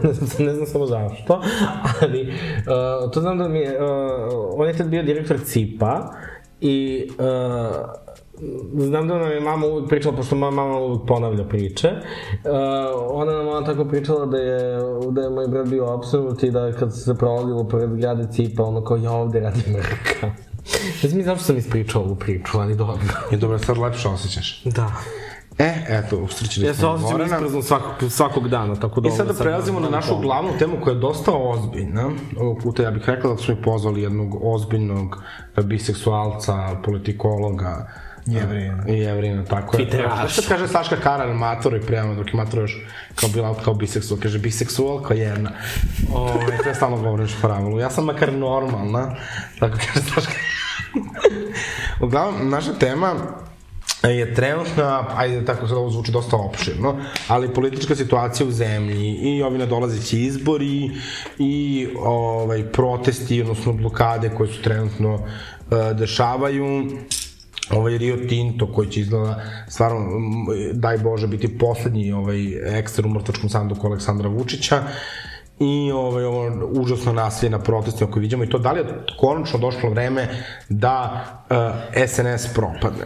ne 0.03 0.13
znam, 0.17 0.45
ne 0.45 0.53
znam 0.53 0.67
samo 0.67 0.85
zašto, 0.85 1.41
ali 2.01 2.21
uh, 2.21 3.11
to 3.11 3.21
znam 3.21 3.37
da 3.37 3.47
mi 3.47 3.59
je, 3.59 3.83
uh, 3.83 3.89
on 4.55 4.67
je 4.67 4.77
tad 4.77 4.87
bio 4.87 5.03
direktor 5.03 5.37
CIPA 5.45 6.13
i 6.61 7.07
uh, 7.09 7.25
znam 8.73 9.07
da 9.07 9.17
nam 9.17 9.31
je 9.31 9.39
mama 9.39 9.65
uvijek 9.65 9.89
pričala, 9.89 10.15
pošto 10.15 10.35
moja 10.35 10.51
mama 10.51 10.77
uvijek 10.77 11.01
ponavlja 11.07 11.43
priče, 11.43 11.87
uh, 11.87 12.51
ona 13.11 13.31
nam 13.31 13.47
ona 13.47 13.65
tako 13.65 13.85
pričala 13.85 14.25
da 14.25 14.37
je, 14.37 14.79
da 15.11 15.21
je 15.21 15.29
moj 15.29 15.47
brat 15.47 15.67
bio 15.67 15.85
opsednut 15.93 16.43
i 16.43 16.51
da 16.51 16.71
kad 16.71 16.95
se 16.95 17.17
prolazilo 17.17 17.63
pored 17.63 17.95
grade 17.95 18.27
Cipa, 18.31 18.63
ono 18.63 18.83
kao 18.83 18.97
ja 18.97 19.11
ovde 19.11 19.39
radi 19.39 19.63
mrka. 19.71 20.27
Ne 21.03 21.09
znam 21.09 21.17
ni 21.17 21.23
zašto 21.23 21.43
sam 21.43 21.57
ispričao 21.57 22.01
ovu 22.01 22.15
priču, 22.15 22.59
ali 22.59 22.75
dobro. 22.75 22.97
I 23.31 23.37
dobro, 23.37 23.59
sad 23.59 23.77
lepše 23.77 24.07
osjećaš. 24.07 24.63
Da. 24.65 24.91
E, 25.57 25.85
eto, 25.89 26.17
usrećili 26.17 26.67
Ja 26.67 26.73
se 26.73 26.79
smo 26.79 26.89
osjećam 26.89 27.11
Gorana. 27.11 27.35
isprazno 27.35 27.61
svakog, 27.61 28.11
svakog 28.11 28.49
dana, 28.49 28.75
tako 28.75 29.01
da... 29.01 29.09
I 29.09 29.11
sada 29.11 29.33
sad 29.33 29.43
prelazimo 29.43 29.79
na 29.79 29.89
našu 29.89 30.07
pomoglo. 30.07 30.27
glavnu 30.27 30.51
temu 30.59 30.77
koja 30.83 30.93
je 30.93 30.99
dosta 30.99 31.31
ozbiljna. 31.35 32.09
Ovog 32.39 32.59
puta 32.63 32.83
ja 32.83 32.91
bih 32.91 33.03
rekla 33.05 33.29
da 33.29 33.37
smo 33.37 33.55
mi 33.55 33.61
pozvali 33.61 34.01
jednog 34.01 34.37
ozbiljnog 34.43 35.23
biseksualca, 35.63 36.53
politikologa, 36.85 37.87
Jevrina. 38.31 38.83
I 38.87 38.99
jevrina, 38.99 39.45
tako 39.45 39.77
je. 39.77 39.85
Twitteraša. 39.85 40.29
Što 40.29 40.41
kaže 40.47 40.67
Saška 40.67 40.95
Karan 40.95 41.37
Mator 41.37 41.75
i 41.75 41.81
prijavno, 41.81 42.15
dok 42.15 42.27
je 42.27 42.33
Mator 42.33 42.59
još 42.59 42.77
kao 43.15 43.29
bila 43.29 43.55
kao 43.63 43.73
biseksual, 43.73 44.19
kaže 44.19 44.39
biseksual 44.39 45.01
kao 45.01 45.17
jedna. 45.17 45.51
Ove, 46.13 46.57
to 46.63 46.69
je 46.69 46.75
stalno 46.75 46.97
govoriš 46.97 47.31
pravilu. 47.41 47.79
Ja 47.79 47.89
sam 47.89 48.05
makar 48.05 48.33
normalna, 48.33 49.15
tako 49.59 49.77
kaže 49.77 50.05
Saška. 50.13 50.33
Uglavnom, 52.05 52.49
naša 52.49 52.73
tema 52.73 53.15
je 54.03 54.33
trenutna, 54.33 55.05
ajde 55.15 55.45
tako 55.45 55.67
sad 55.67 55.77
ovo 55.77 55.89
zvuči 55.89 56.11
dosta 56.11 56.35
opširno, 56.35 56.95
ali 57.27 57.53
politička 57.53 57.95
situacija 57.95 58.47
u 58.47 58.51
zemlji 58.51 59.09
i 59.11 59.43
ovi 59.43 59.57
nadolazeći 59.57 60.19
izbori 60.19 60.91
i 61.39 61.87
ovaj, 61.99 62.63
protesti, 62.63 63.41
odnosno 63.41 63.73
blokade 63.73 64.29
koje 64.37 64.53
su 64.53 64.61
trenutno 64.61 65.13
uh, 65.13 65.21
dešavaju, 65.97 66.87
ovaj 67.73 67.97
Rio 67.97 68.17
Tinto 68.29 68.73
koji 68.73 68.89
će 68.89 68.99
izgleda 68.99 69.43
stvarno 69.67 69.99
daj 70.73 70.97
Bože 70.97 71.27
biti 71.27 71.57
poslednji 71.57 72.11
ovaj 72.11 72.79
ekster 72.79 73.05
u 73.05 73.09
mrtvačkom 73.09 73.49
sanduku 73.49 73.87
Aleksandra 73.87 74.29
Vučića 74.29 74.83
i 75.61 75.91
ovaj, 75.91 76.23
ovo 76.23 76.69
užasno 76.71 77.13
nasilje 77.13 77.49
na 77.49 77.59
protestima 77.59 78.11
koje 78.11 78.21
vidimo 78.21 78.43
i 78.43 78.49
to 78.49 78.57
da 78.57 78.71
li 78.71 78.79
je 78.79 78.85
konačno 79.19 79.59
došlo 79.59 79.89
vreme 79.89 80.27
da 80.69 81.25
uh, 81.49 82.07
SNS 82.07 82.53
propadne. 82.53 83.05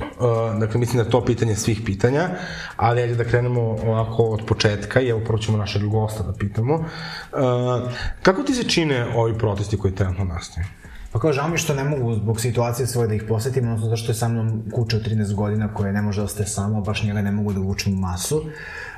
Uh, 0.00 0.60
dakle, 0.60 0.80
mislim 0.80 0.96
da 0.96 1.04
je 1.04 1.10
to 1.10 1.24
pitanje 1.24 1.54
svih 1.54 1.80
pitanja, 1.84 2.28
ali 2.76 3.02
ajde 3.02 3.14
da 3.14 3.24
krenemo 3.24 3.60
ovako 3.60 4.22
od 4.22 4.40
početka 4.46 5.00
i 5.00 5.08
evo 5.08 5.20
prvo 5.26 5.38
ćemo 5.38 5.58
našeg 5.58 5.82
gosta 5.82 6.22
da 6.22 6.32
pitamo. 6.32 6.74
Uh, 6.74 7.90
kako 8.22 8.42
ti 8.42 8.54
se 8.54 8.68
čine 8.68 9.06
ovi 9.16 9.38
protesti 9.38 9.78
koji 9.78 9.94
trenutno 9.94 10.24
nastaju? 10.24 10.66
Pa 11.12 11.18
kao 11.18 11.32
žao 11.32 11.48
mi 11.48 11.58
što 11.58 11.74
ne 11.74 11.84
mogu 11.84 12.14
zbog 12.14 12.40
situacije 12.40 12.86
svoje 12.86 13.08
da 13.08 13.14
ih 13.14 13.22
posetim, 13.28 13.68
odnosno 13.68 13.88
zašto 13.88 14.10
je 14.10 14.16
sa 14.16 14.28
mnom 14.28 14.62
kuća 14.72 14.96
od 14.96 15.06
13 15.06 15.34
godina 15.34 15.74
koje 15.74 15.92
ne 15.92 16.02
može 16.02 16.20
da 16.20 16.24
ostaje 16.24 16.46
samo, 16.46 16.80
baš 16.80 17.02
njega 17.02 17.22
ne 17.22 17.32
mogu 17.32 17.52
da 17.52 17.60
vučem 17.60 17.92
u 17.92 17.96
masu. 17.96 18.44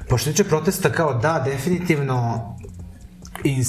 Pošto 0.09 0.31
tiče 0.31 0.45
protesta, 0.45 0.93
kao 0.93 1.15
da, 1.15 1.43
definitivno 1.45 2.57
ins, 3.45 3.69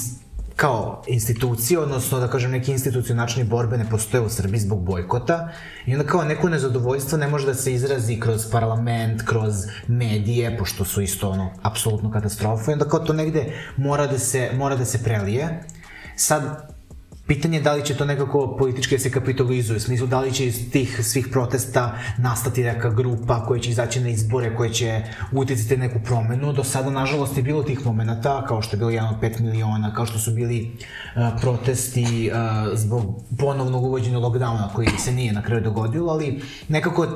kao 0.55 1.03
institucije, 1.07 1.79
odnosno 1.79 2.19
da 2.19 2.27
kažem 2.27 2.51
neki 2.51 2.71
institucionalni 2.71 3.43
borbe 3.43 3.77
ne 3.77 3.89
postoje 3.89 4.21
u 4.21 4.29
Srbiji 4.29 4.59
zbog 4.59 4.83
bojkota 4.83 5.49
i 5.85 5.93
onda 5.93 6.07
kao 6.07 6.23
neko 6.23 6.49
nezadovoljstvo 6.49 7.17
ne 7.17 7.27
može 7.27 7.45
da 7.45 7.53
se 7.53 7.73
izrazi 7.73 8.19
kroz 8.19 8.45
parlament, 8.51 9.21
kroz 9.25 9.53
medije, 9.87 10.57
pošto 10.57 10.85
su 10.85 11.01
isto 11.01 11.29
ono, 11.29 11.51
apsolutno 11.61 12.11
katastrofa 12.11 12.71
i 12.71 12.73
onda 12.73 12.85
kao 12.85 12.99
to 12.99 13.13
negde 13.13 13.53
mora 13.77 14.07
da 14.07 14.19
se, 14.19 14.49
mora 14.53 14.75
da 14.75 14.85
se 14.85 15.03
prelije. 15.03 15.63
Sad, 16.15 16.71
Pitanje 17.31 17.57
je 17.57 17.61
da 17.63 17.73
li 17.73 17.85
će 17.85 17.95
to 17.95 18.05
nekako 18.05 18.55
politički 18.57 18.95
da 18.95 18.99
se 18.99 19.11
kapitalizuje, 19.11 19.77
u 19.77 19.79
smislu 19.79 20.07
da 20.07 20.19
li 20.19 20.33
će 20.33 20.45
iz 20.45 20.71
tih 20.71 20.99
svih 21.03 21.27
protesta 21.31 21.97
nastati 22.17 22.63
neka 22.63 22.89
grupa 22.89 23.45
koja 23.45 23.61
će 23.61 23.69
izaći 23.69 23.99
na 23.99 24.09
izbore, 24.09 24.55
koja 24.55 24.69
će 24.69 25.01
uticati 25.31 25.77
neku 25.77 25.99
promenu. 26.05 26.53
Do 26.53 26.63
sada, 26.63 26.89
nažalost, 26.89 27.37
je 27.37 27.43
bilo 27.43 27.63
tih 27.63 27.85
momenta, 27.85 28.45
kao 28.47 28.61
što 28.61 28.75
je 28.75 28.77
bilo 28.77 28.89
jedan 28.89 29.09
od 29.09 29.21
5 29.21 29.39
miliona, 29.39 29.93
kao 29.93 30.05
što 30.05 30.19
su 30.19 30.31
bili 30.31 30.71
uh, 30.75 31.41
protesti 31.41 32.31
uh, 32.31 32.77
zbog 32.77 33.23
ponovnog 33.39 33.83
uvođenja 33.83 34.17
lockdowna, 34.17 34.73
koji 34.73 34.87
se 34.97 35.11
nije 35.11 35.33
na 35.33 35.41
kraju 35.41 35.61
dogodilo, 35.61 36.11
ali 36.11 36.41
nekako 36.67 37.07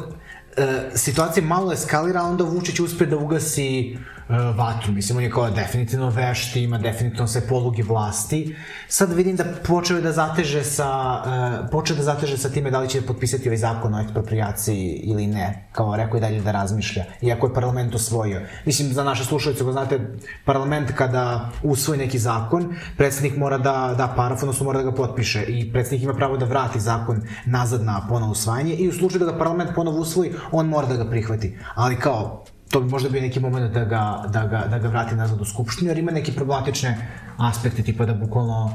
e, 0.57 0.89
situacija 0.93 1.45
malo 1.45 1.73
eskalira, 1.73 2.23
onda 2.23 2.43
Vučić 2.43 2.79
uspe 2.79 3.05
da 3.05 3.17
ugasi 3.17 3.97
vatru. 4.29 4.93
Mislim, 4.93 5.17
on 5.17 5.23
je 5.23 5.31
kao 5.31 5.49
definitivno 5.49 6.09
vešti, 6.09 6.63
ima 6.63 6.77
definitivno 6.77 7.27
sve 7.27 7.41
poluge 7.41 7.83
vlasti. 7.83 8.55
Sad 8.87 9.13
vidim 9.13 9.35
da 9.35 9.43
počeo 9.67 9.97
je 9.97 10.03
da 10.03 10.11
zateže 10.11 10.63
sa, 10.63 11.21
e, 11.65 11.71
počeo 11.71 11.95
da 11.95 12.03
zateže 12.03 12.37
sa 12.37 12.49
time 12.49 12.71
da 12.71 12.79
li 12.79 12.89
će 12.89 13.01
potpisati 13.01 13.49
ovaj 13.49 13.57
zakon 13.57 13.93
o 13.93 14.01
ekspropriaciji 14.01 15.01
ili 15.03 15.27
ne. 15.27 15.67
Kao 15.71 15.95
rekao 15.95 16.17
je 16.17 16.21
dalje 16.21 16.41
da 16.41 16.51
razmišlja, 16.51 17.03
iako 17.21 17.47
je 17.47 17.53
parlament 17.53 17.95
osvojio. 17.95 18.41
Mislim, 18.65 18.93
za 18.93 19.03
naše 19.03 19.23
slušalice, 19.23 19.63
ako 19.63 19.71
znate, 19.71 19.99
parlament 20.45 20.91
kada 20.91 21.49
usvoji 21.63 21.99
neki 21.99 22.19
zakon, 22.19 22.75
predsednik 22.97 23.37
mora 23.37 23.57
da 23.57 23.93
da 23.97 24.13
paraf, 24.15 24.43
odnosno 24.43 24.65
mora 24.65 24.81
da 24.81 24.89
ga 24.89 24.95
potpiše 24.95 25.43
i 25.47 25.71
predsednik 25.73 26.03
ima 26.03 26.13
pravo 26.13 26.37
da 26.37 26.45
vrati 26.45 26.79
zakon 26.79 27.21
nazad 27.45 27.83
na 27.83 28.05
ponovo 28.09 28.31
usvajanje 28.31 28.73
i 28.73 28.89
u 28.89 28.93
slučaju 28.93 29.25
da 29.25 29.31
ga 29.31 29.37
parlament 29.37 29.69
ponovo 29.75 29.97
usvoji, 29.97 30.33
on 30.51 30.67
mora 30.67 30.87
da 30.87 30.95
ga 30.95 31.09
prihvati. 31.09 31.57
Ali 31.75 31.99
kao, 31.99 32.45
to 32.69 32.81
bi 32.81 32.89
možda 32.89 33.09
bio 33.09 33.21
neki 33.21 33.39
moment 33.39 33.73
da 33.73 33.83
ga, 33.83 34.23
da 34.27 34.47
ga, 34.47 34.67
da 34.69 34.77
ga 34.77 34.87
vrati 34.87 35.15
nazad 35.15 35.41
u 35.41 35.45
skupštinu, 35.45 35.91
jer 35.91 35.97
ima 35.97 36.11
neke 36.11 36.31
problematične 36.31 36.97
aspekte, 37.37 37.83
tipa 37.83 38.05
da 38.05 38.13
bukvalno 38.13 38.73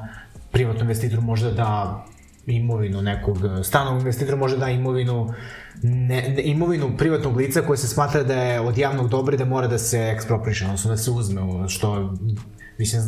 privatnom 0.50 0.82
investitoru 0.82 1.22
može 1.22 1.52
da 1.52 2.04
imovinu 2.46 3.02
nekog 3.02 3.38
stranog 3.64 4.00
investitora 4.00 4.36
može 4.36 4.56
da 4.56 4.68
imovinu 4.68 5.34
ne, 5.82 6.22
ne, 6.28 6.42
imovinu 6.42 6.96
privatnog 6.96 7.36
lica 7.36 7.62
koja 7.62 7.76
se 7.76 7.88
smatra 7.88 8.22
da 8.22 8.34
je 8.34 8.60
od 8.60 8.78
javnog 8.78 9.08
dobra 9.08 9.34
i 9.34 9.38
da 9.38 9.44
mora 9.44 9.68
da 9.68 9.78
se 9.78 10.12
ekspropriše, 10.14 10.64
odnosno 10.64 10.90
da 10.90 10.96
se 10.96 11.10
uzme, 11.10 11.68
što 11.68 12.14
mislim, 12.78 13.02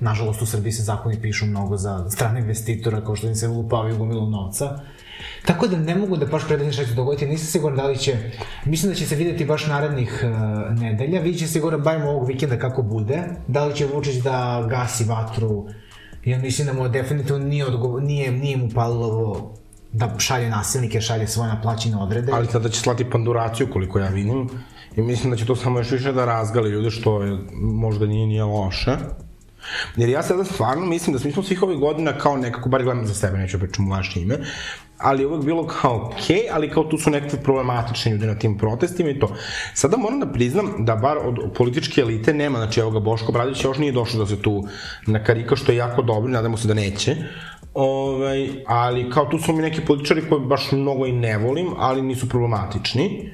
nažalost 0.00 0.42
u 0.42 0.46
Srbiji 0.46 0.72
se 0.72 0.82
zakoni 0.82 1.20
pišu 1.20 1.46
mnogo 1.46 1.76
za 1.76 2.10
strane 2.10 2.40
investitora, 2.40 3.04
kao 3.04 3.16
što 3.16 3.26
im 3.26 3.34
se 3.34 3.48
lupavaju 3.48 3.98
gomilu 3.98 4.30
novca. 4.30 4.80
Tako 5.46 5.66
da 5.66 5.78
ne 5.78 5.94
mogu 5.94 6.16
da 6.16 6.26
baš 6.26 6.46
predatim 6.46 6.72
šta 6.72 6.84
će 6.84 6.94
dogoditi, 6.94 7.26
nisam 7.26 7.46
siguran 7.46 7.76
da 7.76 7.86
li 7.86 7.98
će, 7.98 8.16
mislim 8.64 8.92
da 8.92 8.98
će 8.98 9.06
se 9.06 9.16
videti 9.16 9.44
baš 9.44 9.66
narednih 9.66 10.24
uh, 10.24 10.78
nedelja, 10.78 11.20
vidjet 11.20 11.40
će 11.40 11.46
se 11.46 11.52
sigurno 11.52 11.78
bavimo 11.78 12.10
ovog 12.10 12.28
vikenda 12.28 12.58
kako 12.58 12.82
bude, 12.82 13.22
da 13.46 13.64
li 13.64 13.74
će 13.74 13.86
Vučić 13.86 14.14
da 14.14 14.66
gasi 14.70 15.04
vatru, 15.04 15.66
ja 16.24 16.38
mislim 16.38 16.66
da 16.66 16.72
mu 16.72 16.88
definitivno 16.88 17.46
nije, 17.46 17.66
odgovo, 17.66 18.00
nije, 18.00 18.32
nije 18.32 18.56
mu 18.56 18.68
palilo 18.74 19.06
ovo 19.06 19.54
da 19.92 20.14
šalje 20.18 20.50
nasilnike, 20.50 21.00
šalje 21.00 21.26
svoje 21.26 21.48
naplaćene 21.48 21.96
odrede. 21.96 22.32
Ali 22.32 22.46
sada 22.46 22.68
će 22.68 22.80
slati 22.80 23.10
panduraciju 23.10 23.68
koliko 23.72 23.98
ja 23.98 24.08
vidim 24.08 24.48
i 24.96 25.02
mislim 25.02 25.30
da 25.30 25.36
će 25.36 25.46
to 25.46 25.56
samo 25.56 25.78
još 25.78 25.90
više 25.90 26.12
da 26.12 26.24
razgali 26.24 26.70
ljude 26.70 26.90
što 26.90 27.22
je, 27.22 27.38
možda 27.52 28.06
nije 28.06 28.26
nije 28.26 28.44
loše. 28.44 28.96
Jer 29.96 30.08
ja 30.08 30.22
sada 30.22 30.44
stvarno 30.44 30.86
mislim 30.86 31.16
da 31.16 31.24
mi 31.24 31.32
smo 31.32 31.42
svih 31.42 31.62
ovih 31.62 31.78
godina 31.78 32.18
kao 32.18 32.36
nekako, 32.36 32.68
bar 32.68 32.82
gledam 32.82 33.06
za 33.06 33.14
sebe, 33.14 33.38
neću 33.38 33.58
pričam 33.58 33.88
u 33.88 33.90
vaše 33.90 34.20
ime, 34.20 34.38
ali 34.98 35.26
uvek 35.26 35.44
bilo 35.44 35.66
kao 35.66 35.96
okej, 36.06 36.36
okay, 36.36 36.48
ali 36.52 36.70
kao 36.70 36.84
tu 36.84 36.98
su 36.98 37.10
nekakve 37.10 37.42
problematične 37.42 38.12
ljudi 38.12 38.26
na 38.26 38.34
tim 38.34 38.58
protestima 38.58 39.10
i 39.10 39.18
to. 39.18 39.36
Sada 39.74 39.96
moram 39.96 40.20
da 40.20 40.26
priznam 40.26 40.74
da 40.78 40.96
bar 40.96 41.18
od 41.18 41.52
političke 41.56 42.00
elite 42.00 42.34
nema, 42.34 42.58
znači 42.58 42.80
evo 42.80 42.90
ga 42.90 43.00
Boško 43.00 43.32
Bradić 43.32 43.64
još 43.64 43.78
nije 43.78 43.92
došao 43.92 44.20
da 44.20 44.26
se 44.26 44.42
tu 44.42 44.64
nakarika, 45.06 45.56
što 45.56 45.72
je 45.72 45.78
jako 45.78 46.02
dobro, 46.02 46.30
nadamo 46.32 46.56
se 46.56 46.68
da 46.68 46.74
neće. 46.74 47.16
Ovaj, 47.74 48.48
ali 48.66 49.10
kao 49.10 49.26
tu 49.26 49.38
su 49.38 49.52
mi 49.52 49.62
neki 49.62 49.80
političari 49.80 50.28
koje 50.28 50.40
baš 50.40 50.72
mnogo 50.72 51.06
i 51.06 51.12
ne 51.12 51.38
volim, 51.38 51.68
ali 51.78 52.02
nisu 52.02 52.28
problematični. 52.28 53.32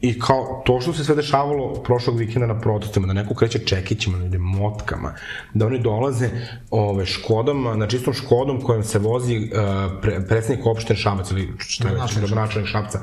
I 0.00 0.20
kao 0.20 0.62
to 0.66 0.80
što 0.80 0.92
se 0.92 1.04
sve 1.04 1.14
dešavalo 1.14 1.74
prošlog 1.74 2.18
vikenda 2.18 2.46
na 2.46 2.60
protestima, 2.60 3.06
da 3.06 3.12
neko 3.12 3.34
kreće 3.34 3.58
čekićima, 3.58 4.18
da 4.18 4.24
ide 4.24 4.38
motkama, 4.38 5.14
da 5.54 5.66
oni 5.66 5.78
dolaze 5.78 6.30
ove, 6.70 7.06
škodom, 7.06 7.78
na 7.78 7.86
čistom 7.86 8.14
škodom 8.14 8.60
kojom 8.60 8.82
se 8.82 8.98
vozi 8.98 9.36
uh, 9.38 10.00
pre, 10.02 10.26
predsednik 10.28 10.66
opštine 10.66 10.96
Šabac 10.96 11.30
ili 11.30 11.52
šta 11.58 11.88
je 11.88 11.94
već, 11.94 12.18
gradonačelnik 12.18 12.70
Šabca, 12.70 13.00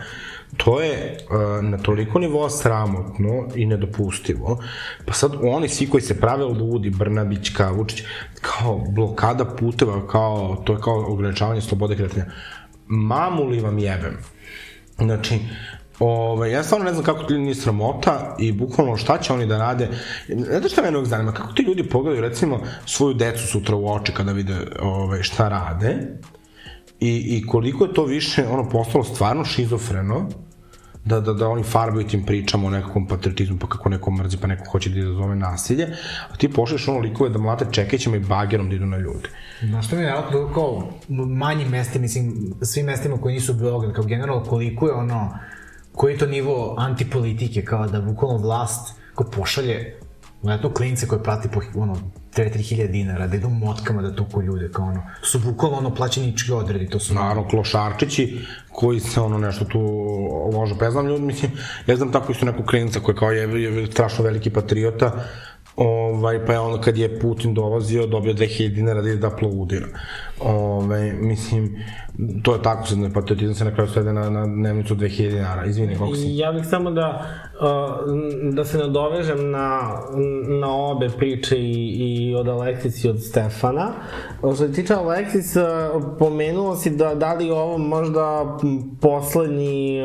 to 0.58 0.82
je 0.82 1.18
uh, 1.30 1.66
na 1.66 1.78
toliko 1.78 2.20
nivoa 2.20 2.50
sramotno 2.50 3.48
i 3.56 3.66
nedopustivo. 3.66 4.64
Pa 5.06 5.14
sad 5.14 5.32
oni 5.44 5.70
svi 5.70 5.90
koji 5.90 6.02
se 6.02 6.20
prave 6.20 6.44
ludi, 6.44 6.90
Brnabić, 6.90 7.50
kao 7.50 7.74
Vučić, 7.74 8.04
kao 8.42 8.84
blokada 8.90 9.46
puteva, 9.46 10.08
kao, 10.08 10.62
to 10.66 10.74
je 10.74 10.80
kao 10.82 11.06
ograničavanje 11.14 11.62
slobode 11.62 11.96
kretanja. 11.96 12.26
Mamu 12.88 13.44
li 13.44 13.60
vam 13.60 13.80
jebem? 13.80 14.18
Znači, 14.98 15.40
Ove, 16.06 16.52
ja 16.52 16.64
stvarno 16.64 16.86
ne 16.86 16.94
znam 16.94 17.06
kako 17.06 17.24
ti 17.24 17.34
ljudi 17.34 17.44
nije 17.44 17.56
sramota 17.56 18.36
i 18.40 18.52
bukvalno 18.52 18.98
šta 18.98 19.18
će 19.18 19.34
oni 19.34 19.46
da 19.46 19.58
rade. 19.58 19.90
Znate 20.28 20.70
šta 20.70 20.82
mene 20.82 20.98
uvijek 20.98 21.10
zanima? 21.10 21.32
Kako 21.32 21.54
ti 21.54 21.64
ljudi 21.64 21.90
pogledaju 21.90 22.22
recimo 22.22 22.60
svoju 22.86 23.14
decu 23.14 23.48
sutra 23.48 23.76
u 23.76 23.94
oči 23.94 24.12
kada 24.12 24.32
vide 24.32 24.56
ove, 24.82 25.24
šta 25.24 25.50
rade 25.50 25.98
i, 27.00 27.38
i 27.38 27.48
koliko 27.48 27.86
je 27.86 27.94
to 27.94 28.06
više 28.06 28.48
ono 28.48 28.70
postalo 28.70 29.04
stvarno 29.04 29.46
šizofreno 29.46 30.30
da, 31.06 31.20
da, 31.20 31.34
da 31.34 31.48
oni 31.50 31.64
farbaju 31.64 32.08
tim 32.08 32.26
pričama 32.26 32.68
o 32.68 32.70
nekakvom 32.70 33.08
patriotizmu, 33.08 33.58
pa 33.58 33.68
kako 33.68 33.90
neko 33.90 34.12
mrzi, 34.12 34.38
pa 34.38 34.48
neko 34.48 34.66
hoće 34.72 34.90
da 34.90 35.00
izazove 35.00 35.36
nasilje, 35.36 35.88
a 36.30 36.36
ti 36.36 36.54
pošliš 36.54 36.88
ono 36.88 37.00
likove 37.00 37.30
da 37.30 37.40
mlate 37.40 37.66
čekećima 37.72 38.16
i 38.16 38.20
bagerom 38.20 38.70
da 38.70 38.76
idu 38.76 38.86
na 38.86 38.98
ljudi. 38.98 39.28
Znaš 39.62 39.88
što 39.88 39.96
mi 39.96 40.02
je 40.02 40.06
vjerojatno 40.06 40.54
kao 40.54 40.90
manji 41.26 41.66
mesti, 41.66 42.00
mislim, 42.00 42.54
svim 42.62 42.86
mestima 42.86 43.18
koji 43.18 43.34
nisu 43.34 43.54
Beograd, 43.54 43.94
kao 43.94 44.04
generalno 44.04 44.44
koliko 44.44 44.88
je 44.88 44.94
ono, 44.94 45.38
koji 45.96 46.14
je 46.14 46.18
to 46.18 46.26
nivo 46.26 46.76
antipolitike, 46.78 47.66
kao 47.66 47.88
da 47.88 48.02
bukvalno 48.02 48.38
vlast 48.38 48.96
ko 49.16 49.24
pošalje 49.24 50.00
Vjerojatno 50.44 50.74
klince 50.74 51.08
koje 51.08 51.24
prati 51.24 51.48
po 51.54 51.62
ono, 51.76 51.96
2-3 52.36 52.92
dinara, 52.92 53.28
da 53.28 53.36
idu 53.36 53.50
motkama 53.50 54.02
da 54.02 54.16
tuku 54.16 54.42
ljude, 54.42 54.72
kao 54.72 54.86
ono, 54.86 55.04
su 55.22 55.40
bukvalno 55.40 55.78
ono 55.78 55.96
plaćenički 55.96 56.52
odredi, 56.52 56.90
to 56.90 57.00
su... 57.00 57.14
Naravno, 57.14 57.48
klošarčići 57.48 58.40
koji 58.72 59.00
se 59.00 59.22
ono 59.22 59.38
nešto 59.38 59.66
tu 59.66 59.80
lože. 60.54 60.76
Pa 60.80 60.86
ja 60.86 60.92
znam 60.92 61.08
ljudi, 61.08 61.24
mislim, 61.24 61.52
ja 61.88 61.96
znam 61.96 62.12
tako 62.12 62.32
isto 62.32 62.46
nekog 62.46 62.66
klinca 62.66 63.00
koji 63.00 63.16
kao 63.16 63.32
je, 63.32 63.64
je 63.64 63.88
strašno 63.92 64.24
veliki 64.24 64.50
patriota, 64.50 65.24
ovaj, 65.76 66.46
pa 66.46 66.54
je 66.54 66.60
ono 66.60 66.82
kad 66.82 66.98
je 66.98 67.20
Putin 67.20 67.54
dolazio, 67.54 68.08
dobio 68.08 68.34
2000 68.34 68.76
dinara 68.76 69.02
da 69.02 69.10
ide 69.10 69.18
da 69.18 69.28
aplaudira. 69.28 69.88
Ovaj, 70.46 71.14
mislim, 71.14 71.84
to 72.44 72.54
je 72.54 72.62
tako, 72.62 72.88
sad 72.88 73.14
patriotizam 73.14 73.56
se 73.56 73.66
na 73.66 73.74
kraju 73.74 73.90
svede 73.90 74.14
na, 74.14 74.30
na 74.30 74.46
dnevnicu 74.46 74.96
2000 74.96 75.30
dinara, 75.30 75.66
izvini, 75.66 75.94
kako 75.94 76.16
si? 76.16 76.38
Ja 76.38 76.52
bih 76.52 76.66
samo 76.70 76.92
da, 76.92 77.26
da 78.54 78.66
se 78.66 78.78
nadovežem 78.78 79.52
na, 79.52 79.80
na 80.60 80.76
obe 80.76 81.10
priče 81.18 81.58
i, 81.58 81.96
i 82.00 82.36
od 82.36 82.48
Aleksic 82.48 83.04
i 83.04 83.10
od 83.10 83.24
Stefana. 83.24 83.92
Što 84.38 84.56
se 84.56 84.72
tiče 84.72 84.94
Aleksis, 84.94 85.56
pomenuo 86.20 86.76
si 86.76 86.90
da 86.90 87.16
da 87.16 87.34
li 87.34 87.52
ovo 87.52 87.78
možda 87.78 88.58
poslednji, 89.02 90.02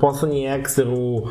poslednji 0.00 0.46
ekser 0.46 0.88
u 0.88 1.22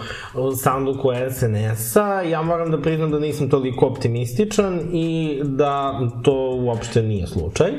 sanduku 0.55 1.09
SNS-a. 1.31 2.21
Ja 2.21 2.41
moram 2.41 2.71
da 2.71 2.81
priznam 2.81 3.11
da 3.11 3.19
nisam 3.19 3.49
toliko 3.49 3.85
optimističan 3.85 4.79
i 4.93 5.39
da 5.43 5.99
to 6.23 6.55
uopšte 6.55 7.03
nije 7.03 7.27
slučaj. 7.27 7.71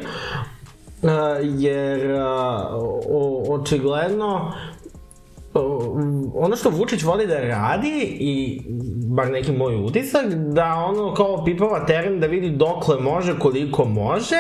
Uh, 1.03 1.11
jer 1.59 2.13
uh, 2.13 3.61
očigledno 3.61 4.53
ono 6.35 6.57
što 6.57 6.71
Vučić 6.71 7.03
voli 7.03 7.27
da 7.27 7.41
radi 7.41 8.17
i 8.21 8.63
bar 9.21 9.31
neki 9.31 9.53
moj 9.53 9.77
utisak 9.77 10.27
da 10.35 10.75
ono 10.75 11.15
kao 11.15 11.45
pipava 11.45 11.87
teren 11.87 12.21
da 12.21 12.27
vidi 12.27 12.51
dokle 12.51 12.97
može, 13.01 13.39
koliko 13.39 13.85
može 13.85 14.37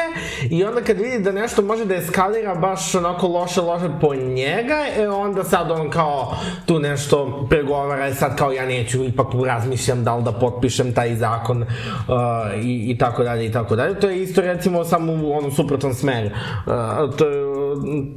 i 0.51 0.65
onda 0.65 0.81
kad 0.81 1.01
vidi 1.01 1.19
da 1.19 1.33
nešto 1.33 1.63
može 1.63 1.85
da 1.85 1.95
eskalira 1.95 2.55
baš 2.55 2.95
onako 2.95 3.29
loše, 3.29 3.61
loše 3.61 3.89
po 4.01 4.15
njega 4.15 4.85
e 4.97 5.09
onda 5.09 5.45
sad 5.45 5.71
on 5.71 5.91
kao 5.91 6.35
tu 6.67 6.79
nešto 6.79 7.47
pregovara 7.51 8.09
i 8.09 8.15
sad 8.15 8.37
kao 8.37 8.53
ja 8.53 8.67
neću 8.67 9.05
ipak 9.05 9.27
razmišljam 9.47 10.05
da 10.05 10.17
li 10.17 10.23
da 10.25 10.33
potpišem 10.33 10.95
taj 10.95 11.15
zakon 11.15 11.63
uh, 11.63 11.67
i, 12.63 12.91
i 12.91 12.99
tako 12.99 13.25
dalje 13.25 13.47
i 13.47 13.53
tako 13.53 13.77
dalje. 13.77 14.01
To 14.01 14.09
je 14.09 14.23
isto 14.23 14.41
recimo 14.41 14.85
samo 14.85 15.13
u 15.13 15.33
onom 15.33 15.53
suprotan 15.53 15.95
smer 15.95 16.27
uh, 16.67 17.17
to 17.17 17.27
je, 17.27 17.60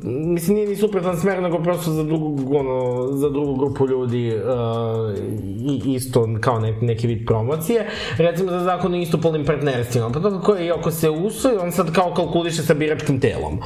mislim 0.06 0.56
nije 0.56 0.68
ni 0.68 0.76
suprotan 0.76 1.18
smer 1.18 1.42
nego 1.42 1.60
prosto 1.60 1.92
za 1.92 2.04
drugu 2.04 2.58
ono 2.58 3.08
za 3.12 3.30
drugu 3.30 3.56
grupu 3.56 3.88
ljudi 3.88 4.36
uh, 4.36 5.96
isto 5.96 6.30
kao 6.42 6.60
nek, 6.60 6.82
neki 6.82 7.08
vid 7.08 7.26
promocije. 7.26 7.90
Recimo 8.18 8.52
za 8.52 8.60
zakon 8.60 8.94
o 8.94 8.98
istopolnim 8.98 9.46
partnerstvima. 9.46 10.10
Pa 10.10 10.20
to 10.20 10.32
kako 10.32 10.56
je, 10.56 10.72
ako 10.72 10.92
se 10.92 11.10
usvoji, 11.10 11.58
on 11.58 11.72
sad 11.72 11.94
kao 11.94 12.14
kalkuliše 12.14 12.62
sa 12.62 12.74
biračkim 12.74 13.20
telom. 13.20 13.60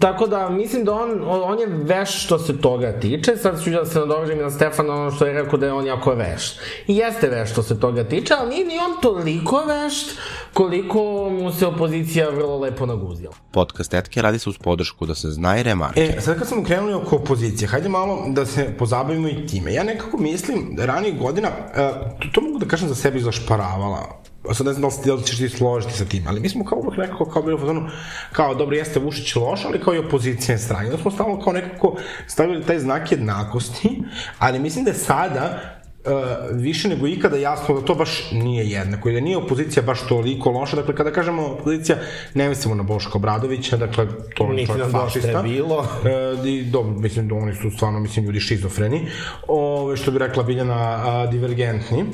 Tako 0.00 0.26
da, 0.26 0.48
mislim 0.50 0.84
da 0.84 0.94
on, 0.94 1.10
on 1.26 1.58
je 1.58 1.66
veš 1.66 2.24
što 2.24 2.38
se 2.38 2.60
toga 2.60 3.00
tiče, 3.00 3.36
sad 3.36 3.64
ću 3.64 3.70
da 3.70 3.86
se 3.86 3.98
nadovežem 3.98 4.38
na 4.38 4.50
Stefana 4.50 4.94
ono 4.94 5.10
što 5.10 5.26
je 5.26 5.42
rekao 5.42 5.58
da 5.58 5.66
je 5.66 5.72
on 5.72 5.86
jako 5.86 6.14
veš. 6.14 6.54
I 6.86 6.96
jeste 6.96 7.28
veš 7.28 7.50
što 7.50 7.62
se 7.62 7.80
toga 7.80 8.04
tiče, 8.04 8.34
ali 8.38 8.50
nije 8.50 8.66
ni 8.66 8.74
on 8.78 9.00
toliko 9.02 9.62
vešt 9.66 10.18
koliko 10.52 11.30
mu 11.30 11.52
se 11.52 11.66
opozicija 11.66 12.30
vrlo 12.30 12.58
lepo 12.58 12.86
naguzila. 12.86 13.34
Podcast 13.50 13.94
Etke 13.94 14.22
radi 14.22 14.38
se 14.38 14.50
uz 14.50 14.58
podršku 14.58 15.06
da 15.06 15.14
se 15.14 15.30
zna 15.30 15.58
i 15.58 15.62
remarke. 15.62 16.00
E, 16.00 16.20
sad 16.20 16.38
kad 16.38 16.48
smo 16.48 16.64
krenuli 16.64 16.94
oko 16.94 17.16
opozicije, 17.16 17.68
hajde 17.68 17.88
malo 17.88 18.24
da 18.28 18.46
se 18.46 18.74
pozabavimo 18.78 19.28
i 19.28 19.46
time. 19.46 19.74
Ja 19.74 19.84
nekako 19.84 20.18
mislim 20.18 20.74
da 20.76 20.86
ranijih 20.86 21.18
godina, 21.18 21.48
uh, 21.48 21.74
to, 22.20 22.28
to 22.32 22.40
mogu 22.40 22.58
da 22.58 22.66
kažem 22.66 22.88
za 22.88 22.94
sebe 22.94 23.18
izlašparavala, 23.18 24.22
sad 24.54 24.66
ne 24.66 24.72
znam 24.72 24.82
da 24.82 24.96
li, 24.96 25.06
da 25.06 25.14
li 25.14 25.24
ćeš 25.24 25.38
ti 25.38 25.48
složiti 25.48 25.92
sa 25.92 26.04
tim, 26.04 26.24
ali 26.28 26.40
mi 26.40 26.48
smo 26.48 26.64
kao 26.64 26.78
uvek 26.78 26.98
nekako 26.98 27.24
kao 27.24 27.42
bilo 27.42 27.58
fazonu, 27.58 27.88
kao 28.32 28.54
dobro 28.54 28.76
jeste 28.76 29.00
Vušić 29.00 29.36
loš, 29.36 29.64
ali 29.64 29.80
kao 29.80 29.94
i 29.94 29.98
opozicija 29.98 30.58
strana. 30.58 30.90
Da 30.90 30.98
smo 30.98 31.10
stalno 31.10 31.40
kao 31.40 31.52
nekako 31.52 31.96
stavili 32.26 32.64
taj 32.64 32.78
znak 32.78 33.12
jednakosti, 33.12 34.02
ali 34.38 34.58
mislim 34.58 34.84
da 34.84 34.90
je 34.90 34.96
sada 34.96 35.76
uh, 36.06 36.12
više 36.56 36.88
nego 36.88 37.06
ikada 37.06 37.36
jasno 37.36 37.74
da 37.74 37.86
to 37.86 37.94
baš 37.94 38.30
nije 38.32 38.70
jednako 38.70 39.08
i 39.08 39.12
da 39.12 39.20
nije 39.20 39.36
opozicija 39.36 39.82
baš 39.82 40.00
toliko 40.08 40.50
loša. 40.50 40.76
Dakle, 40.76 40.94
kada 40.94 41.10
kažemo 41.10 41.46
opozicija, 41.46 41.96
ne 42.34 42.48
mislimo 42.48 42.74
na 42.74 42.82
Boška 42.82 43.12
Obradovića, 43.14 43.76
dakle, 43.76 44.06
to 44.36 44.52
je 44.52 44.66
čovjek 44.66 44.90
fašista. 44.90 45.28
je 45.30 45.42
bilo. 45.42 45.78
Uh, 45.78 46.46
i, 46.46 46.64
dobro, 46.64 46.92
mislim 46.92 47.28
da 47.28 47.34
oni 47.34 47.54
su 47.54 47.70
stvarno, 47.70 48.00
mislim, 48.00 48.24
ljudi 48.24 48.40
šizofreni. 48.40 49.06
Ove, 49.48 49.96
što 49.96 50.10
bi 50.10 50.18
rekla 50.18 50.42
Biljana, 50.42 51.04
uh, 51.24 51.30
divergentni. 51.30 52.04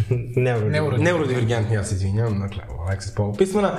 Neuro, 0.36 0.98
Neurodivergentni, 0.98 1.76
ja 1.76 1.84
se 1.84 1.94
izvinjam, 1.94 2.40
dakle, 2.40 2.62
Alexis 2.88 3.16
Polo 3.16 3.32
pismena. 3.32 3.70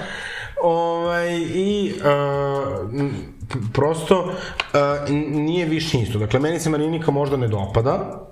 Ovaj, 0.64 1.40
I 1.40 1.94
uh, 1.96 2.92
prosto 3.74 4.20
uh, 4.24 5.10
nije 5.32 5.66
više 5.66 6.00
isto. 6.00 6.20
Dakle, 6.20 6.40
meni 6.40 6.60
se 6.60 6.70
Marinika 6.70 7.12
možda 7.12 7.38
ne 7.38 7.48
dopada, 7.48 8.28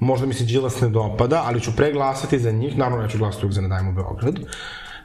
možda 0.00 0.26
mi 0.26 0.34
se 0.34 0.44
Đilas 0.44 0.80
ne 0.80 0.88
dopada, 0.88 1.42
ali 1.46 1.60
ću 1.60 1.76
preglasati 1.76 2.38
za 2.38 2.50
njih, 2.50 2.78
naravno 2.78 3.04
ja 3.04 3.08
ću 3.08 3.18
glasati 3.18 3.46
uvijek 3.46 3.54
za 3.54 3.60
Ne 3.60 3.68
dajmo 3.68 3.92
Beograd, 3.92 4.38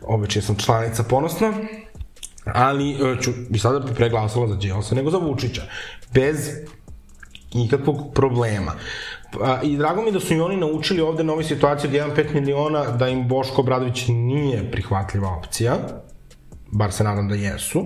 običaj 0.01 0.41
sam 0.41 0.55
članica 0.55 1.03
ponosna, 1.03 1.53
ali 2.45 2.97
ću 3.21 3.31
i 3.49 3.59
sada 3.59 3.79
bi 3.79 3.93
preglasala 3.93 4.47
za 4.47 4.55
Đilasa 4.55 4.95
nego 4.95 5.09
za 5.09 5.17
Vučića, 5.17 5.61
bez 6.13 6.49
nikakvog 7.53 8.13
problema. 8.13 8.71
A, 9.41 9.61
I 9.63 9.77
drago 9.77 10.01
mi 10.01 10.11
da 10.11 10.19
su 10.19 10.33
i 10.33 10.39
oni 10.39 10.57
naučili 10.57 11.01
ovde 11.01 11.23
na 11.23 11.33
ovoj 11.33 11.43
situaciji 11.43 12.01
od 12.01 12.15
1,5 12.15 12.33
miliona 12.33 12.83
da 12.83 13.07
im 13.07 13.27
Boško 13.27 13.61
Obradović 13.61 14.07
nije 14.07 14.71
prihvatljiva 14.71 15.37
opcija, 15.37 15.77
bar 16.71 16.91
se 16.91 17.03
nadam 17.03 17.27
da 17.27 17.35
jesu. 17.35 17.85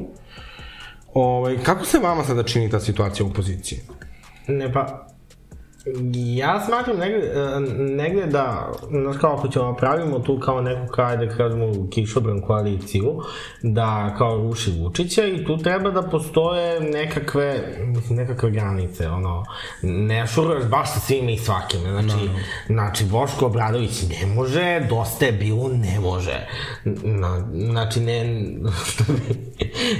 Ovaj, 1.14 1.58
kako 1.64 1.86
se 1.86 2.00
vama 2.00 2.24
sada 2.24 2.44
čini 2.44 2.70
ta 2.70 2.80
situacija 2.80 3.26
u 3.26 3.30
opoziciji? 3.30 3.80
Ne 4.48 4.74
pa, 4.74 5.08
Ja 6.14 6.66
smatram 6.66 6.98
negde, 6.98 7.28
e, 7.28 7.60
negde 7.80 8.26
da, 8.26 8.72
znaš 8.90 9.18
kao 9.22 9.34
ako 9.34 9.48
ćemo 9.48 9.76
pravimo 9.76 10.20
tu 10.20 10.40
kao 10.40 10.62
neku, 10.62 10.88
kao 10.94 11.16
da 11.16 11.30
kažemo, 11.30 11.90
kišobran 11.90 12.42
koaliciju, 12.42 13.22
da 13.62 14.16
kao 14.18 14.38
ruši 14.38 14.72
Vučića 14.80 15.26
i 15.26 15.46
tu 15.46 15.58
treba 15.58 15.92
da 15.92 16.02
postoje 16.02 16.80
nekakve, 16.80 17.76
mislim, 17.86 18.18
nekakve 18.18 18.52
granice, 18.52 19.10
ono, 19.10 19.46
ne 19.82 20.28
šuruješ 20.28 20.66
baš 20.66 20.94
sa 20.94 21.00
svima 21.00 21.32
i 21.32 21.38
svakim, 21.38 21.80
znači, 21.80 22.26
no, 22.26 22.40
znači, 22.68 23.06
Boško 23.06 23.46
Obradović 23.46 24.04
ne 24.10 24.36
može, 24.36 24.86
dosta 24.90 25.26
je 25.26 25.32
bilo, 25.32 25.70
ne 25.70 26.00
može. 26.00 26.48
Na, 27.04 27.48
znači, 27.54 28.00
ne, 28.00 28.46
što 28.90 29.04
bi, 29.14 29.20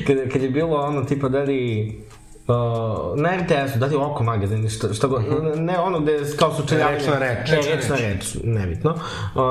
kad, 0.08 0.32
kad 0.34 0.42
je 0.42 0.50
bilo 0.50 0.78
ono, 0.78 1.04
tipa, 1.04 1.30
da 1.30 1.40
li, 1.40 2.07
Uh, 2.48 3.20
na 3.20 3.30
RTS-u, 3.38 3.80
dati 3.80 3.96
oko 3.96 4.24
magazin, 4.24 4.70
šta, 4.70 4.94
šta 4.94 5.08
god, 5.08 5.22
mm 5.22 5.26
-hmm. 5.26 5.60
ne 5.60 5.80
ono 5.80 6.00
gde 6.00 6.20
kao 6.40 6.54
sučeljavanje. 6.54 6.98
Reč 6.98 7.08
na 7.08 7.20
reč. 7.20 7.52
Ne, 7.52 7.76
reč 7.76 7.90
na 7.90 7.96
reč, 7.96 8.38
nebitno. 8.44 8.92
Uh, 8.92 9.42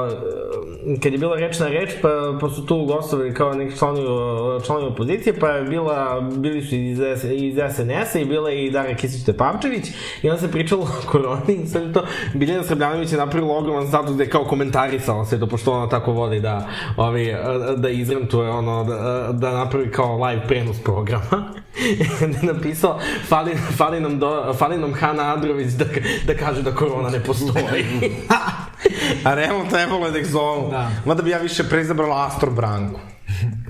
kad 1.02 1.12
je 1.12 1.18
bila 1.18 1.36
reč 1.36 1.58
na 1.58 1.68
reč, 1.68 1.90
pa, 2.02 2.08
pa 2.40 2.48
su 2.48 2.66
tu 2.66 2.84
gostovali 2.84 3.34
kao 3.34 3.54
neki 3.54 3.78
članovi, 3.78 4.64
članovi 4.66 4.86
opozicije, 4.86 5.38
pa 5.40 5.48
je 5.48 5.64
bila, 5.64 6.20
bili 6.20 6.62
su 6.62 6.74
iz, 6.74 6.98
iz 7.32 7.54
SNS-a 7.76 8.18
i 8.18 8.24
bila 8.24 8.50
je 8.50 8.66
i 8.66 8.70
Dara 8.70 8.94
Kisić-Tepavčević 8.94 9.92
i 10.22 10.30
onda 10.30 10.40
se 10.40 10.52
pričalo 10.52 10.82
o 10.82 11.10
koroni 11.10 11.54
i 11.54 11.78
je 11.78 11.92
to, 11.92 12.04
Biljana 12.34 12.62
Srbljanović 12.62 13.12
je 13.12 13.18
napravila 13.18 13.56
ogroman 13.56 13.88
status 13.88 14.14
gde 14.14 14.24
je 14.24 14.30
kao 14.30 14.44
komentarisala 14.44 15.24
sve 15.24 15.40
to, 15.40 15.46
pošto 15.46 15.72
ona 15.72 15.88
tako 15.88 16.12
voli 16.12 16.40
da, 16.40 16.68
ovi, 16.96 17.34
da 17.76 17.88
izrentuje 17.88 18.50
ono, 18.50 18.84
da, 18.84 19.28
da 19.32 19.52
napravi 19.52 19.90
kao 19.90 20.26
live 20.26 20.46
prenos 20.48 20.76
programa. 20.84 21.65
da 22.20 22.46
je 22.46 22.54
napisao 22.54 23.00
fali, 23.28 23.56
fali, 23.76 24.00
nam 24.00 24.18
do, 24.18 24.54
fali 24.58 24.78
nam 24.78 24.94
Hana 24.94 25.32
Andrović 25.34 25.72
da, 25.72 25.84
da 26.26 26.34
kaže 26.34 26.62
da 26.62 26.74
korona 26.74 27.10
ne 27.10 27.20
postoji. 27.20 27.84
A 29.24 29.34
realno 29.34 29.64
trebalo 29.70 30.06
je 30.06 30.12
da 30.12 30.18
ih 30.18 30.26
zovu. 30.26 30.70
Da. 30.70 30.90
Mada 31.04 31.22
bi 31.22 31.30
ja 31.30 31.38
više 31.38 31.64
preizabrala 31.64 32.26
Astor 32.26 32.50
Branku. 32.50 33.00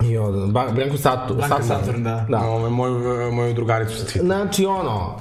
Jo, 0.02 0.32
da, 0.32 0.46
ba, 0.46 0.66
Branku 0.74 0.98
Satu, 0.98 1.34
Branka 1.34 1.62
Saturn, 1.62 2.04
da. 2.04 2.26
da. 2.28 2.38
Ovo, 2.38 2.70
moju, 2.70 3.32
moju 3.32 3.54
drugaricu 3.54 3.96
sa 3.96 4.04
Twittera. 4.04 4.24
Znači, 4.24 4.66
ono, 4.66 5.20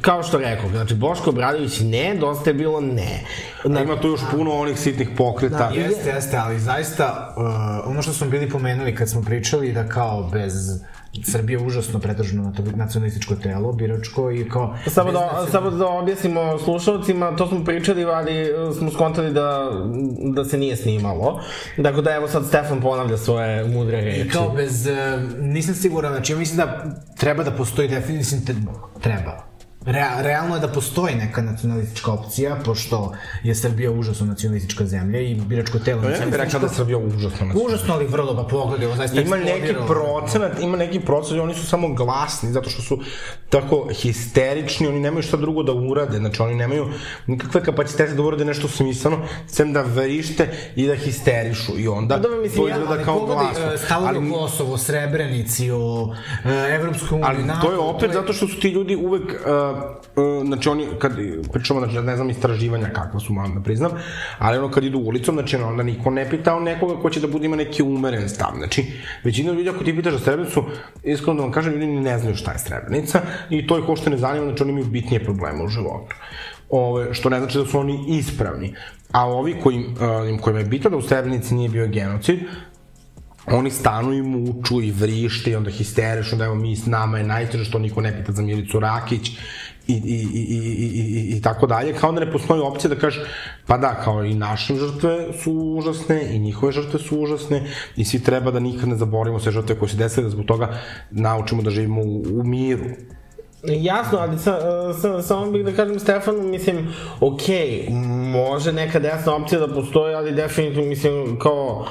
kao 0.00 0.22
što 0.22 0.38
rekao, 0.38 0.70
znači 0.70 0.94
Boško 0.94 1.30
Obradović 1.30 1.80
ne, 1.80 2.16
dosta 2.20 2.50
je 2.50 2.54
bilo 2.54 2.80
ne. 2.80 3.24
Na... 3.64 3.82
Ima 3.82 4.00
tu 4.00 4.08
još 4.08 4.20
puno 4.30 4.52
onih 4.52 4.78
sitnih 4.78 5.08
pokreta. 5.16 5.68
Da, 5.68 5.80
jeste, 5.80 6.10
jeste, 6.10 6.36
ali 6.36 6.58
zaista, 6.58 7.34
uh, 7.36 7.90
ono 7.90 8.02
što 8.02 8.12
smo 8.12 8.26
bili 8.26 8.50
pomenuli 8.50 8.94
kad 8.94 9.08
smo 9.10 9.22
pričali 9.22 9.72
da 9.72 9.88
kao 9.88 10.28
bez 10.32 10.82
Srbija 11.24 11.58
je 11.58 11.66
užasno 11.66 12.00
predržano 12.00 12.52
nacionalističko 12.76 13.34
telo, 13.34 13.72
biračko 13.72 14.30
i 14.30 14.48
kao... 14.48 14.76
Samo 14.86 15.12
da, 15.12 15.46
samo 15.50 15.70
da 15.70 15.86
objasnimo 15.86 16.58
slušalcima, 16.58 17.36
to 17.36 17.46
smo 17.46 17.64
pričali, 17.64 18.04
ali 18.04 18.32
e, 18.32 18.52
smo 18.78 18.90
skontali 18.90 19.32
da, 19.32 19.70
da 20.34 20.44
se 20.44 20.58
nije 20.58 20.76
snimalo. 20.76 21.40
Dakle, 21.76 22.02
da 22.02 22.14
evo 22.14 22.28
sad 22.28 22.46
Stefan 22.46 22.80
ponavlja 22.80 23.16
svoje 23.16 23.64
mudre 23.64 24.00
reči. 24.00 24.20
I 24.20 24.28
kao 24.28 24.50
bez, 24.50 24.86
e, 24.86 25.18
nisam 25.40 25.74
siguran, 25.74 26.12
znači 26.12 26.32
ja 26.32 26.38
mislim 26.38 26.56
da 26.56 26.84
treba 27.18 27.44
da 27.44 27.50
postoji 27.50 27.88
definitivno, 27.88 28.72
treba 29.00 29.51
Rea, 29.86 30.22
realno 30.22 30.54
je 30.54 30.60
da 30.60 30.68
postoji 30.68 31.14
neka 31.14 31.42
nacionalistička 31.42 32.12
opcija, 32.12 32.56
pošto 32.64 33.12
je 33.42 33.54
Srbija 33.54 33.90
užasno 33.90 34.26
nacionalistička 34.26 34.86
zemlja 34.86 35.20
i 35.20 35.34
biračko 35.34 35.78
telo... 35.78 36.02
Ja 36.02 36.18
ne 36.18 36.26
bih 36.26 36.34
rekao 36.34 36.60
da 36.60 36.66
je 36.66 36.72
Srbija 36.72 36.98
užasno 36.98 37.28
nacionalistička. 37.28 37.68
Užasno, 37.68 37.94
ali 37.94 38.06
vrlo, 38.06 38.36
pa 38.36 38.42
pogledaj, 38.42 38.86
ovo 38.86 38.96
zaista 38.96 39.20
Ima 39.20 39.36
neki 39.36 39.74
procenat, 39.86 40.60
ima 40.60 40.76
neki 40.76 41.00
procenat, 41.00 41.42
oni 41.42 41.54
su 41.54 41.66
samo 41.66 41.88
glasni, 41.88 42.52
zato 42.52 42.70
što 42.70 42.82
su 42.82 42.98
tako 43.48 43.88
histerični, 43.92 44.86
oni 44.86 45.00
nemaju 45.00 45.22
šta 45.22 45.36
drugo 45.36 45.62
da 45.62 45.72
urade, 45.72 46.18
znači 46.18 46.42
oni 46.42 46.54
nemaju 46.54 46.88
nikakve 47.26 47.64
kapacitete 47.64 48.14
da 48.14 48.22
urade 48.22 48.44
nešto 48.44 48.68
smisleno, 48.68 49.18
sem 49.46 49.72
da 49.72 49.82
vrište 49.82 50.48
i 50.76 50.86
da 50.86 50.94
histerišu 50.94 51.78
i 51.78 51.88
onda 51.88 52.16
da, 52.16 52.28
mislim, 52.28 52.62
to 52.62 52.68
izgleda 52.68 53.00
ja, 53.00 53.04
kao 53.04 53.26
glasno. 53.26 53.72
E, 53.74 53.78
stavovi 53.78 54.08
ali, 54.08 54.30
o 54.30 54.32
Kosovo, 54.32 54.78
Srebrenici, 54.78 55.70
o 55.70 56.14
e, 56.44 56.74
Evropskoj 56.74 57.20
uniji, 57.20 57.26
Ali 57.28 57.60
to 57.62 57.72
je 57.72 57.78
opet 57.78 58.00
to 58.00 58.06
je... 58.06 58.12
zato 58.12 58.32
što 58.32 58.48
su 58.48 58.60
ti 58.60 58.68
ljudi 58.68 58.96
uvek 58.96 59.24
uh, 59.24 59.71
uh, 59.72 60.46
znači 60.46 60.68
oni, 60.68 60.86
kad 60.98 61.12
pričamo, 61.52 61.80
znači, 61.80 62.06
ne 62.06 62.16
znam 62.16 62.30
istraživanja 62.30 62.88
kakva 62.92 63.20
su, 63.20 63.32
malo 63.32 63.54
da 63.54 63.60
priznam, 63.60 63.90
ali 64.38 64.58
ono 64.58 64.70
kad 64.70 64.84
idu 64.84 64.98
ulicom, 64.98 65.34
znači 65.34 65.56
onda 65.56 65.82
niko 65.82 66.10
ne 66.10 66.30
pita 66.30 66.60
nekoga 66.60 67.02
ko 67.02 67.10
će 67.10 67.20
da 67.20 67.26
bude 67.26 67.46
ima 67.46 67.56
neki 67.56 67.82
umeren 67.82 68.28
stav, 68.28 68.52
znači 68.56 68.84
većina 69.24 69.52
ljudi 69.52 69.68
ako 69.68 69.84
ti 69.84 69.96
pitaš 69.96 70.12
za 70.12 70.18
Srebrenicu, 70.18 70.64
iskreno 71.02 71.34
da 71.34 71.42
vam 71.42 71.52
kažem, 71.52 71.72
ljudi 71.72 71.86
ne 71.86 72.18
znaju 72.18 72.36
šta 72.36 72.52
je 72.52 72.58
Srebrenica 72.58 73.20
i 73.50 73.66
to 73.66 73.86
ko 73.86 73.96
što 73.96 74.10
ne 74.10 74.16
zanima, 74.16 74.46
znači 74.46 74.62
oni 74.62 74.72
imaju 74.72 74.86
bitnije 74.86 75.24
probleme 75.24 75.64
u 75.64 75.68
životu. 75.68 76.16
Ove, 76.70 77.14
što 77.14 77.28
ne 77.28 77.38
znači 77.38 77.58
da 77.58 77.66
su 77.66 77.78
oni 77.78 78.04
ispravni. 78.08 78.74
A 79.12 79.26
ovi 79.26 79.54
koji, 79.62 79.78
uh, 79.78 80.40
kojima 80.40 80.60
je 80.60 80.66
bitno 80.66 80.90
da 80.90 80.96
u 80.96 81.02
Srebrenici 81.02 81.54
nije 81.54 81.68
bio 81.68 81.86
genocid, 81.86 82.38
oni 83.46 83.70
stanu 83.70 84.12
i 84.12 84.22
muču 84.22 84.82
i 84.82 84.90
vrište 84.90 85.50
i 85.50 85.56
onda 85.56 85.70
histerišu 85.70 86.36
da 86.36 86.44
evo 86.44 86.54
mi 86.54 86.76
s 86.76 86.86
nama 86.86 87.18
je 87.18 87.24
najteže 87.24 87.64
što 87.64 87.78
niko 87.78 88.00
ne 88.00 88.16
pita 88.16 88.32
za 88.32 88.42
Milicu 88.42 88.80
Rakić 88.80 89.28
i, 89.86 89.92
i, 89.92 90.26
i, 90.32 90.40
i, 90.40 90.58
i, 90.78 91.32
i, 91.32 91.36
i 91.36 91.42
tako 91.42 91.66
dalje, 91.66 91.92
kao 91.92 92.12
da 92.12 92.20
ne 92.20 92.32
postoji 92.32 92.60
opcija 92.60 92.94
da 92.94 93.00
kažeš, 93.00 93.22
pa 93.66 93.78
da, 93.78 93.94
kao 94.04 94.24
i 94.24 94.34
naše 94.34 94.74
žrtve 94.74 95.26
su 95.42 95.52
užasne 95.52 96.34
i 96.34 96.38
njihove 96.38 96.72
žrtve 96.72 97.00
su 97.00 97.20
užasne 97.20 97.62
i 97.96 98.04
svi 98.04 98.22
treba 98.22 98.50
da 98.50 98.60
nikad 98.60 98.88
ne 98.88 98.96
zaborimo 98.96 99.38
sve 99.38 99.52
žrtve 99.52 99.78
koje 99.78 99.88
se 99.88 99.96
desile, 99.96 100.24
da 100.24 100.30
zbog 100.30 100.46
toga 100.46 100.78
naučimo 101.10 101.62
da 101.62 101.70
živimo 101.70 102.02
u, 102.02 102.22
u 102.40 102.44
miru. 102.44 102.84
Jasno, 103.64 104.18
ali 104.18 104.38
sa, 104.38 104.58
sa, 105.00 105.22
samo 105.22 105.50
bih 105.50 105.64
da 105.64 105.72
kažem 105.72 105.98
Stefanu, 106.00 106.42
mislim, 106.42 106.88
ok, 107.20 107.42
može 108.32 108.72
neka 108.72 108.98
desna 108.98 109.34
opcija 109.34 109.66
da 109.66 109.74
postoji, 109.74 110.14
ali 110.14 110.32
definitivno, 110.32 110.88
mislim, 110.88 111.38
kao, 111.38 111.86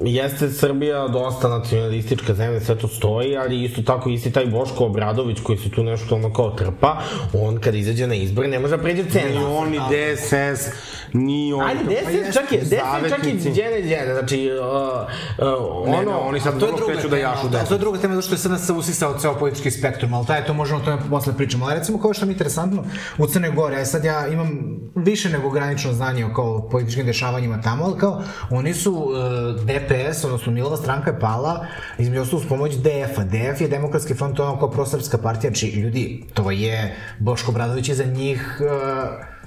jeste 0.00 0.50
Srbija 0.50 1.08
dosta 1.08 1.48
nacionalistička 1.48 2.34
zemlja, 2.34 2.60
sve 2.60 2.78
to 2.78 2.88
stoji, 2.88 3.36
ali 3.36 3.64
isto 3.64 3.82
tako 3.82 4.10
isti 4.10 4.30
taj 4.32 4.46
Boško 4.46 4.84
Obradović 4.84 5.40
koji 5.40 5.58
se 5.58 5.70
tu 5.70 5.82
nešto 5.82 6.14
ono 6.14 6.32
kao 6.32 6.50
trpa, 6.50 7.02
on 7.32 7.58
kad 7.60 7.74
izađe 7.74 8.06
na 8.06 8.14
izbor 8.14 8.48
ne 8.48 8.58
može 8.58 8.76
da 8.76 8.82
pređe 8.82 9.04
cenu. 9.10 9.38
Ni 9.38 9.44
on, 9.44 9.70
ni 9.70 9.78
DSS, 9.78 10.66
ni 11.12 11.52
on. 11.52 11.62
Ajde, 11.62 11.80
DSS 11.84 12.34
čak 12.34 12.52
je, 12.52 12.58
DSS 12.58 13.08
čak 13.08 13.26
i 13.26 13.50
djene 13.50 13.80
djene, 13.80 14.14
znači, 14.14 14.50
uh, 14.50 15.46
uh, 15.46 15.86
ono... 15.86 15.96
Ne, 15.96 16.04
ne, 16.04 16.12
oni 16.12 16.40
sad 16.40 16.62
vrlo 16.62 16.76
kreću 16.86 17.08
da 17.08 17.16
jašu 17.16 17.48
da. 17.48 17.64
To 17.64 17.74
je 17.74 17.78
druga 17.78 17.98
tema, 17.98 18.14
zato 18.14 18.26
što 18.26 18.34
je 18.34 18.38
SNS 18.38 18.70
usisao 18.70 19.18
ceo 19.18 19.38
politički 19.38 19.70
spektrum, 19.70 20.14
ali 20.14 20.26
taj 20.26 20.44
to 20.44 20.54
možemo 20.54 20.80
o 20.80 20.84
tome 20.84 20.98
posle 21.10 21.32
pričamo. 21.36 21.64
Ali 21.64 21.74
recimo 21.74 22.00
kao 22.00 22.14
što 22.14 22.26
mi 22.26 22.30
je 22.30 22.34
interesantno, 22.34 22.84
u 23.18 23.26
Crne 23.26 23.50
Gore, 23.50 23.76
ja 23.76 23.84
sad 23.84 24.04
ja 24.04 24.28
imam 24.28 24.78
više 24.94 25.28
nego 25.28 25.50
granično 25.50 25.92
znanje 25.92 26.24
o 26.24 26.34
kao 26.34 26.68
političkim 26.68 27.06
dešavanjima 27.06 27.60
tamo, 27.60 27.84
ali 27.84 27.98
kao 27.98 28.22
oni 28.50 28.74
su 28.74 28.92
uh, 28.92 29.66
DPS, 29.88 30.24
odnosno 30.24 30.52
Milova 30.52 30.76
stranka 30.76 31.10
je 31.10 31.20
pala, 31.20 31.66
između 31.98 32.22
ostalo 32.22 32.42
s 32.42 32.48
pomoć 32.48 32.74
DF-a. 32.74 33.24
DF 33.24 33.60
je 33.60 33.68
Demokratski 33.68 34.14
front, 34.14 34.40
ono 34.40 34.58
kao 34.58 34.70
prosrpska 34.70 35.18
partija, 35.18 35.52
či 35.52 35.66
ljudi, 35.66 36.24
to 36.34 36.50
je 36.50 36.96
Boško 37.18 37.52
Bradović 37.52 37.88
je 37.88 37.94
za 37.94 38.04
njih 38.04 38.60
uh, 38.60 39.38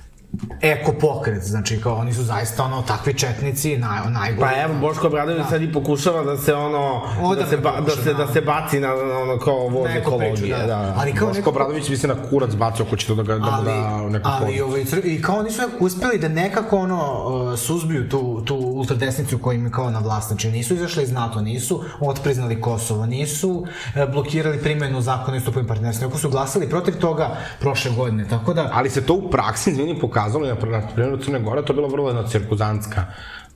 eko 0.62 0.94
pokret, 0.94 1.44
znači 1.44 1.82
kao 1.82 1.96
oni 1.96 2.14
su 2.14 2.24
zaista 2.24 2.64
ono 2.64 2.82
takvi 2.82 3.14
četnici, 3.14 3.78
naj, 3.78 4.12
najgori. 4.12 4.52
Pa 4.52 4.62
evo, 4.62 4.74
Boško 4.82 5.10
Bradović 5.10 5.44
da. 5.44 5.50
sad 5.50 5.62
i 5.62 5.72
pokušava 5.74 6.24
da 6.24 6.38
se 6.38 6.54
ono, 6.54 7.02
o, 7.22 7.36
da, 7.36 7.46
se 7.46 7.58
ba, 7.58 7.74
da, 7.86 8.04
se, 8.04 8.14
da 8.14 8.28
se 8.28 8.42
baci 8.42 8.80
na 8.80 8.94
ono 8.94 9.40
kao 9.40 9.68
voz 9.68 9.90
ekologije. 9.96 10.58
Da. 10.58 10.66
da. 10.66 10.94
Ali 10.98 11.14
kao 11.14 11.28
Boško 11.28 11.40
neko... 11.40 11.52
Bradović 11.52 11.90
bi 11.90 11.98
se 11.98 12.08
na 12.08 12.16
kurac 12.30 12.56
bacio 12.56 12.86
ako 12.88 12.96
će 12.96 13.08
to 13.08 13.16
da 13.16 13.24
ga 13.24 13.38
da, 13.38 13.52
ali, 13.52 13.66
da 13.66 14.10
neko 14.10 14.30
ali, 14.42 14.62
ovaj, 14.62 14.86
i 15.04 15.22
kao 15.22 15.36
oni 15.36 15.52
su 15.52 15.62
uspeli 15.80 16.20
da 16.20 16.28
nekako 16.28 16.78
ono 16.78 17.26
uh, 17.26 17.60
suzbiju 17.60 18.10
tu, 18.10 18.42
tu 18.46 18.71
ultradesnicu 18.82 19.38
koji 19.38 19.58
im 19.58 19.72
kao 19.72 19.90
na 19.90 20.00
vlast, 20.00 20.28
znači 20.28 20.52
nisu 20.52 20.74
izašli 20.74 21.04
iz 21.04 21.12
NATO, 21.12 21.42
nisu 21.42 21.84
otpriznali 22.00 22.62
Kosovo, 22.62 23.06
nisu 23.06 23.50
uh, 23.52 24.12
blokirali 24.12 24.62
primenu 24.62 25.02
zakona 25.02 25.38
i 25.38 25.40
stupovim 25.40 25.68
partnerstva, 25.68 26.08
nego 26.08 26.18
su 26.18 26.30
glasali 26.30 26.70
protiv 26.70 27.00
toga 27.00 27.38
prošle 27.60 27.92
godine, 27.92 28.28
tako 28.30 28.54
da... 28.54 28.70
Ali 28.74 28.90
se 28.90 29.06
to 29.06 29.14
u 29.14 29.30
praksi, 29.30 29.72
izvini, 29.72 30.00
pokazalo, 30.00 30.48
na, 30.48 30.82
primjeru 30.96 31.18
Crne 31.18 31.40
Gore, 31.40 31.66
to 31.66 31.74
je 31.74 31.76
bila 31.76 31.88
vrlo 31.88 32.10
jedna 32.10 32.28
cirkuzantska 32.28 33.06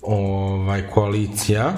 ovaj, 0.02 0.84
koalicija, 0.94 1.74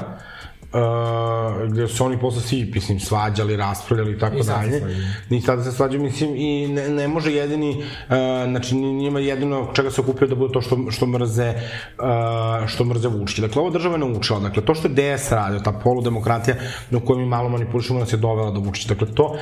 uh, 0.73 1.71
gde 1.71 1.87
su 1.87 2.05
oni 2.05 2.19
posle 2.19 2.41
svi, 2.41 2.71
mislim, 2.73 2.99
svađali, 2.99 3.55
raspravljali 3.55 4.11
i 4.11 4.19
tako 4.19 4.37
I 4.37 4.43
dalje. 4.43 4.81
I 5.29 5.41
sada 5.41 5.63
se 5.63 5.71
svađaju, 5.71 6.03
mislim, 6.03 6.35
i 6.35 6.67
ne, 6.67 6.89
ne 6.89 7.07
može 7.07 7.33
jedini, 7.33 7.69
uh, 7.77 8.15
znači, 8.49 8.75
njima 8.75 9.19
jedino 9.19 9.71
čega 9.73 9.91
se 9.91 10.01
okupio 10.01 10.27
da 10.27 10.35
bude 10.35 10.53
to 10.53 10.61
što, 10.61 10.91
što 10.91 11.05
mrze, 11.05 11.53
uh, 11.53 12.67
što 12.67 12.83
mrze 12.85 13.07
Vučića. 13.07 13.41
Dakle, 13.41 13.61
ova 13.61 13.71
država 13.71 13.95
je 13.95 13.99
naučila, 13.99 14.39
dakle, 14.39 14.65
to 14.65 14.75
što 14.75 14.87
je 14.87 15.15
DS 15.15 15.31
radio, 15.31 15.59
ta 15.59 15.71
poludemokratija 15.71 16.55
na 16.89 16.99
kojoj 16.99 17.19
mi 17.19 17.25
malo 17.25 17.49
manipulišemo 17.49 17.99
nas 17.99 18.13
je 18.13 18.17
dovela 18.17 18.51
do 18.51 18.59
Vučića. 18.59 18.93
Dakle, 18.93 19.07
to 19.15 19.35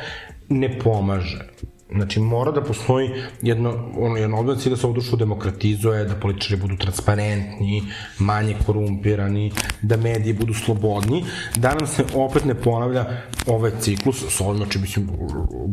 ne 0.50 0.80
pomaže. 0.80 1.46
Znači, 1.92 2.20
mora 2.20 2.52
da 2.52 2.62
postoji 2.62 3.10
jedno, 3.42 3.92
ono, 3.98 4.18
jedno 4.18 4.56
cilj 4.56 4.70
da 4.70 4.78
se 4.78 4.86
ovo 4.86 4.94
društvo 4.94 5.18
demokratizuje, 5.18 6.06
da 6.06 6.16
političari 6.16 6.62
budu 6.62 6.78
transparentni, 6.78 7.84
manje 8.20 8.56
korumpirani, 8.66 9.52
da 9.82 9.98
mediji 9.98 10.34
budu 10.34 10.54
slobodni, 10.54 11.24
da 11.56 11.76
nam 11.76 11.88
se 11.88 12.06
opet 12.16 12.46
ne 12.46 12.56
ponavlja 12.56 13.06
ovaj 13.48 13.72
ciklus 13.80 14.24
s 14.30 14.42
ovim, 14.42 14.58
znači, 14.58 14.80
mislim, 14.80 15.10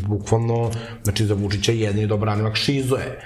bukvalno, 0.09 0.71
znači, 1.03 1.27
za 1.27 1.35
Vučića 1.35 1.73
jedini 1.73 2.07
dobro 2.07 2.27
branivak 2.27 2.57
šizo 2.57 2.97
je 2.97 3.21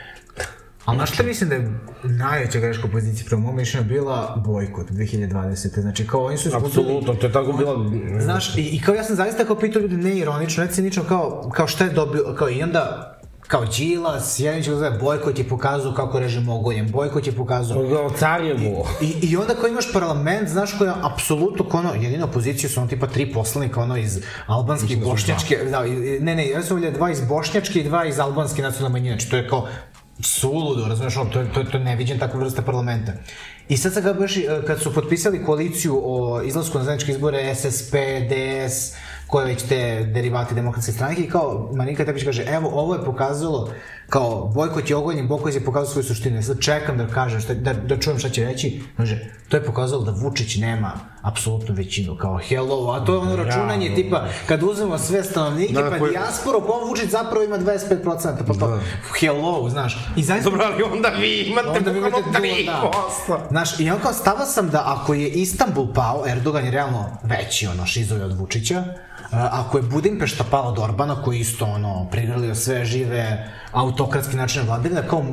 Ali 0.87 0.99
znaš 0.99 1.13
šta 1.13 1.23
mislim 1.23 1.49
da 1.49 1.55
je 1.55 1.79
najveća 2.03 2.59
greška 2.59 2.87
opozicije 2.87 3.27
prema 3.27 3.43
mom 3.43 3.57
mišljenju 3.57 3.89
bila 3.89 4.43
bojkot 4.47 4.91
2020. 4.91 5.81
Znači 5.81 6.07
kao 6.07 6.25
oni 6.25 6.39
su 6.39 6.49
izgubili... 6.49 6.69
Apsolutno, 6.69 7.15
to 7.15 7.27
je 7.27 7.33
tako 7.33 7.53
bilo... 7.53 7.93
Znaš, 8.21 8.57
i, 8.57 8.63
i 8.63 8.81
kao 8.81 8.95
ja 8.95 9.05
sam 9.05 9.17
zaista 9.17 9.45
kao 9.45 9.59
pitao 9.59 9.83
ljudi 9.83 9.97
ne 9.97 10.17
ironično, 10.17 10.65
ne 10.65 10.71
cinično, 10.71 11.05
kao, 11.05 11.51
kao 11.55 11.67
šta 11.67 11.85
je 11.85 11.91
dobio, 11.91 12.35
kao 12.39 12.51
i 12.51 12.63
onda 12.63 13.13
kao 13.47 13.65
Đilas, 13.65 14.41
Janić 14.41 14.65
zove, 14.65 14.91
Bojkot 14.91 15.39
je 15.39 15.49
pokazao 15.49 15.95
kako 15.95 16.19
režim 16.19 16.49
ogoljen, 16.49 16.91
Bojkot 16.91 17.27
je 17.27 17.33
pokazao... 17.33 18.11
Car 18.19 18.41
je 18.41 18.55
go. 18.55 18.89
I, 19.01 19.15
I 19.23 19.37
onda 19.37 19.55
kao 19.55 19.69
imaš 19.69 19.93
parlament, 19.93 20.49
znaš 20.49 20.79
koja 20.79 20.95
apsolutno 21.03 21.69
kao 21.69 21.81
ono, 21.81 21.95
jedina 21.95 22.25
opozicija 22.25 22.71
su 22.71 22.81
ono 22.81 22.89
tipa 22.89 23.07
tri 23.07 23.33
poslanika 23.33 23.81
ono 23.81 23.97
iz 23.97 24.21
albanske 24.47 24.93
i 24.93 24.97
bošnjačke, 24.97 25.59
da, 25.71 25.83
ne 26.21 26.35
ne, 26.35 26.49
ja 26.49 26.63
sam 26.63 26.77
ovdje 26.77 26.91
dva 26.91 27.11
iz 27.11 27.21
bošnjačke 27.21 27.81
i 27.81 27.85
dva 27.85 28.05
iz 28.05 28.19
albanske 28.19 28.63
nacionalne 28.63 28.93
manjine, 28.93 29.15
znači 29.15 29.31
to 29.31 29.37
je 29.37 29.49
kao 29.49 29.69
suludo, 30.21 30.89
razumeš, 30.89 31.17
ono, 31.17 31.31
to, 31.31 31.45
to, 31.55 31.65
to 31.65 31.79
je 31.79 31.85
neviđen 31.85 32.19
takva 32.19 32.41
vrsta 32.41 32.63
parlamenta. 32.63 33.13
I 33.69 33.77
sad 33.77 33.93
sad 33.93 34.03
kad, 34.03 34.19
baš, 34.19 34.37
i, 34.37 34.47
kad 34.67 34.81
su 34.81 34.95
potpisali 34.95 35.45
koaliciju 35.45 36.01
o 36.05 36.43
izlasku 36.43 36.79
na 36.79 36.85
zajedničke 36.85 37.13
izbore 37.13 37.55
SSP, 37.55 37.95
DS, 38.29 38.93
koje 39.27 39.47
već 39.47 39.63
te 39.63 40.05
derivati 40.15 40.55
demokratske 40.55 40.93
stranke 40.93 41.23
i 41.23 41.29
kao 41.29 41.71
Marinika 41.75 42.05
Tepić 42.05 42.25
kaže, 42.25 42.45
evo, 42.49 42.71
ovo 42.73 42.95
je 42.95 43.05
pokazalo 43.05 43.73
kao 44.09 44.51
bojkot 44.55 44.91
je 44.91 44.97
ogoljen, 44.97 45.29
bojkot 45.29 45.55
je 45.55 45.65
pokazao 45.65 45.93
svoju 45.93 46.05
suštinu. 46.05 46.37
Ja 46.37 46.43
sad 46.43 46.61
čekam 46.61 46.99
da 46.99 47.07
kaže, 47.07 47.41
šta, 47.41 47.55
da, 47.55 47.73
da 47.73 47.97
čujem 47.99 48.19
šta 48.19 48.29
će 48.29 48.45
reći. 48.45 48.83
Kaže, 48.97 49.19
to 49.49 49.57
je 49.57 49.65
pokazalo 49.65 50.03
da 50.05 50.11
Vučić 50.11 50.57
nema 50.57 50.93
apsolutnu 51.23 51.75
većinu, 51.75 52.17
kao 52.17 52.39
hello, 52.39 52.91
a 52.93 53.05
to 53.05 53.13
je 53.13 53.19
ono 53.19 53.37
računanje 53.37 53.95
tipa, 53.95 54.25
kad 54.49 54.63
uzmemo 54.63 54.99
sve 54.99 55.25
stanovnike, 55.25 55.73
Da, 55.73 55.91
pa 55.91 55.99
koji- 55.99 56.11
dijasporu, 56.11 56.61
pa 56.61 56.73
on 56.73 56.89
Vučić 56.89 57.11
zapravo 57.11 57.45
ima 57.45 57.59
25%, 57.59 58.45
pa 58.47 58.55
to, 58.55 58.81
hello, 59.21 59.69
znaš. 59.71 59.99
I 60.17 60.23
zaista 60.23 60.51
Dobro, 60.51 60.67
ali 60.67 60.83
onda 60.83 61.09
vi 61.09 61.43
imate 61.43 61.69
Onda 61.69 61.91
vi 61.91 61.99
imate 61.99 62.17
bukvalno 62.17 62.39
duo, 62.41 62.91
da. 63.29 63.35
3%. 63.35 63.39
Znaš, 63.49 63.81
i 63.81 63.91
on 63.91 63.99
kao 64.03 64.13
stava 64.13 64.47
sam 64.47 64.71
da 64.71 64.83
ako 64.87 65.15
je 65.15 65.29
Istanbul 65.29 65.87
pao, 65.95 66.25
Erdogan 66.29 66.65
je 66.65 66.71
realno 66.71 67.05
veći, 67.23 67.67
ono, 67.67 67.87
šizovi 67.87 68.23
od 68.23 68.39
Vučića, 68.39 68.85
ako 69.31 69.79
je 69.79 69.83
Budimpešta 69.83 70.45
pala 70.45 70.69
od 70.69 70.79
Orbana, 70.79 71.23
koji 71.23 71.39
isto, 71.39 71.65
ono, 71.65 72.07
prigrlio 72.11 72.55
sve 72.55 72.85
žive 72.85 73.27
autokratski 73.73 74.37
način 74.37 74.63
vladavine, 74.63 75.03
kao, 75.09 75.25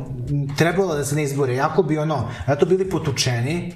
trebalo 0.58 0.96
da 0.96 1.06
se 1.06 1.16
ne 1.16 1.24
izbore, 1.24 1.56
jako 1.56 1.84
bi, 1.84 1.98
ono, 1.98 2.28
eto 2.48 2.66
bili 2.66 2.89
potučeni, 2.89 3.74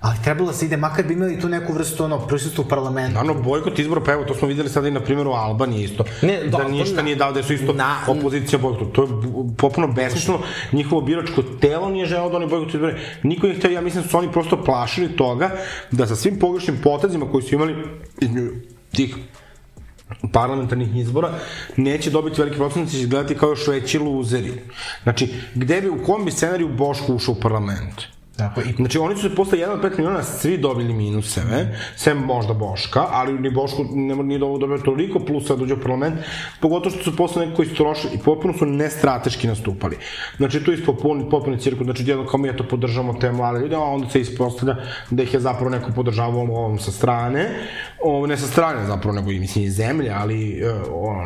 ali 0.00 0.16
trebalo 0.24 0.46
da 0.46 0.52
se 0.52 0.66
ide, 0.66 0.76
makar 0.76 1.04
bi 1.04 1.14
imali 1.14 1.40
tu 1.40 1.48
neku 1.48 1.72
vrstu, 1.72 2.04
ono, 2.04 2.18
prisustva 2.18 2.64
u 2.64 2.68
parlamentu. 2.68 3.14
Naravno, 3.14 3.42
bojkot 3.42 3.78
izbora, 3.78 4.00
pa 4.00 4.12
evo, 4.12 4.24
to 4.24 4.34
smo 4.34 4.48
videli 4.48 4.68
sada 4.68 4.88
i 4.88 4.90
na 4.90 5.00
primjeru 5.00 5.30
Albanije 5.30 5.84
isto. 5.84 6.04
Ne, 6.22 6.40
da 6.42 6.58
da, 6.58 6.68
ništa 6.68 6.96
na- 6.96 7.02
nije 7.02 7.16
dao, 7.16 7.32
da 7.32 7.42
su 7.42 7.52
isto 7.54 7.72
na- 7.72 7.96
opozicija 8.08 8.58
bojkotu. 8.58 8.86
To 8.86 9.02
je 9.02 9.08
potpuno 9.56 9.86
besmisleno. 9.88 10.40
Njihovo 10.72 11.00
biračko 11.00 11.42
telo 11.60 11.88
nije 11.88 12.06
želeo 12.06 12.30
da 12.30 12.36
oni 12.36 12.46
bojkotu 12.46 12.76
izbore. 12.76 12.94
Niko 13.22 13.46
nije 13.46 13.58
hteo, 13.58 13.70
ja 13.70 13.80
mislim 13.80 14.02
da 14.02 14.08
su 14.08 14.18
oni 14.18 14.32
prosto 14.32 14.64
plašili 14.64 15.08
toga 15.08 15.50
da 15.90 16.06
sa 16.06 16.16
svim 16.16 16.38
pogrešnim 16.38 16.76
potezima 16.82 17.26
koji 17.30 17.42
su 17.42 17.54
imali 17.54 17.74
između 18.20 18.50
tih 18.92 19.16
parlamentarnih 20.32 20.96
izbora 20.96 21.30
neće 21.76 22.10
dobiti 22.10 22.40
veliki 22.40 22.56
procenat 22.56 22.88
će 22.88 23.06
gledati 23.06 23.34
kao 23.34 23.48
još 23.48 23.66
veći 23.66 23.98
luzeri. 23.98 24.52
Znači, 25.02 25.34
gde 25.54 25.80
bi, 25.80 25.88
u 25.88 26.04
kom 26.04 26.24
bi 26.24 26.30
scenariju 26.30 26.68
Boško 26.68 27.14
ušao 27.14 27.34
u 27.34 27.40
parlament? 27.40 28.14
Tako, 28.36 28.60
i 28.60 28.72
Znači, 28.76 28.98
oni 28.98 29.16
su 29.16 29.28
se 29.28 29.34
posle 29.34 29.58
1 29.58 29.70
od 29.70 29.82
5 29.82 29.98
miliona 29.98 30.22
svi 30.22 30.58
dobili 30.58 30.92
minuseve, 30.92 31.78
sem 31.96 32.18
možda 32.18 32.54
Boška, 32.54 33.06
ali 33.10 33.38
ni 33.38 33.50
Boško 33.50 33.84
ne, 33.92 34.16
nije 34.16 34.38
dobro 34.38 34.58
dobio 34.58 34.78
toliko 34.78 35.20
plusa 35.20 35.54
da 35.54 35.60
dođe 35.60 35.74
u 35.74 35.80
parlament, 35.80 36.14
pogotovo 36.60 36.90
što 36.90 37.04
su 37.04 37.16
posle 37.16 37.46
neko 37.46 37.62
istrošili 37.62 38.14
i 38.14 38.18
potpuno 38.18 38.54
su 38.58 38.66
nestrateški 38.66 39.46
nastupali. 39.46 39.98
Znači, 40.36 40.64
tu 40.64 40.72
je 40.72 40.84
potpuni, 40.84 41.30
potpuni 41.30 41.60
cirkus, 41.60 41.84
znači, 41.84 42.04
jedno 42.06 42.26
kao 42.26 42.40
mi 42.40 42.48
eto 42.48 42.64
podržavamo 42.64 43.14
te 43.14 43.32
mlade 43.32 43.60
ljude, 43.60 43.76
a 43.76 43.80
onda 43.80 44.10
se 44.10 44.20
ispostavlja 44.20 44.76
da 45.10 45.22
ih 45.22 45.34
je 45.34 45.40
zapravo 45.40 45.70
neko 45.70 45.90
podržavao 45.94 46.40
ovom 46.40 46.78
sa 46.78 46.92
strane, 46.92 47.50
o, 48.04 48.26
ne 48.26 48.36
sa 48.36 48.46
strane 48.46 48.86
zapravo, 48.86 49.14
nego 49.14 49.30
i 49.30 49.40
mislim 49.40 49.64
iz 49.64 49.74
zemlje, 49.76 50.10
ali 50.10 50.58
e, 50.58 50.72
ono, 50.92 51.22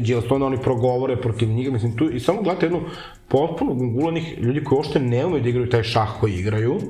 Đilas 0.00 0.24
to 0.24 0.34
onda 0.34 0.46
oni 0.46 0.58
progovore 0.62 1.20
protiv 1.20 1.48
njega, 1.48 1.70
mislim, 1.70 1.96
tu, 1.96 2.10
i 2.10 2.20
samo 2.20 2.42
gledate 2.42 2.66
jednu 2.66 2.80
potpuno 3.28 3.74
gungulanih 3.74 4.38
ljudi 4.38 4.64
koji 4.64 4.76
uopšte 4.76 5.00
ne 5.00 5.26
umeju 5.26 5.42
da 5.42 5.48
igraju 5.48 5.70
taj 5.70 5.82
šah 5.82 6.08
koji 6.20 6.34
igraju, 6.34 6.80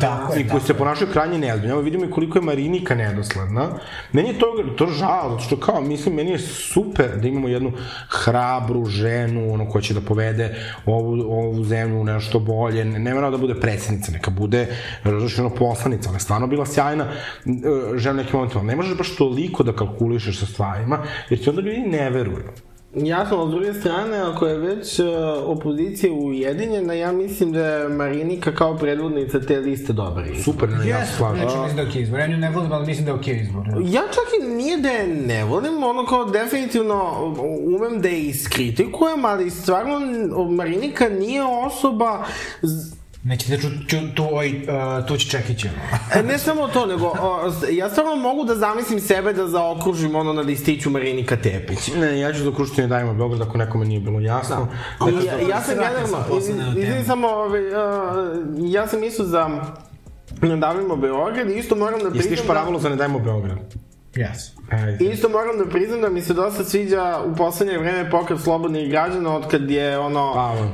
tako 0.00 0.34
je, 0.34 0.40
i 0.40 0.48
koji 0.48 0.62
se 0.62 0.74
ponašaju 0.74 1.12
krajnje 1.12 1.38
neozbiljno. 1.38 1.74
Evo 1.74 1.82
vidimo 1.82 2.04
i 2.04 2.10
koliko 2.10 2.38
je 2.38 2.42
Marinika 2.42 2.94
nedosledna. 2.94 3.68
Meni 4.12 4.28
je 4.28 4.38
to, 4.38 4.46
to 4.76 4.86
žao, 4.86 5.30
zato 5.30 5.42
što 5.42 5.60
kao, 5.60 5.80
mislim, 5.80 6.14
meni 6.14 6.30
je 6.30 6.38
super 6.38 7.08
da 7.22 7.28
imamo 7.28 7.48
jednu 7.48 7.72
hrabru 8.08 8.84
ženu, 8.84 9.52
ono, 9.52 9.68
koja 9.68 9.82
će 9.82 9.94
da 9.94 10.00
povede 10.00 10.54
ovu, 10.86 11.12
ovu 11.28 11.64
zemlju 11.64 12.04
nešto 12.04 12.38
bolje. 12.38 12.84
Ne, 12.84 12.98
ne 12.98 13.14
mora 13.14 13.30
da 13.30 13.36
bude 13.36 13.54
predsjednica, 13.54 14.12
neka 14.12 14.30
bude, 14.30 14.66
razliš, 15.04 15.38
ono, 15.38 15.50
poslanica, 15.50 16.08
ona 16.08 16.16
je 16.16 16.20
stvarno 16.20 16.46
bila 16.46 16.66
sjajna 16.66 17.04
e, 17.04 17.98
žena 17.98 18.14
u 18.14 18.16
nekim 18.16 18.32
momentima. 18.32 18.62
Ne 18.62 18.76
možeš 18.76 18.98
baš 18.98 19.16
toliko 19.16 19.62
da 19.62 19.72
kalkulišeš 19.72 20.38
sa 20.38 20.46
stvarima, 20.46 20.98
jer 21.30 21.42
ti 21.42 21.50
onda 21.50 21.62
ljudi 21.62 21.80
ne 21.80 22.10
veruju. 22.10 22.65
Jasno, 22.96 23.46
s 23.48 23.50
druge 23.50 23.74
strane, 23.74 24.18
ako 24.18 24.46
je 24.46 24.58
već 24.58 24.98
uh, 24.98 25.06
opozicija 25.44 26.12
ujedinjena, 26.12 26.92
ja 26.94 27.12
mislim 27.12 27.52
da 27.52 27.66
je 27.66 27.88
Marinika 27.88 28.54
kao 28.54 28.76
predvodnica 28.76 29.40
te 29.40 29.56
liste 29.56 29.92
izbor. 29.92 30.42
Super, 30.44 30.68
ne, 30.68 30.88
ja 30.88 31.06
se 31.06 31.16
slažem. 31.16 31.36
znači 31.38 31.58
mislim 31.58 31.76
da 31.76 31.82
je 31.82 31.88
okej 31.88 32.02
izbor. 32.02 32.20
Ja 32.20 32.26
nju 32.26 32.36
ne 32.36 32.50
volim, 32.50 32.72
ali 32.72 32.86
mislim 32.86 33.04
da 33.06 33.10
je 33.12 33.18
okej 33.18 33.36
izbor. 33.36 33.64
Ja 33.84 34.02
čak 34.02 34.24
i 34.42 34.48
nije 34.48 34.76
da 34.76 34.88
je 34.88 35.06
ne 35.08 35.44
volim, 35.44 35.82
ono 35.82 36.06
kao 36.06 36.24
definitivno 36.24 37.12
umem 37.66 38.00
da 38.00 38.08
je 38.08 38.20
iskritikujem, 38.20 39.24
ali 39.24 39.50
stvarno 39.50 40.00
Marinika 40.50 41.08
nije 41.08 41.42
osoba 41.66 42.24
z- 42.62 42.95
Nećete 43.26 43.58
ču, 43.58 43.68
ču, 43.88 43.96
tu, 44.14 44.28
oj, 44.32 44.48
uh, 44.48 45.06
tući 45.06 45.30
čekiće. 45.30 45.70
E, 46.14 46.22
ne 46.22 46.38
samo 46.38 46.68
to, 46.68 46.86
nego 46.86 47.06
o, 47.06 47.52
ja 47.70 47.90
stvarno 47.90 48.16
mogu 48.16 48.44
da 48.44 48.54
zamislim 48.54 49.00
sebe 49.00 49.32
da 49.32 49.48
zaokružim 49.48 50.14
ono 50.14 50.32
na 50.32 50.42
listiću 50.42 50.90
Marinika 50.90 51.36
Tepić. 51.36 51.88
Ne, 51.96 52.20
ja 52.20 52.32
ću 52.32 52.42
zaokružiti 52.42 52.80
ne 52.80 52.86
dajmo 52.86 53.14
Beograd 53.14 53.42
ako 53.42 53.58
nekome 53.58 53.84
nije 53.84 54.00
bilo 54.00 54.20
jasno. 54.20 54.68
I 55.10 55.26
ja, 55.26 55.48
ja 55.48 55.62
sam 55.62 55.74
generalno, 55.74 56.18
izvini 56.78 57.04
samo, 57.04 57.28
ovaj, 57.28 57.68
uh, 57.68 57.74
ja 58.58 58.86
sam 58.86 59.04
isto 59.04 59.24
za 59.24 59.48
Ne 60.42 60.56
davimo 60.56 60.96
Beograd 60.96 61.50
i 61.50 61.58
isto 61.58 61.76
moram 61.76 61.98
da 62.00 62.06
Jesi 62.06 62.12
ti 62.12 62.18
priznam 62.18 62.36
da... 62.36 62.42
šparavalo 62.42 62.78
za 62.78 62.88
ne 62.88 62.96
dajmo 62.96 63.18
Beograd? 63.18 63.58
Yes. 64.16 64.56
Ajde. 64.70 65.04
Isto 65.04 65.28
moram 65.28 65.58
da 65.58 65.66
priznam 65.66 66.00
da 66.00 66.08
mi 66.08 66.22
se 66.22 66.34
dosta 66.34 66.64
sviđa 66.64 67.20
u 67.26 67.36
poslednje 67.36 67.78
vreme 67.78 68.10
pokret 68.10 68.40
slobodnih 68.40 68.90
građana 68.90 69.36
od 69.36 69.46
kad 69.48 69.70
je 69.70 69.98
ono 69.98 70.20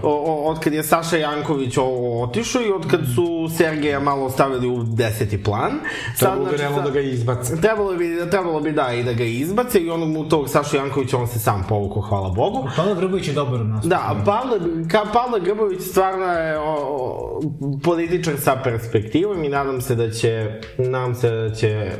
o, 0.02 0.10
o, 0.10 0.50
od 0.50 0.60
kad 0.60 0.72
je 0.72 0.82
Saša 0.82 1.16
Janković 1.16 1.78
otišao 2.22 2.62
i 2.62 2.70
od 2.70 2.90
kad 2.90 3.00
su 3.14 3.48
Sergeja 3.56 4.00
malo 4.00 4.30
stavili 4.30 4.68
u 4.68 4.82
deseti 4.82 5.42
plan. 5.42 5.72
Trebalo 6.18 6.44
bi 6.44 6.48
znači, 6.48 6.62
realno 6.62 6.82
da 6.82 6.90
ga 6.90 7.00
izbace. 7.00 7.60
Trebalo 7.60 7.96
bi, 7.96 8.30
trebalo 8.30 8.60
bi 8.60 8.72
da 8.72 8.92
i 8.92 9.04
da 9.04 9.12
ga 9.12 9.24
izbace 9.24 9.80
i 9.80 9.90
onog 9.90 10.08
mu 10.08 10.28
tog 10.28 10.48
Saša 10.48 10.76
Jankovića 10.76 11.18
on 11.18 11.28
se 11.28 11.38
sam 11.38 11.66
povukao, 11.68 12.02
hvala 12.02 12.28
Bogu. 12.28 12.68
Pavle 12.76 12.94
Vrbović 12.94 13.28
je 13.28 13.34
dobar 13.34 13.60
u 13.60 13.64
nas. 13.64 13.84
Da, 13.84 14.22
Pavle, 14.24 14.58
ka 14.90 15.04
Pavle 15.12 15.40
Grbović 15.40 15.80
stvarno 15.80 16.26
je 16.26 16.58
o, 16.58 16.74
o, 16.74 17.40
političar 17.84 18.34
sa 18.38 18.60
perspektivom 18.64 19.44
i 19.44 19.48
nadam 19.48 19.80
se 19.80 19.94
da 19.94 20.10
će, 20.10 20.60
nadam 20.78 21.14
se 21.14 21.30
da 21.30 21.54
će, 21.54 21.68
e, 21.68 21.96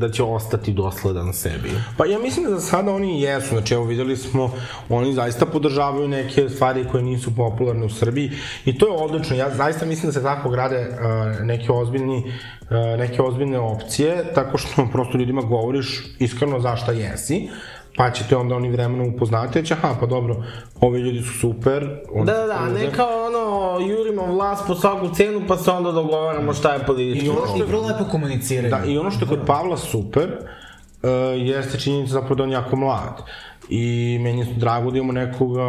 da 0.00 0.10
će 0.10 0.22
ostati 0.22 0.72
dosledan 0.74 1.32
sebi. 1.32 1.70
Pa 1.96 2.06
ja 2.06 2.18
mislim 2.18 2.44
da 2.44 2.50
za 2.50 2.60
sada 2.60 2.92
oni 2.92 3.22
jesu, 3.22 3.48
znači 3.48 3.74
evo 3.74 3.84
videli 3.84 4.16
smo, 4.16 4.50
oni 4.88 5.14
zaista 5.14 5.46
podržavaju 5.46 6.08
neke 6.08 6.48
stvari 6.48 6.84
koje 6.90 7.02
nisu 7.02 7.36
popularne 7.36 7.86
u 7.86 7.90
Srbiji 7.90 8.30
i 8.64 8.78
to 8.78 8.86
je 8.86 9.04
odlično, 9.04 9.36
ja 9.36 9.54
zaista 9.54 9.86
mislim 9.86 10.06
da 10.06 10.12
se 10.12 10.22
tako 10.22 10.50
grade 10.50 10.88
uh, 10.88 11.46
neke 11.46 11.72
ozbiljni 11.72 12.16
uh, 12.16 12.98
neke 12.98 13.22
ozbiljne 13.22 13.58
opcije, 13.58 14.24
tako 14.34 14.58
što 14.58 14.88
prosto 14.92 15.18
ljudima 15.18 15.42
govoriš 15.42 16.04
iskreno 16.18 16.60
zašta 16.60 16.92
jesi, 16.92 17.48
pa 17.96 18.10
ćete 18.10 18.36
onda 18.36 18.54
oni 18.54 18.70
vremenom 18.70 19.14
upoznati, 19.14 19.60
reći, 19.60 19.74
aha, 19.74 19.96
pa 20.00 20.06
dobro, 20.06 20.36
ovi 20.80 21.00
ljudi 21.00 21.22
su 21.22 21.38
super. 21.38 22.00
oni 22.14 22.26
Da, 22.26 22.32
su 22.32 22.46
da, 22.46 22.54
da, 22.54 22.68
ne 22.68 22.92
kao 22.92 23.26
ono, 23.26 23.78
jurimo 23.86 24.26
vlast 24.26 24.66
po 24.66 24.74
svaku 24.74 25.14
cenu 25.14 25.42
pa 25.48 25.56
se 25.56 25.70
onda 25.70 25.92
dogovaramo 25.92 26.54
šta 26.54 26.72
je 26.72 26.86
politički. 26.86 27.26
I 27.26 27.30
ono 27.30 27.46
što 27.46 27.56
I 27.56 27.62
vrlo 27.62 27.82
lepo 27.82 28.04
komuniciraju. 28.10 28.70
Da, 28.70 28.84
i 28.86 28.98
ono 28.98 29.10
što 29.10 29.24
je 29.24 29.28
kod 29.28 29.46
Pavla 29.46 29.76
super, 29.76 30.30
uh, 31.04 31.46
jeste 31.46 31.78
činjenica 31.78 32.12
zapravo 32.12 32.34
da 32.34 32.42
on 32.42 32.50
jako 32.50 32.76
mlad. 32.76 33.22
I 33.68 34.18
meni 34.20 34.40
je 34.40 34.46
drago 34.56 34.90
da 34.90 34.98
imamo 34.98 35.12
nekoga 35.12 35.64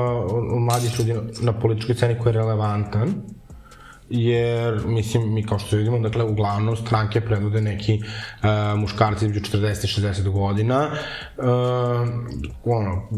mladih 0.59 0.99
ljudi 0.99 1.13
na 1.41 1.53
političkoj 1.53 1.95
sceni 1.95 2.19
koji 2.19 2.33
je 2.33 2.39
relevantan 2.39 3.13
jer, 4.09 4.81
mislim, 4.85 5.33
mi 5.33 5.43
kao 5.43 5.59
što 5.59 5.77
vidimo, 5.77 5.99
dakle, 5.99 6.23
uglavnom 6.23 6.75
stranke 6.75 7.21
predvode 7.21 7.61
neki 7.61 8.01
uh, 8.03 8.79
muškarci 8.79 9.25
između 9.25 9.57
40 9.57 9.85
i 9.85 10.01
60 10.01 10.29
godina, 10.29 10.89
uh, 11.37 11.45
ono, 12.65 13.09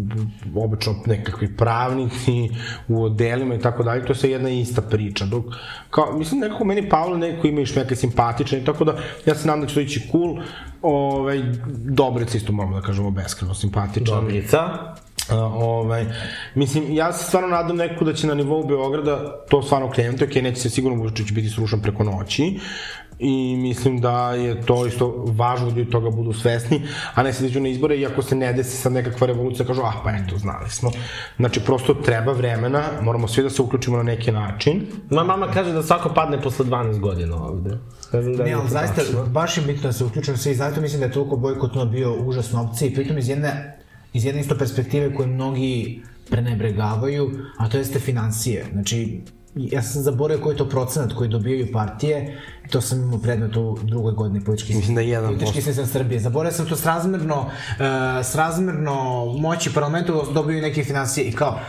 obično 0.56 0.96
nekakvi 1.06 1.58
pravnici 1.58 2.50
u 2.88 3.04
odelima 3.04 3.56
i 3.56 3.60
tako 3.60 3.84
dalje, 3.84 4.06
to 4.06 4.12
je 4.12 4.18
sve 4.18 4.30
jedna 4.30 4.50
ista 4.50 4.82
priča, 4.82 5.26
dok, 5.26 5.46
kao, 5.90 6.18
mislim, 6.18 6.40
nekako 6.40 6.66
meni 6.66 6.90
Pavle 6.90 7.18
neko 7.18 7.48
ima 7.48 7.62
i 7.62 7.66
šmeke 7.66 7.96
simpatičan 7.96 8.60
i 8.60 8.66
tako 8.66 8.84
da, 8.84 8.98
ja 9.26 9.36
se 9.36 9.48
nadam 9.48 9.62
da 9.62 9.68
će 9.68 9.74
to 9.74 9.82
ići 9.82 10.10
cool, 10.12 10.38
ovaj, 10.82 11.44
Dobrica 11.68 12.38
isto 12.38 12.52
moramo 12.52 12.76
da 12.76 12.86
kažemo 12.86 13.12
beskreno 13.12 13.54
simpatičan. 13.54 14.22
Dobrica. 14.22 14.60
Uh, 15.30 15.36
ovaj, 15.64 16.06
mislim, 16.56 16.94
ja 16.94 17.14
se 17.14 17.26
stvarno 17.26 17.50
nadam 17.50 17.78
nekako 17.78 18.06
da 18.06 18.14
će 18.14 18.28
na 18.28 18.34
nivou 18.34 18.68
Beograda 18.68 19.46
to 19.50 19.62
stvarno 19.62 19.92
krenuti, 19.92 20.24
ok, 20.24 20.36
neće 20.36 20.62
se 20.62 20.70
sigurno 20.70 21.04
Vučić 21.04 21.32
biti 21.32 21.50
srušan 21.50 21.82
preko 21.82 22.04
noći, 22.04 22.60
i 23.20 23.56
mislim 23.56 24.02
da 24.02 24.32
je 24.32 24.62
to 24.62 24.86
isto 24.86 25.26
važno 25.28 25.70
da 25.70 25.76
ljudi 25.76 25.92
toga 25.92 26.10
budu 26.10 26.34
svesni, 26.34 26.82
a 27.14 27.24
ne 27.24 27.34
se 27.34 27.44
diđu 27.44 27.60
na 27.60 27.70
izbore, 27.70 27.98
iako 27.98 28.22
se 28.22 28.36
ne 28.36 28.54
desi 28.54 28.78
sad 28.78 28.94
nekakva 28.94 29.28
revolucija, 29.28 29.66
kažu, 29.66 29.82
ah, 29.82 29.94
pa 30.04 30.12
eto, 30.12 30.38
znali 30.38 30.70
smo. 30.70 30.92
Znači, 31.38 31.60
prosto 31.60 31.94
treba 31.94 32.32
vremena, 32.32 32.84
moramo 33.02 33.28
svi 33.28 33.44
da 33.44 33.50
se 33.50 33.62
uključimo 33.62 33.98
na 33.98 34.04
neki 34.04 34.32
način. 34.32 34.86
Moja 35.10 35.24
mama 35.24 35.48
kaže 35.48 35.72
da 35.72 35.84
svako 35.84 36.10
padne 36.14 36.42
posle 36.42 36.66
12 36.66 37.00
godina 37.00 37.36
ovde. 37.36 37.78
Ne 38.14 38.22
znam 38.22 38.36
da 38.36 38.44
Ne, 38.44 38.50
je 38.50 38.56
ali 38.56 38.70
zaista, 38.70 39.02
baš 39.28 39.58
je 39.58 39.64
bitno 39.64 39.84
da 39.84 39.94
se 39.94 40.06
uključujem 40.06 40.38
svi, 40.38 40.56
zato 40.56 40.82
mislim 40.82 41.00
da 41.00 41.06
je 41.06 41.12
toliko 41.12 41.36
bojkotno 41.36 41.86
bio 41.86 42.14
užasna 42.14 42.62
opcija 42.62 42.90
i 42.90 42.94
pritom 42.94 43.18
iz 43.18 43.30
jedne, 43.30 43.77
iz 44.18 44.26
jedne 44.26 44.42
isto 44.42 44.58
perspektive 44.58 45.16
koje 45.16 45.28
mnogi 45.28 46.02
prenebregavaju, 46.30 47.32
a 47.58 47.70
to 47.70 47.78
jeste 47.78 48.00
financije. 48.00 48.66
Znači, 48.72 49.22
ja 49.56 49.82
sam 49.82 50.02
zaboravio 50.02 50.44
koji 50.44 50.54
je 50.54 50.58
to 50.58 50.70
procenat 50.70 51.14
koji 51.14 51.30
dobijaju 51.30 51.72
partije, 51.74 52.38
to 52.70 52.82
sam 52.82 53.02
imao 53.02 53.20
predmet 53.20 53.56
u 53.56 53.78
drugoj 53.84 54.14
godini 54.14 54.44
politički 54.44 54.76
Mislim 54.76 54.96
da 54.96 55.02
je 55.02 55.22
1%. 55.22 55.28
Politički 55.28 55.62
sistem 55.62 55.86
Srbije. 55.86 56.20
Zaboravio 56.20 56.58
sam 56.58 56.66
to 56.66 56.76
srazmerno, 56.76 57.40
uh, 57.40 58.26
srazmerno 58.26 59.26
moći 59.40 59.74
parlamentu 59.74 60.24
dobiju 60.34 60.62
neke 60.62 60.84
financije 60.84 61.28
i 61.28 61.32
kao, 61.32 61.60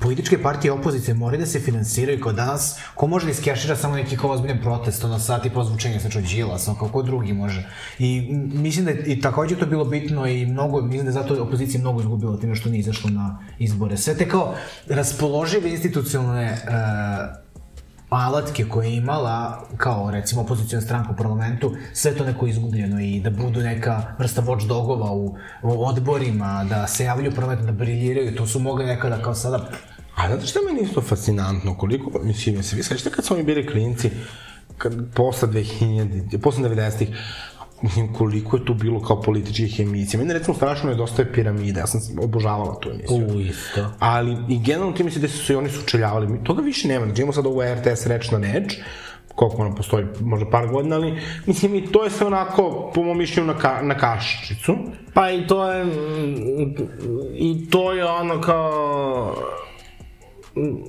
političke 0.00 0.42
partije 0.42 0.72
opozicije 0.72 1.14
moraju 1.14 1.40
da 1.40 1.46
se 1.46 1.60
finansiraju 1.60 2.20
kao 2.20 2.32
danas, 2.32 2.78
ko 2.94 3.06
može 3.06 3.26
da 3.26 3.32
iskešira 3.32 3.76
samo 3.76 3.96
neki 3.96 4.16
kao 4.16 4.30
ozbiljan 4.30 4.58
protest, 4.62 5.04
ono 5.04 5.18
sati 5.18 5.50
po 5.50 5.64
zvučenju, 5.64 6.00
znači 6.00 6.18
od 6.18 6.24
Đilas, 6.24 6.68
ono 6.68 6.78
kao 6.78 6.88
ko 6.88 7.02
drugi 7.02 7.32
može. 7.32 7.68
I 7.98 8.32
mislim 8.54 8.84
da 8.84 8.90
je 8.90 9.04
i 9.06 9.20
takođe 9.20 9.56
to 9.56 9.66
bilo 9.66 9.84
bitno 9.84 10.26
i 10.26 10.46
mnogo, 10.46 10.80
mislim 10.80 11.04
da 11.04 11.08
je 11.08 11.22
zato 11.22 11.42
opozicija 11.42 11.80
mnogo 11.80 12.00
izgubila 12.00 12.36
time 12.36 12.54
što 12.54 12.68
nije 12.68 12.80
izašlo 12.80 13.10
na 13.10 13.38
izbore. 13.58 13.96
Sve 13.96 14.14
te 14.16 14.28
kao 14.28 14.54
raspoložive 14.88 15.70
institucionalne 15.70 16.52
uh, 16.52 17.41
alatke 18.14 18.64
koje 18.64 18.88
je 18.88 18.96
imala, 18.96 19.66
kao 19.76 20.10
recimo 20.10 20.42
opozicijona 20.42 20.84
stranka 20.84 21.12
u 21.12 21.16
parlamentu, 21.16 21.72
sve 21.92 22.14
to 22.14 22.24
neko 22.24 22.46
izgubljeno 22.46 23.00
i 23.00 23.20
da 23.20 23.30
budu 23.30 23.60
neka 23.60 24.02
vrsta 24.18 24.42
watchdogova 24.42 25.10
u, 25.10 25.36
u 25.62 25.86
odborima, 25.86 26.64
da 26.64 26.86
se 26.86 27.04
javljaju 27.04 27.34
parlamentu, 27.34 27.64
da 27.64 27.72
briljiraju, 27.72 28.34
to 28.34 28.46
su 28.46 28.60
mogli 28.60 28.86
nekada 28.86 29.22
kao 29.22 29.34
sada. 29.34 29.68
A 30.14 30.28
znate 30.28 30.46
šta 30.46 30.58
je 30.60 30.66
meni 30.66 30.88
isto 30.88 31.00
fascinantno, 31.00 31.74
koliko, 31.78 32.10
mislim, 32.22 32.62
se 32.62 32.76
vi 32.76 32.82
sećate 32.82 33.10
kad 33.10 33.24
su 33.24 33.34
oni 33.34 33.42
bili 33.42 33.66
klinci, 33.66 34.10
kad, 34.78 34.92
posle 35.14 35.48
2000, 35.48 36.38
posle 36.38 36.68
90-ih, 36.68 37.08
mislim, 37.82 38.12
koliko 38.12 38.56
je 38.56 38.64
tu 38.64 38.74
bilo 38.74 39.02
kao 39.02 39.22
političkih 39.22 39.80
emisija. 39.80 40.20
Meni 40.20 40.32
recimo 40.32 40.54
strašno 40.54 40.90
nedostaje 40.90 41.32
piramida, 41.32 41.80
ja 41.80 41.86
sam 41.86 42.00
obožavala 42.18 42.78
tu 42.80 42.90
emisiju. 42.90 43.26
U, 43.28 43.40
isto. 43.40 43.86
Ali 43.98 44.36
i 44.48 44.58
generalno 44.58 44.92
ti 44.92 45.04
misli 45.04 45.20
da 45.20 45.28
su 45.28 45.44
se 45.44 45.52
i 45.52 45.56
oni 45.56 45.70
sučeljavali. 45.70 46.26
Mi- 46.28 46.44
Toga 46.44 46.62
više 46.62 46.88
nema. 46.88 47.06
Znači 47.06 47.22
imamo 47.22 47.32
sad 47.32 47.46
ovu 47.46 47.62
RTS 47.62 48.06
reč 48.06 48.30
na 48.30 48.38
neč, 48.38 48.76
koliko 49.34 49.62
ona 49.62 49.74
postoji, 49.74 50.06
možda 50.20 50.50
par 50.50 50.68
godina, 50.68 50.96
ali 50.96 51.18
mislim 51.46 51.74
i 51.74 51.86
to 51.86 52.04
je 52.04 52.10
sve 52.10 52.26
onako, 52.26 52.90
po 52.94 53.02
mom 53.02 53.18
mišljenju, 53.18 53.46
na, 53.46 53.58
ka, 53.58 53.82
na 53.82 53.94
kašičicu. 53.94 54.74
Pa 55.14 55.30
i 55.30 55.46
to 55.46 55.72
je, 55.72 55.86
i 57.34 57.70
to 57.70 57.92
je 57.92 58.04
ono 58.06 58.40
kao, 58.40 59.34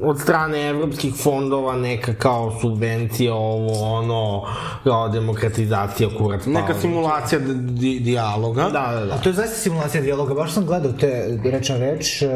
od 0.02 0.22
strane 0.22 0.70
evropskih 0.70 1.14
fondova 1.16 1.76
neka 1.76 2.14
kao 2.14 2.58
subvencija, 2.62 3.34
ovo, 3.34 3.94
ono, 3.94 4.44
kao 4.84 5.10
demokratizacija 5.10 6.10
kurac. 6.18 6.46
Neka 6.46 6.74
simulacija 6.82 7.40
di, 7.40 7.54
di, 7.54 8.00
dijaloga. 8.00 8.64
Da, 8.64 8.70
da, 8.70 9.06
da. 9.06 9.14
A 9.14 9.18
to 9.18 9.30
je 9.30 9.34
zaista 9.34 9.56
simulacija 9.56 10.02
dijaloga, 10.02 10.34
baš 10.34 10.54
sam 10.54 10.66
gledao 10.66 10.92
te 10.92 11.40
reč 11.46 11.70
na 11.70 11.78
reč 11.78 12.22
uh, 12.22 12.30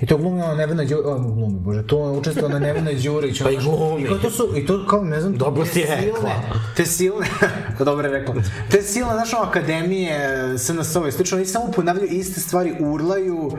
i 0.00 0.06
to 0.06 0.16
glumila 0.16 0.54
Nevena 0.54 0.84
Đurić, 0.84 1.04
glumi, 1.34 1.58
bože, 1.60 1.86
to 1.86 2.10
je 2.10 2.18
učestvovala 2.18 2.58
Nevena 2.58 2.90
Đurić. 3.04 3.42
Pa 3.44 3.50
i 3.50 3.56
glumi. 3.56 4.02
I 4.02 4.06
kao 4.06 4.18
to 4.18 4.30
su, 4.30 4.48
i 4.56 4.66
to 4.66 4.86
kao, 4.86 5.04
ne 5.04 5.20
znam, 5.20 5.36
Dobro 5.36 5.64
si 5.66 5.72
silne- 5.80 5.96
rekla. 6.04 6.30
Te 6.76 6.86
silne, 6.86 7.26
dobro 7.78 8.08
je 8.08 8.18
rekla, 8.18 8.34
te 8.70 8.82
silne, 8.82 9.12
znaš, 9.12 9.34
ono, 9.34 9.42
akademije, 9.42 10.18
SNS-ove 10.58 11.08
i 11.08 11.12
slično, 11.12 11.36
oni 11.36 11.46
samo 11.46 11.72
ponavljaju 11.72 12.08
iste 12.10 12.40
stvari, 12.40 12.74
urlaju, 12.80 13.52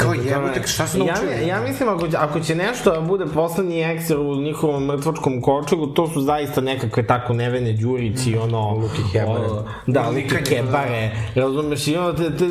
kao 0.00 0.14
jebote, 0.14 0.62
šta 0.66 0.86
su 0.86 0.98
naučili? 0.98 1.30
Ja, 1.32 1.40
ja 1.40 1.60
mislim 1.60 1.88
ako, 1.88 2.08
će- 2.08 2.16
ako 2.16 2.40
će 2.40 2.54
nešto 2.54 2.92
da 2.92 3.00
bude 3.00 3.26
poslednji 3.26 3.82
ekser 3.82 4.18
u 4.18 4.36
njihovom 4.36 4.84
mrtvačkom 4.86 5.42
kočegu, 5.42 5.86
to 5.86 6.08
su 6.08 6.20
zaista 6.22 6.60
nekakve 6.60 7.06
tako 7.06 7.32
Nevene 7.32 7.72
Đurić 7.72 8.26
i 8.26 8.36
ono... 8.36 8.70
Luki 8.74 9.02
Hebare. 9.12 9.46
o, 9.46 9.64
Da, 9.86 10.08
Luki 10.08 10.44
Kebare, 10.44 11.10
razumeš, 11.34 11.88
i 11.88 11.96
ono, 11.96 12.12
te, 12.12 12.36
te, 12.36 12.46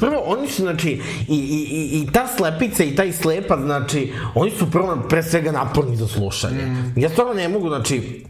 prvo, 0.00 0.22
oni 0.26 0.48
su, 0.48 0.62
znači, 0.62 0.90
i, 1.28 1.36
i, 1.36 1.68
i, 1.70 2.02
i 2.02 2.12
ta 2.12 2.26
slepica 2.36 2.84
i 2.84 2.96
taj 2.96 3.12
slepa, 3.12 3.56
znači, 3.56 4.12
oni 4.34 4.50
su 4.50 4.70
prvo, 4.70 4.98
pre 5.08 5.22
svega 5.22 5.52
naporni 5.52 5.96
za 5.96 6.06
slušanje. 6.06 6.62
Mm. 6.66 6.92
Ja 6.96 7.08
stvarno 7.08 7.34
ne 7.34 7.48
mogu, 7.48 7.68
znači, 7.68 8.24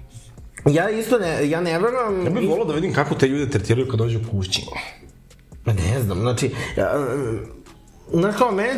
ja 0.66 0.90
isto 0.90 1.18
ne, 1.18 1.50
ja 1.50 1.60
ne 1.60 1.78
verujem... 1.78 2.24
Ja 2.24 2.30
bih 2.30 2.48
volao 2.50 2.64
da 2.64 2.74
vidim 2.74 2.92
kako 2.92 3.14
te 3.14 3.28
ljude 3.28 3.50
tretiraju 3.50 3.88
kad 3.88 3.98
dođu 3.98 4.18
kući. 4.30 4.62
Ne 5.66 6.00
znam, 6.02 6.18
znači, 6.20 6.50
ja, 6.76 6.90
Znaš 8.12 8.36
kao, 8.36 8.52
mene, 8.52 8.74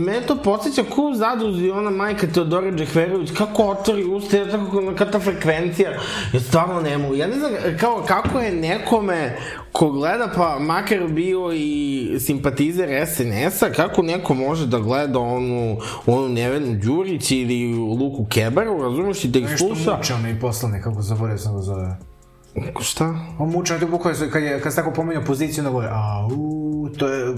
mene 0.00 0.26
to 0.26 0.36
podsjeća 0.36 0.82
ko 0.90 1.12
zaduzi 1.14 1.70
ona 1.70 1.90
majka 1.90 2.26
Teodora 2.26 2.70
Džehverović, 2.70 3.30
kako 3.30 3.62
otvori 3.62 4.04
usta, 4.04 4.36
ja 4.36 4.50
tako 4.50 4.80
neka 4.80 5.10
ta 5.10 5.20
frekvencija, 5.20 5.90
ja 6.32 6.40
stvarno 6.40 6.80
ne 6.80 6.98
mogu. 6.98 7.14
Ja 7.14 7.26
ne 7.26 7.38
znam 7.38 7.50
kao, 7.80 8.04
kako 8.08 8.40
je 8.40 8.52
nekome 8.52 9.36
ko 9.72 9.90
gleda, 9.90 10.28
pa 10.36 10.58
makar 10.58 11.08
bio 11.08 11.52
i 11.52 12.16
simpatizer 12.20 13.06
SNS-a, 13.06 13.72
kako 13.72 14.02
neko 14.02 14.34
može 14.34 14.66
da 14.66 14.78
gleda 14.78 15.18
onu, 15.18 15.76
onu 16.06 16.28
Nevenu 16.28 16.78
Đurić 16.82 17.30
ili 17.30 17.74
Luku 17.74 18.26
Kebaru, 18.30 18.82
razumeš, 18.82 19.24
i 19.24 19.28
da 19.28 19.38
ih 19.38 19.44
Nešto 19.44 19.66
sluša. 19.66 19.96
muče, 19.96 20.14
onaj 20.14 20.40
poslanik, 20.40 20.84
kako 20.84 21.02
zaboravio 21.02 21.38
sam 21.38 21.56
ga 21.56 21.62
zove. 21.62 21.96
Šta? 22.80 23.14
On 23.38 23.50
muče, 23.50 23.78
to 23.78 23.86
bukvalno 23.86 24.18
kad, 24.32 24.42
je, 24.42 24.60
kad 24.60 24.72
se 24.72 24.76
tako 24.76 24.90
pomenio 24.90 25.22
opoziciju, 25.22 25.60
onda 25.60 25.70
govori, 25.70 25.88
au, 25.90 26.88
to 26.98 27.08
je 27.08 27.34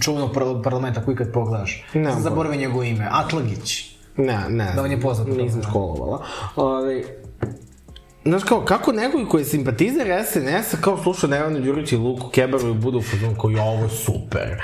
čuvenog 0.00 0.32
par 0.34 0.42
parlamenta 0.64 1.04
koji 1.04 1.16
kad 1.16 1.32
pogledaš. 1.32 1.84
Ne, 1.94 2.12
Sam 2.12 2.22
zaboravio 2.22 2.60
njegovo 2.60 2.82
ime, 2.82 3.08
Atlagić. 3.10 3.96
Ne, 4.16 4.38
ne. 4.48 4.72
Da, 4.74 4.82
on 4.82 4.90
je 4.90 5.00
poznat 5.00 5.28
Nisam 5.28 5.60
da. 5.60 5.68
školovala. 5.68 6.24
Ove, 6.56 7.02
Znaš 8.24 8.44
kao, 8.44 8.60
kako 8.60 8.92
nekoj 8.92 9.28
koji 9.28 9.40
je 9.40 9.44
simpatizer 9.44 10.06
SNS-a 10.32 10.76
kao 10.80 11.02
sluša 11.02 11.26
Nevanu 11.26 11.60
Đurić 11.60 11.92
i 11.92 11.96
Luku 11.96 12.28
Kebaru 12.28 12.68
i 12.68 12.74
bude 12.74 12.96
u 12.96 13.02
fazonu 13.02 13.34
kao, 13.34 13.50
ovo 13.50 13.82
je 13.82 13.88
super. 13.90 14.62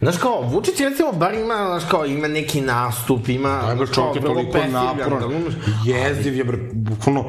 Znaš 0.00 0.16
kao, 0.16 0.42
Vučić 0.42 0.80
recimo 0.80 1.12
bar 1.12 1.34
ima, 1.34 1.54
znaš 1.54 1.82
kao, 1.90 2.06
ima 2.06 2.28
neki 2.28 2.60
nastup, 2.60 3.28
ima... 3.28 3.60
Znaš, 3.74 3.90
kao, 3.90 3.94
čovjek 3.94 4.16
je 4.16 4.22
toliko 4.22 4.58
razumeš? 5.14 5.54
jezdiv 5.84 6.36
je, 6.36 6.44
bre, 6.44 6.58
bukvalno, 6.72 7.24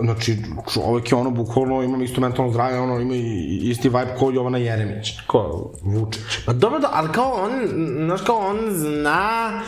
znači, 0.00 0.36
čovjek 0.72 1.12
je 1.12 1.18
ono, 1.18 1.30
bukvalno, 1.30 1.82
ima 1.82 2.04
isto 2.04 2.20
mentalno 2.20 2.50
zdravlje, 2.50 2.78
ono, 2.78 3.00
ima 3.00 3.14
isti 3.62 3.88
vibe 3.88 4.16
kao 4.18 4.30
Jovana 4.30 4.58
Jeremić. 4.58 5.20
Ko? 5.26 5.72
Vučić. 5.82 6.22
Pa 6.46 6.52
dobro, 6.52 6.78
da, 6.78 6.90
ali 6.92 7.12
kao 7.12 7.32
on, 7.32 7.50
znaš 8.06 8.20
kao, 8.22 8.36
on 8.36 8.58
zna... 8.70 9.60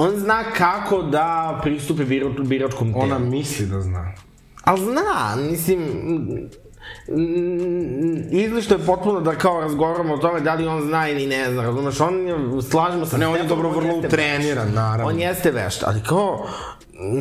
On 0.00 0.16
zna 0.16 0.44
kako 0.56 1.02
da 1.02 1.58
pristupi 1.62 2.04
biro, 2.04 2.30
biračkom 2.30 2.92
telu. 2.92 3.04
Ona 3.04 3.18
misli 3.18 3.66
da 3.66 3.80
zna. 3.80 4.12
Ali 4.64 4.80
zna, 4.80 5.36
mislim, 5.50 5.80
izlišto 8.30 8.74
je 8.74 8.86
potpuno 8.86 9.20
da 9.20 9.34
kao 9.34 9.60
razgovaramo 9.60 10.14
o 10.14 10.18
tome 10.18 10.40
da 10.40 10.54
li 10.54 10.66
on 10.66 10.82
zna 10.82 11.08
ili 11.08 11.26
ne 11.26 11.52
zna, 11.52 11.62
razumeš, 11.62 12.00
on 12.00 12.26
je, 12.26 12.62
slažemo 12.62 13.06
se... 13.06 13.18
Ne, 13.18 13.26
on 13.26 13.36
je 13.36 13.44
dobro 13.44 13.70
vrlo 13.70 13.94
utreniran, 13.94 14.72
naravno. 14.74 15.06
On 15.06 15.20
jeste 15.20 15.50
vešt, 15.50 15.82
ali 15.86 16.00
kao, 16.02 16.46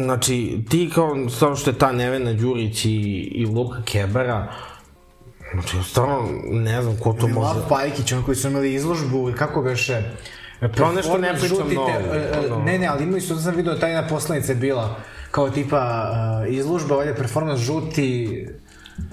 znači, 0.04 0.60
ti 0.70 0.90
kao, 0.96 1.30
samo 1.30 1.56
što 1.56 1.70
je 1.70 1.78
ta 1.78 1.92
Nevena 1.92 2.34
Đurić 2.34 2.86
i, 2.86 2.90
i 3.36 3.46
Luka 3.46 3.82
Kebara, 3.86 4.54
znači, 5.54 5.78
stvarno 5.90 6.30
ne 6.52 6.82
znam 6.82 6.98
ko 6.98 7.14
to 7.14 7.28
može... 7.28 7.54
Milav 7.54 7.70
Pajkić, 7.70 8.12
on 8.12 8.24
koji 8.24 8.36
su 8.36 8.48
imali 8.48 8.74
izložbu, 8.74 9.32
kako 9.38 9.62
beše... 9.62 10.02
To 10.78 10.92
nešto 10.92 11.18
ne 11.18 11.30
pričam 11.32 11.48
žuti 11.48 11.70
te- 11.70 11.76
novo, 11.76 12.56
ono. 12.56 12.64
Ne, 12.66 12.80
ne, 12.80 12.88
ali 12.88 13.04
imali 13.04 13.22
su, 13.22 13.36
da 13.36 13.42
sam 13.42 13.56
vidio, 13.56 13.74
ta 13.74 13.88
jedna 13.88 14.08
poslanica 14.08 14.52
je 14.52 14.56
bila 14.56 14.96
kao 15.32 15.50
tipa 15.50 16.12
uh, 16.48 16.54
izložba, 16.54 16.96
valjda 16.96 17.14
performans 17.14 17.60
žuti, 17.60 18.48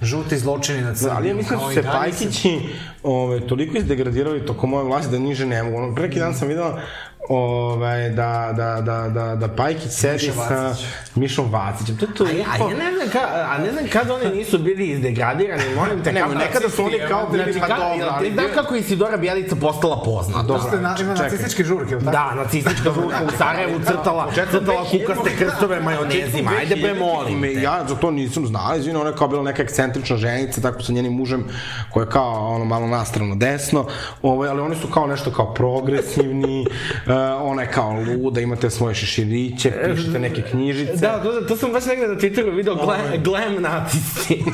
žuti 0.02 0.38
zločini 0.38 0.80
na 0.80 0.94
crnim. 0.94 1.16
Ali 1.16 1.28
ja 1.28 1.34
mislim 1.34 1.58
da 1.58 1.64
kao 1.64 1.72
su 1.72 1.74
se 1.74 1.82
Pajkići 1.82 2.60
ove, 3.02 3.46
toliko 3.46 3.78
izdegradirali 3.78 4.46
tokom 4.46 4.70
moje 4.70 4.84
vlasti 4.84 5.12
da 5.12 5.18
niže 5.18 5.46
ne 5.46 5.62
mogu. 5.62 5.76
Ono, 5.76 5.94
pre 5.94 6.06
neki 6.06 6.18
dan 6.18 6.34
sam 6.34 6.48
videla 6.48 6.80
ovaj, 7.28 8.08
da, 8.08 8.52
da, 8.56 8.80
da, 8.80 9.08
da, 9.08 9.36
da 9.36 9.48
Pajkić 9.48 9.92
sedi 9.92 10.30
sa 10.48 10.74
Mišom 11.14 11.52
Vacićem. 11.52 11.96
To 11.96 12.04
je 12.06 12.14
to 12.14 12.24
A 12.24 12.28
ja 12.58 12.68
ne 12.68 12.92
znam, 12.94 13.08
ka, 13.12 13.18
a 13.50 13.58
ne 13.58 13.72
znam 13.72 13.84
kada 13.92 14.14
oni 14.14 14.36
nisu 14.36 14.58
bili 14.58 14.86
izdegradirani, 14.86 15.62
molim 15.76 16.04
te. 16.04 16.14
Kako- 16.14 16.34
nekada 16.34 16.68
su 16.68 16.84
oni 16.84 16.98
kao 17.08 17.28
bili, 17.30 17.52
Znači, 17.52 17.60
pa 17.60 17.66
dobro, 17.68 18.08
ali 18.10 18.30
bio- 18.30 18.50
kako 18.54 18.74
je 18.74 18.80
Isidora 18.80 19.16
Bjelica 19.16 19.56
postala 19.56 20.02
poznata? 20.04 20.42
Dobro, 20.42 20.62
Ste 20.68 20.76
na, 20.76 20.96
ima 21.00 21.14
nacističke 21.14 21.64
žurke, 21.64 21.92
ili 21.92 22.04
tako? 22.04 22.12
Da, 22.12 22.34
nacistička 22.34 22.92
žurka 22.92 23.24
u 23.26 23.36
Sarajevu 23.38 23.80
crtala, 23.86 24.30
crtala 24.34 24.84
kukaste 24.84 25.36
krstove 25.38 25.80
majonezima. 25.80 26.50
Ajde 26.58 26.76
bre, 26.76 26.94
molim 26.94 27.42
te. 27.42 27.52
ja 27.52 27.84
za 27.88 27.94
to 27.94 28.10
nisam 28.10 28.46
znao, 28.46 28.76
izvino, 28.76 29.00
ona 29.00 29.10
je 29.10 29.16
kao 29.16 29.28
bila 29.28 29.42
neka 29.42 29.62
ekscentrična 29.62 30.16
ženica, 30.16 30.60
tako 30.60 30.82
sa 30.82 30.92
njenim 30.92 31.12
mužem, 31.12 31.44
koja 31.90 32.04
je 32.04 32.10
kao 32.10 32.48
ono 32.48 32.64
malo 32.64 32.86
nastrano 32.86 33.34
desno, 33.34 33.86
ovaj, 34.22 34.48
ali 34.48 34.60
oni 34.60 34.76
su 34.76 34.88
kao 34.88 35.06
nešto 35.06 35.30
kao 35.30 35.54
progresivni, 35.54 36.66
ona 37.40 37.62
je 37.62 37.70
kao 37.70 37.92
luda, 38.22 38.40
imate 38.40 38.70
svoje 38.70 38.94
šeširiće, 38.94 39.72
pišete 39.94 40.18
neke 40.18 40.42
knjižice. 40.42 40.96
Da, 40.96 41.22
to, 41.22 41.40
to 41.40 41.56
sam 41.56 41.72
baš 41.72 41.86
negde 41.86 42.08
na 42.08 42.14
Twitteru 42.14 42.56
video 42.56 42.74
glam, 42.74 43.22
glam 43.24 43.62
nacisti. 43.62 44.44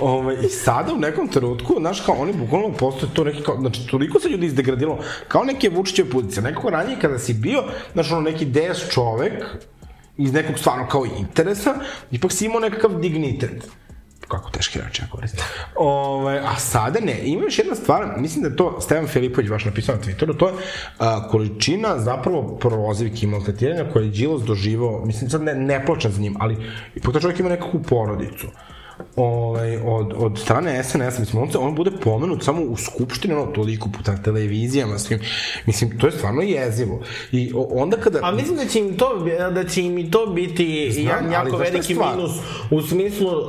Ovaj, 0.00 0.36
I 0.44 0.48
sada 0.48 0.92
u 0.92 0.98
nekom 0.98 1.28
trenutku, 1.28 1.74
znaš, 1.78 2.00
kao 2.00 2.14
oni 2.14 2.32
bukvalno 2.32 2.72
postoje 2.72 3.14
to 3.14 3.24
neki, 3.24 3.42
kao, 3.42 3.56
znači, 3.56 3.86
toliko 3.86 4.20
se 4.20 4.28
ljudi 4.28 4.46
izdegradilo, 4.46 4.98
kao 5.28 5.44
neke 5.44 5.68
Vučićeve 5.68 6.10
pudice. 6.10 6.42
Nekako 6.42 6.70
ranije 6.70 6.98
kada 7.00 7.18
si 7.18 7.34
bio, 7.34 7.64
znaš, 7.92 8.12
ono, 8.12 8.20
neki 8.20 8.44
DS 8.44 8.90
čovek, 8.90 9.44
iz 10.16 10.32
nekog 10.32 10.58
stvarno 10.58 10.86
kao 10.88 11.04
interesa, 11.18 11.74
ipak 12.10 12.32
si 12.32 12.46
imao 12.46 12.60
nekakav 12.60 13.00
dignitet 13.00 13.68
kako 14.28 14.50
teške 14.50 14.80
reči 14.86 15.02
ja 15.02 15.08
koristim. 15.08 15.40
Ove, 15.76 16.38
a 16.38 16.56
sada 16.58 17.00
ne, 17.00 17.20
ima 17.24 17.42
još 17.44 17.58
jedna 17.58 17.74
stvar, 17.74 18.14
mislim 18.16 18.42
da 18.42 18.56
to 18.56 18.80
Stevan 18.80 19.06
Filipović 19.06 19.50
baš 19.50 19.64
napisao 19.64 19.96
na 19.96 20.02
Twitteru, 20.02 20.36
to 20.36 20.48
je 20.48 20.54
a, 20.98 21.28
količina 21.28 21.98
zapravo 21.98 22.56
prozivki 22.56 23.26
i 23.26 23.28
maltretiranja 23.28 23.92
koje 23.92 24.04
je 24.04 24.10
Đilas 24.10 24.42
doživao, 24.42 25.04
mislim 25.04 25.30
sad 25.30 25.42
ne, 25.42 25.54
ne 25.54 25.86
plačam 25.86 26.12
za 26.12 26.20
njim, 26.20 26.36
ali 26.40 26.56
ipak 26.94 27.12
to 27.12 27.20
čovjek 27.20 27.40
ima 27.40 27.48
nekakvu 27.48 27.82
porodicu 27.82 28.46
ovaj, 29.18 29.76
od, 29.76 30.12
od 30.16 30.38
strane 30.38 30.84
SNS, 30.84 31.18
mislim, 31.18 31.42
on, 31.42 31.48
on 31.58 31.74
bude 31.74 31.90
pomenut 32.04 32.44
samo 32.44 32.62
u 32.62 32.76
skupštini, 32.76 33.34
ono, 33.34 33.46
toliko 33.46 33.88
puta 33.96 34.12
na 34.12 34.22
televizijama, 34.22 34.98
svim, 34.98 35.20
mislim, 35.66 35.98
to 35.98 36.06
je 36.06 36.12
stvarno 36.12 36.42
jezivo. 36.42 37.00
I 37.32 37.52
onda 37.70 37.96
kada... 37.96 38.18
A 38.22 38.32
mislim 38.32 38.56
da 38.56 38.64
će 38.64 38.78
im 38.78 38.96
to, 38.96 39.26
da 39.54 39.64
će 39.64 39.82
im 39.82 39.98
i 39.98 40.10
to 40.10 40.26
biti 40.26 40.90
Znam, 40.92 41.32
jako 41.32 41.56
veliki 41.56 41.94
minus 41.94 42.32
u 42.70 42.82
smislu, 42.82 43.28
uh, 43.28 43.48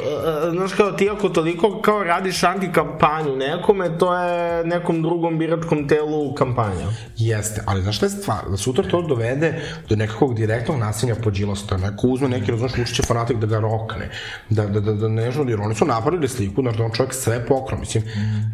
znaš 0.52 0.74
kao 0.74 0.92
ti 0.92 1.10
ako 1.10 1.30
toliko 1.30 1.82
kao 1.82 2.04
radiš 2.04 2.44
anti-kampanju 2.44 3.36
nekome, 3.36 3.98
to 3.98 4.16
je 4.16 4.66
nekom 4.66 5.02
drugom 5.02 5.40
biračkom 5.40 5.88
telu 5.88 6.34
kampanja. 6.34 6.88
Jeste, 7.18 7.64
ali 7.66 7.82
znaš 7.82 7.98
šta 7.98 8.06
je 8.06 8.10
stvar? 8.10 8.50
Da 8.50 8.58
sutra 8.58 8.84
to 8.84 9.02
dovede 9.02 9.62
do 9.90 9.96
nekakvog 9.96 10.36
direktnog 10.36 10.80
nasilja 10.80 11.16
po 11.16 11.32
da 11.70 11.78
neko 11.78 12.08
uzme 12.08 12.30
neki, 12.30 12.52
razumeš, 12.52 12.78
Vučiće 12.78 13.04
fanatik 13.04 13.38
da 13.38 13.48
ga 13.48 13.60
rokne, 13.60 14.10
da, 14.50 14.66
da, 14.66 14.80
da, 14.80 14.94
da 14.94 15.08
ne 15.08 15.32
želi, 15.32 15.56
jer 15.60 15.66
oni 15.66 15.76
su 15.76 15.86
napravili 15.86 16.28
sliku, 16.28 16.62
znaš, 16.62 16.78
da 16.78 16.84
on 16.84 16.92
čovjek 16.92 17.14
sve 17.14 17.46
pokro, 17.46 17.78
mislim, 17.78 18.04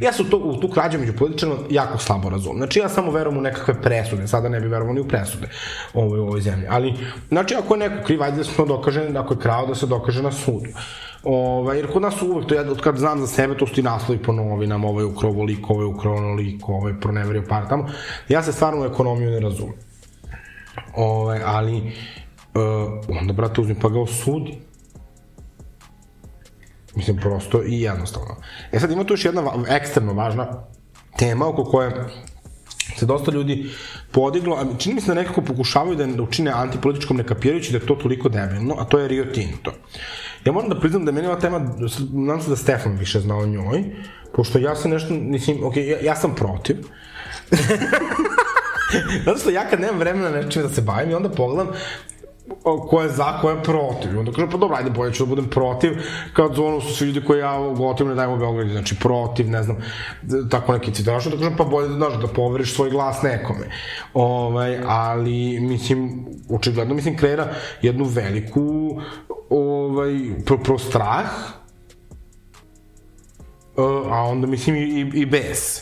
ja 0.02 0.14
su 0.14 0.30
to, 0.30 0.38
u 0.38 0.60
tu 0.60 0.70
krađu 0.70 1.00
među 1.00 1.14
političarima 1.14 1.58
jako 1.70 1.98
slabo 1.98 2.30
razumem. 2.30 2.58
Znači, 2.58 2.80
ja 2.80 2.90
samo 2.90 3.12
verujem 3.12 3.38
u 3.38 3.42
nekakve 3.42 3.82
presude, 3.82 4.28
sada 4.28 4.50
ne 4.50 4.60
bi 4.60 4.68
verovao 4.68 4.94
ni 4.94 5.02
u 5.02 5.08
presude 5.08 5.50
ovoj, 5.94 6.20
ovoj 6.20 6.42
zemlji, 6.42 6.68
ali, 6.70 6.94
znači, 7.28 7.56
ako 7.56 7.74
je 7.74 7.80
neko 7.80 8.06
kriv, 8.06 8.24
ajde 8.24 8.38
da 8.38 8.44
se 8.44 8.56
to 8.58 8.66
dokaže, 8.66 9.12
ako 9.16 9.34
je 9.34 9.40
krao, 9.40 9.68
da 9.68 9.76
se 9.76 9.86
dokaže 9.86 10.24
na 10.24 10.32
sudu. 10.32 10.70
Ovaj, 11.26 11.78
jer 11.78 11.88
kod 11.94 12.02
nas 12.02 12.22
uvek, 12.22 12.48
to 12.48 12.56
ja 12.56 12.62
od 12.72 12.82
kad 12.82 12.98
znam 12.98 13.20
za 13.20 13.28
sebe, 13.28 13.58
to 13.58 13.68
su 13.68 13.74
ti 13.74 13.84
naslovi 13.84 14.22
po 14.22 14.32
novinama, 14.32 14.88
ovaj 14.88 15.06
ukrao 15.06 15.32
ovoliko, 15.32 15.74
ovaj 15.74 15.86
ukrao 15.86 16.16
onoliko, 16.16 16.74
ovaj 16.74 16.94
proneverio 17.00 17.44
par 17.50 17.68
tamo. 17.70 17.90
Ja 18.30 18.44
se 18.44 18.54
stvarno 18.54 18.82
u 18.82 18.86
ekonomiju 18.86 19.30
ne 19.30 19.40
razumem. 19.40 19.74
Ovaj, 20.96 21.40
ali, 21.46 21.78
uh, 21.78 23.18
onda, 23.22 23.34
brate, 23.34 23.62
uzmi 23.62 23.76
pa 23.82 23.90
ga 23.90 24.00
osudi. 24.00 24.58
Mislim, 26.96 27.18
prosto 27.18 27.64
i 27.64 27.82
jednostavno. 27.82 28.36
E 28.72 28.80
sad 28.80 28.92
ima 28.92 29.04
tu 29.04 29.14
još 29.14 29.26
jedna 29.26 29.52
ekstremno 29.70 30.14
važna 30.14 30.64
tema 31.18 31.48
oko 31.48 31.64
koje 31.64 31.92
se 32.98 33.06
dosta 33.06 33.32
ljudi 33.32 33.70
podiglo, 34.12 34.56
a 34.56 34.78
čini 34.78 34.96
mi 34.96 35.02
se 35.02 35.08
da 35.08 35.14
nekako 35.14 35.42
pokušavaju 35.42 35.96
da 35.96 36.24
učine 36.24 36.52
antipolitičkom 36.52 37.18
nekapirajući 37.18 37.72
da 37.72 37.78
je 37.78 37.86
to 37.86 37.96
toliko 37.96 38.30
debilno, 38.30 38.76
a 38.80 38.86
to 38.86 39.00
je 39.00 39.08
Rio 39.08 39.26
Tinto. 39.26 39.72
Ja 40.46 40.52
moram 40.52 40.70
da 40.70 40.80
priznam 40.80 41.06
da 41.06 41.10
je 41.10 41.16
meni 41.16 41.28
ova 41.28 41.40
tema, 41.40 41.60
nadam 42.12 42.42
se 42.42 42.50
da 42.50 42.56
Stefan 42.56 42.98
više 42.98 43.20
zna 43.20 43.38
o 43.38 43.46
njoj, 43.46 43.84
pošto 44.36 44.60
ja 44.60 44.76
sam 44.76 44.92
nešto, 44.92 45.14
mislim, 45.14 45.64
ok, 45.64 45.78
ja, 45.78 46.00
ja 46.02 46.16
sam 46.16 46.36
protiv, 46.36 46.78
Zato 49.26 49.38
što 49.38 49.50
ja 49.50 49.70
kad 49.70 49.80
nemam 49.80 50.00
vremena 50.00 50.30
nečime 50.30 50.64
da 50.64 50.70
se 50.70 50.82
bavim 50.82 51.12
i 51.12 51.14
onda 51.14 51.30
pogledam 51.30 51.74
ko 52.90 53.02
je 53.02 53.10
za, 53.10 53.38
ko 53.42 53.50
je 53.50 53.64
protiv. 53.64 54.14
I 54.14 54.18
onda 54.18 54.32
kažem, 54.32 54.50
pa 54.50 54.58
dobro, 54.58 54.78
ajde, 54.78 54.90
bolje 54.90 55.14
ću 55.14 55.26
da 55.26 55.30
budem 55.30 55.50
protiv, 55.50 55.92
kad 56.34 56.60
ono 56.60 56.82
su 56.82 56.96
svi 56.96 57.06
ljudi 57.06 57.26
koji 57.26 57.40
ja 57.40 57.60
gotovo 57.78 58.10
ne 58.10 58.16
dajemo 58.16 58.38
Beogradu, 58.38 58.72
znači 58.72 58.96
protiv, 59.00 59.50
ne 59.50 59.64
znam, 59.64 59.78
tako 60.50 60.74
neki 60.74 60.94
citaš, 60.94 61.26
da 61.26 61.38
kažem, 61.38 61.58
pa 61.58 61.64
bolje 61.64 61.88
da, 61.88 61.96
znaš, 61.96 62.14
da 62.22 62.28
poveriš 62.28 62.76
svoj 62.76 62.90
glas 62.90 63.22
nekome. 63.22 63.70
Ovaj, 64.14 64.80
ali, 64.88 65.60
mislim, 65.60 66.26
očigledno, 66.50 66.96
mislim, 66.96 67.18
kreira 67.18 67.48
jednu 67.82 68.06
veliku, 68.06 69.02
ovaj, 69.50 70.14
pro, 70.46 70.58
pro 70.58 70.78
strah, 70.78 71.30
uh, 73.78 74.12
a 74.12 74.24
onda, 74.24 74.48
mislim, 74.48 74.76
i, 74.76 74.80
i, 74.80 75.12
i 75.14 75.26
bes. 75.26 75.82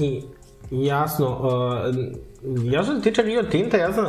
I, 0.00 0.22
jasno, 0.70 1.38
uh, 1.40 2.31
ja 2.72 2.82
što 2.82 2.94
se 2.94 3.02
tiče 3.02 3.22
Rio 3.22 3.42
Tinta, 3.42 3.76
ja 3.76 3.92
sam, 3.92 4.06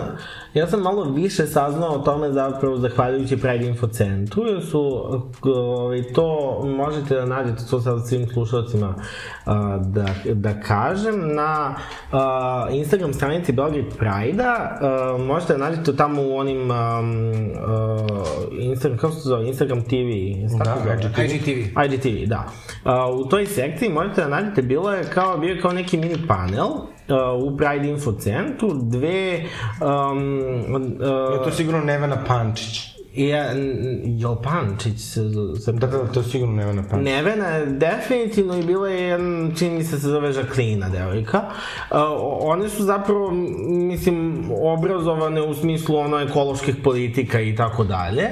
ja 0.54 0.68
sam 0.68 0.82
malo 0.82 1.04
više 1.04 1.46
saznao 1.46 1.90
o 1.90 1.98
tome 1.98 2.32
zapravo 2.32 2.78
zahvaljujući 2.78 3.38
Pride 3.38 3.66
Info 3.66 3.88
centru, 3.88 4.44
jer 4.44 4.66
su, 4.66 5.04
ovaj, 5.42 6.04
to 6.14 6.60
možete 6.66 7.16
da 7.16 7.26
nađete, 7.26 7.64
to 7.70 7.82
sad 7.82 8.08
svim 8.08 8.28
slušalcima 8.28 8.96
da, 9.80 10.06
da 10.34 10.60
kažem, 10.60 11.36
na 11.36 11.76
uh, 12.12 12.76
Instagram 12.76 13.14
stranici 13.14 13.52
Belgrade 13.52 13.90
Pride-a, 13.90 14.80
možete 15.20 15.54
da 15.54 15.70
nađete 15.70 15.96
tamo 15.96 16.22
u 16.22 16.38
onim 16.38 16.72
um, 16.72 16.72
uh, 16.72 18.08
Instagram, 18.52 18.98
kako 18.98 19.14
se 19.14 19.30
zove, 19.30 19.48
Instagram 19.48 19.82
TV, 19.82 20.12
Da, 20.58 20.76
zove? 20.84 21.26
IGTV. 21.26 21.50
IGTV, 21.86 22.30
da. 22.30 22.46
Uh, 22.86 23.26
u 23.26 23.30
toj 23.30 23.46
sekciji 23.46 23.90
možete 23.90 24.22
da 24.22 24.28
nađete, 24.28 24.62
bilo 24.62 24.92
je 24.94 25.04
kao, 25.04 25.38
bio 25.38 25.58
kao 25.62 25.72
neki 25.72 25.98
mini 25.98 26.28
panel 26.28 26.93
u 27.44 27.58
Pride 27.58 27.88
Info 27.88 28.12
centru, 28.12 28.74
dve... 28.74 29.44
Um, 29.82 30.40
uh, 30.76 31.02
Ja, 31.34 31.44
to 31.44 31.52
sigurno 31.52 31.82
Nevena 31.82 32.24
Pančić. 32.28 32.93
Je, 33.14 33.56
jel 34.04 34.36
Pančić 34.36 35.00
se, 35.00 35.22
se 35.60 35.72
Da, 35.72 35.88
da, 35.88 35.98
da, 35.98 36.12
to 36.12 36.24
sigurno 36.24 36.56
Nevena 36.56 36.84
Pančić. 36.90 37.06
Nevena 37.06 37.48
je 37.48 37.66
definitivno 37.66 38.58
i 38.58 38.64
bila 38.64 38.90
je 38.90 39.02
jedan, 39.02 39.54
čini 39.58 39.78
mi 39.78 39.84
se 39.84 40.00
se 40.00 40.08
zove 40.10 40.32
Žaklina 40.32 40.90
devojka. 40.90 41.42
Uh, 41.92 41.98
one 42.42 42.70
su 42.70 42.84
zapravo, 42.84 43.32
mislim, 43.68 44.50
obrazovane 44.62 45.42
u 45.42 45.54
smislu 45.54 45.98
ono 45.98 46.20
ekoloških 46.20 46.76
politika 46.84 47.42
i 47.42 47.56
tako 47.56 47.84
dalje. 47.84 48.30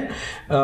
Uh, 0.50 0.56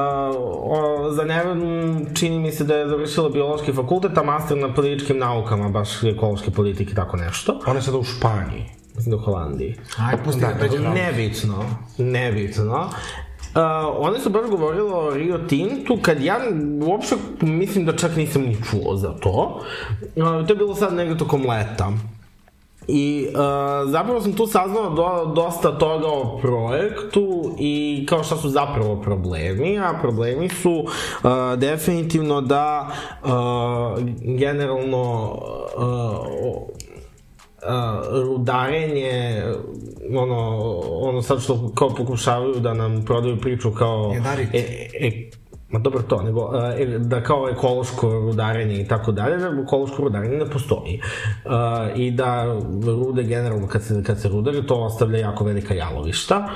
o, 0.64 1.08
za 1.12 1.24
Nevenu 1.24 2.06
čini 2.14 2.40
mi 2.40 2.52
se 2.52 2.64
da 2.64 2.76
je 2.76 2.88
završila 2.88 3.30
biološki 3.30 3.74
fakultet, 3.74 4.18
a 4.18 4.24
master 4.24 4.58
na 4.58 4.74
političkim 4.74 5.18
naukama, 5.18 5.70
baš 5.70 6.04
ekološke 6.04 6.52
politike 6.52 6.92
i 6.92 6.96
tako 6.96 7.18
nešto. 7.18 7.60
Ona 7.66 7.76
je 7.76 7.82
sada 7.82 7.98
u 7.98 8.04
Španiji. 8.04 8.66
Mislim 8.96 9.12
da 9.12 9.18
u 9.18 9.20
Holandiji. 9.26 9.76
Aj, 9.98 10.24
pusti 10.26 10.42
da, 10.42 10.54
dođe 10.62 10.78
pravo. 10.78 10.96
Nebitno, 10.96 11.66
nebitno. 11.98 12.90
One 13.98 14.20
su 14.20 14.30
baš 14.30 14.50
govorile 14.50 14.94
o 14.94 15.14
Rio 15.14 15.38
Tintu, 15.38 15.98
kad 16.02 16.24
ja 16.24 16.38
uopšte 16.82 17.16
mislim 17.42 17.86
da 17.86 17.96
čak 17.96 18.16
nisam 18.16 18.42
ni 18.42 18.58
čuo 18.70 18.96
za 18.96 19.14
to. 19.14 19.62
Uh, 20.16 20.48
to 20.48 20.54
je 20.54 20.58
bilo 20.58 20.76
sad 20.76 20.94
negde 20.94 21.18
tokom 21.18 21.42
leta. 21.50 21.92
I 22.88 23.28
uh, 23.30 23.92
zapravo 23.92 24.22
sam 24.22 24.34
tu 24.34 24.48
saznao 24.48 24.90
do, 24.90 25.32
dosta 25.36 25.78
toga 25.78 26.08
o 26.08 26.38
projektu 26.42 27.56
i 27.60 28.06
kao 28.10 28.24
šta 28.24 28.38
su 28.38 28.50
zapravo 28.50 29.02
problemi, 29.02 29.80
a 29.80 30.00
problemi 30.02 30.50
su 30.50 30.72
uh, 30.72 31.30
definitivno 31.58 32.42
da 32.42 32.88
uh, 33.24 33.30
generalno 34.38 35.36
uh, 35.78 36.87
rudarenje, 38.12 39.44
ono, 40.16 40.58
ono 40.82 41.22
sad 41.22 41.42
što 41.42 41.72
kao 41.76 41.90
pokušavaju 41.90 42.56
da 42.60 42.74
nam 42.74 43.06
prodaju 43.06 43.38
priču 43.42 43.72
kao... 43.72 44.12
Jadarit. 44.16 44.50
E, 44.54 44.90
e, 45.00 45.30
ma 45.70 45.80
dobro 45.80 46.02
to, 46.02 46.22
nego 46.22 46.46
uh, 46.46 46.54
e, 46.78 46.86
da 47.00 47.24
kao 47.24 47.50
ekološko 47.50 48.10
rudarenje 48.10 48.80
i 48.82 48.88
tako 48.88 49.12
dalje, 49.12 49.38
da 49.38 49.62
ekološko 49.64 50.02
rudarenje 50.02 50.38
ne 50.38 50.50
postoji. 50.50 51.02
Uh, 51.46 51.52
I 52.00 52.12
da 52.12 52.60
rude 52.86 53.24
generalno 53.24 53.68
kad 53.68 53.84
se, 53.84 54.04
kad 54.04 54.22
se 54.22 54.30
rudari, 54.30 54.68
to 54.68 54.76
ostavlja 54.76 55.20
jako 55.20 55.44
velika 55.44 55.74
jalovišta 55.74 56.50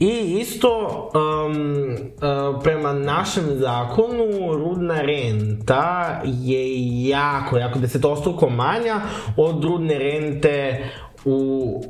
I 0.00 0.38
isto, 0.40 1.10
um, 1.14 1.92
uh, 1.92 2.62
prema 2.62 2.92
našem 2.92 3.44
zakonu, 3.58 4.52
rudna 4.52 5.00
renta 5.00 6.20
je 6.24 7.08
jako, 7.08 7.58
jako 7.58 7.78
desetostruko 7.78 8.48
manja 8.48 9.00
od 9.36 9.64
rudne 9.64 9.98
rente 9.98 10.84
u 11.24 11.82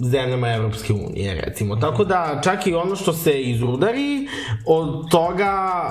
zemljama 0.00 0.48
Evropske 0.48 0.92
unije, 0.92 1.34
recimo. 1.34 1.76
Tako 1.76 2.04
da, 2.04 2.40
čak 2.44 2.66
i 2.66 2.74
ono 2.74 2.96
što 2.96 3.12
se 3.12 3.42
izrudari, 3.42 4.28
od 4.66 5.10
toga 5.10 5.82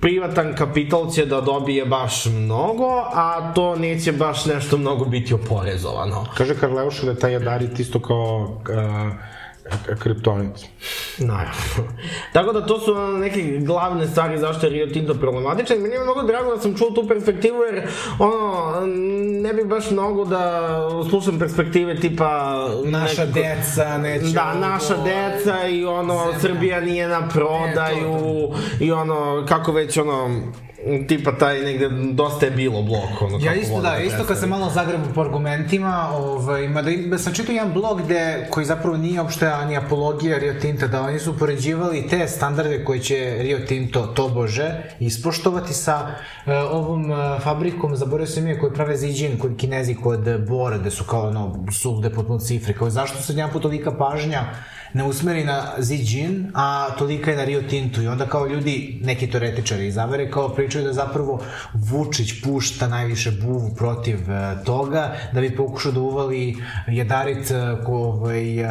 privatan 0.00 0.54
kapital 0.54 1.10
će 1.10 1.26
da 1.26 1.40
dobije 1.40 1.86
baš 1.86 2.26
mnogo, 2.26 3.04
a 3.12 3.52
to 3.54 3.76
neće 3.76 4.12
baš 4.12 4.46
nešto 4.46 4.78
mnogo 4.78 5.04
biti 5.04 5.34
oporezovano. 5.34 6.26
Kaže 6.36 6.54
Karleuša 6.54 7.04
da 7.04 7.10
je 7.10 7.18
taj 7.18 7.32
jadarit 7.32 7.78
isto 7.80 8.00
kao 8.00 8.42
uh, 8.42 9.29
kriptonit. 9.98 10.52
Naravno. 11.18 11.92
Tako 12.32 12.52
da 12.52 12.66
to 12.66 12.80
su 12.80 12.92
ono 12.92 13.18
neke 13.18 13.58
glavne 13.58 14.06
stvari 14.06 14.38
zašto 14.38 14.66
je 14.66 14.70
Rio 14.72 14.86
Tinto 14.86 15.14
problematičan. 15.14 15.78
Meni 15.78 15.94
je 15.94 16.00
mnogo 16.00 16.22
drago 16.22 16.54
da 16.56 16.60
sam 16.62 16.76
čuo 16.76 16.90
tu 16.90 17.08
perspektivu 17.08 17.56
jer 17.72 17.86
ono, 18.18 18.72
ne 19.42 19.52
bi 19.54 19.64
baš 19.64 19.90
mnogo 19.90 20.24
da 20.24 20.70
slušam 21.10 21.38
perspektive 21.38 21.96
tipa... 22.00 22.64
Naša 22.84 23.22
neko- 23.22 23.32
deca 23.32 23.98
neće... 23.98 24.34
Da, 24.34 24.50
ovo, 24.50 24.60
naša 24.60 24.94
deca 24.96 25.66
i 25.68 25.84
ono, 25.84 26.18
Zemlja. 26.24 26.38
Srbija 26.40 26.80
nije 26.80 27.08
na 27.08 27.28
prodaju 27.28 27.70
E, 28.00 28.52
to, 28.78 28.84
i 28.84 28.92
ono, 28.92 29.44
kako 29.48 29.72
već 29.72 29.96
ono, 29.96 30.40
tipa 31.08 31.32
taj 31.32 31.58
negde 31.62 31.88
dosta 32.12 32.46
je 32.46 32.50
bilo 32.50 32.82
blok, 32.82 33.22
ono, 33.22 33.38
Ja 33.42 33.54
isto 33.54 33.74
vole 33.74 33.90
da, 33.90 33.98
isto 33.98 34.24
kad 34.24 34.38
sam 34.38 34.48
malo 34.48 34.70
zagrebu 34.70 35.04
po 35.14 35.20
argumentima, 35.20 36.08
ovaj, 36.12 36.68
mada 36.68 36.90
im- 36.90 37.18
sam 37.18 37.32
čitao 37.34 37.52
jedan 37.52 37.72
blog 37.72 38.02
gde, 38.02 38.46
koji 38.50 38.66
zapravo 38.66 38.96
nije 38.96 39.20
uopšte 39.20 39.50
ni 39.68 39.76
apologija 39.76 40.38
Rio 40.38 40.54
Tinta, 40.54 40.86
da 40.86 41.02
oni 41.02 41.18
su 41.18 41.30
upoređivali 41.30 42.06
te 42.06 42.28
standarde 42.28 42.84
koje 42.84 43.00
će 43.00 43.36
Rio 43.40 43.58
Tinto, 43.58 44.06
to 44.06 44.28
bože, 44.28 44.82
ispoštovati 45.00 45.74
sa 45.74 46.08
e, 46.46 46.56
ovom 46.58 47.12
e, 47.12 47.14
fabrikom, 47.40 47.96
zaboravio 47.96 48.26
sam 48.26 48.46
ime, 48.46 48.58
koji 48.58 48.72
prave 48.72 48.96
Ziđin 48.96 49.38
kod 49.38 49.56
Kinezi, 49.56 49.94
kod 49.94 50.46
Bora, 50.48 50.78
gde 50.78 50.90
su 50.90 51.04
kao 51.04 51.28
ono, 51.28 51.66
sulude 51.72 52.10
potpuno 52.10 52.38
cifre, 52.38 52.74
kao 52.74 52.90
zašto 52.90 53.22
se 53.22 53.32
jedan 53.32 53.50
put 53.50 53.62
tolika 53.62 53.92
pažnja 53.92 54.40
ne 54.92 55.04
usmeri 55.04 55.44
na 55.44 55.62
Ziđin, 55.78 56.50
a 56.54 56.88
tolika 56.98 57.30
je 57.30 57.36
na 57.36 57.44
Rio 57.44 57.62
Tintu? 57.62 58.02
I 58.02 58.08
onda 58.08 58.26
kao 58.26 58.46
ljudi, 58.46 59.00
neki 59.02 59.30
teoretičari 59.30 59.86
iz 59.86 59.98
Avere 59.98 60.30
kao 60.30 60.48
pričaju 60.70 60.84
da 60.84 60.92
zapravo 60.92 61.40
Vučić 61.74 62.42
pušta 62.44 62.88
najviše 62.88 63.30
buvu 63.30 63.74
protiv 63.76 64.30
e, 64.30 64.64
toga 64.64 65.16
da 65.32 65.40
bi 65.40 65.56
pokušao 65.56 65.92
da 65.92 66.00
uvali 66.00 66.56
jadarit 66.86 67.50
e, 67.50 67.76
ovaj, 67.86 68.60
e, 68.60 68.66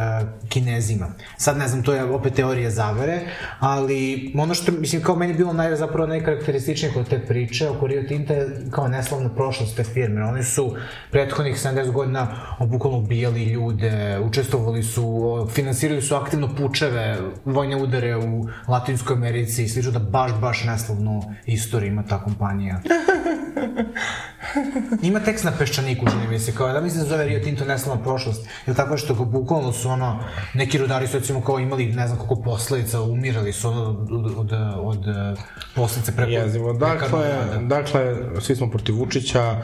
kinezima. 0.48 1.06
Sad 1.36 1.58
ne 1.58 1.68
znam, 1.68 1.82
to 1.82 1.92
je 1.92 2.04
opet 2.04 2.34
teorija 2.34 2.70
zavere, 2.70 3.20
ali 3.58 4.32
ono 4.38 4.54
što, 4.54 4.72
mislim, 4.72 5.02
kao 5.02 5.16
meni 5.16 5.34
bilo 5.34 5.52
naj, 5.52 5.76
zapravo 5.76 6.06
najkarakterističnije 6.06 6.94
kod 6.94 7.08
te 7.08 7.18
priče 7.18 7.68
oko 7.68 7.86
Rio 7.86 8.02
Tinta 8.02 8.34
je 8.34 8.48
kao 8.70 8.88
neslavna 8.88 9.28
prošlost 9.34 9.76
te 9.76 9.84
firme. 9.84 10.24
Oni 10.24 10.44
su 10.44 10.76
prethodnih 11.10 11.56
70 11.56 11.92
godina 11.92 12.26
bukvalno 12.60 12.98
ubijali 12.98 13.44
ljude, 13.44 14.20
učestvovali 14.24 14.82
su, 14.82 15.48
finansirali 15.52 16.02
su 16.02 16.14
aktivno 16.14 16.54
pučeve, 16.56 17.18
vojne 17.44 17.82
udare 17.82 18.16
u 18.16 18.48
Latinskoj 18.68 19.16
Americi 19.16 19.64
i 19.64 19.68
slično 19.68 19.92
da 19.92 19.98
baš, 19.98 20.32
baš 20.40 20.64
neslavnu 20.64 21.22
istoriju 21.46 21.89
ima 21.90 22.02
ta 22.02 22.18
kompanija. 22.22 22.80
Ima 25.02 25.20
tekst 25.20 25.44
na 25.44 25.52
peščaniku, 25.58 26.06
čini 26.10 26.28
mi 26.28 26.38
se, 26.38 26.52
kao 26.54 26.72
da 26.72 26.80
mi 26.80 26.90
se 26.90 26.98
zove 26.98 27.24
Rio 27.24 27.40
Tinto 27.40 27.64
neslavna 27.64 28.02
prošlost, 28.02 28.48
ili 28.66 28.76
tako 28.76 28.96
što 28.96 29.14
kao 29.14 29.24
bukvalno 29.24 29.72
su 29.72 29.88
ono, 29.88 30.24
neki 30.54 30.78
rudari 30.78 31.06
su 31.06 31.18
recimo 31.18 31.40
kao 31.40 31.58
imali 31.58 31.86
ne 31.86 32.06
znam 32.06 32.18
koliko 32.18 32.42
posledica, 32.42 33.02
umirali 33.02 33.52
su 33.52 33.68
ono 33.68 33.82
od, 33.82 34.10
od, 34.36 34.52
od, 34.76 35.06
od 35.06 35.38
posledice 35.74 36.16
preko... 36.16 36.30
Jezivo. 36.30 36.72
Dakle, 36.72 37.36
dakle, 37.60 38.16
svi 38.40 38.56
smo 38.56 38.70
protiv 38.70 38.96
Vučića, 38.96 39.62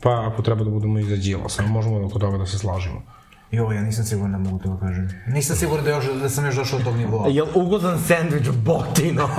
pa 0.00 0.28
ako 0.32 0.42
treba 0.42 0.64
da 0.64 0.70
budemo 0.70 0.98
iza 0.98 1.16
Đilasa, 1.16 1.62
možemo 1.62 2.06
oko 2.06 2.18
toga 2.18 2.38
da 2.38 2.46
se 2.46 2.58
slažemo. 2.58 3.02
Jo, 3.50 3.72
ja 3.72 3.82
nisam 3.82 4.04
siguran 4.04 4.32
da 4.32 4.38
mogu 4.38 4.58
to 4.58 4.78
kažem. 4.80 5.08
Nisam 5.26 5.56
siguran 5.56 5.84
da, 5.84 5.90
još, 5.90 6.04
da 6.22 6.28
sam 6.28 6.46
još 6.46 6.56
došao 6.56 6.78
do 6.78 6.84
tog 6.84 6.96
nivoa. 6.96 7.28
Jel 7.28 7.46
ugozan 7.54 7.98
sandvič 7.98 8.48
botino? 8.48 9.28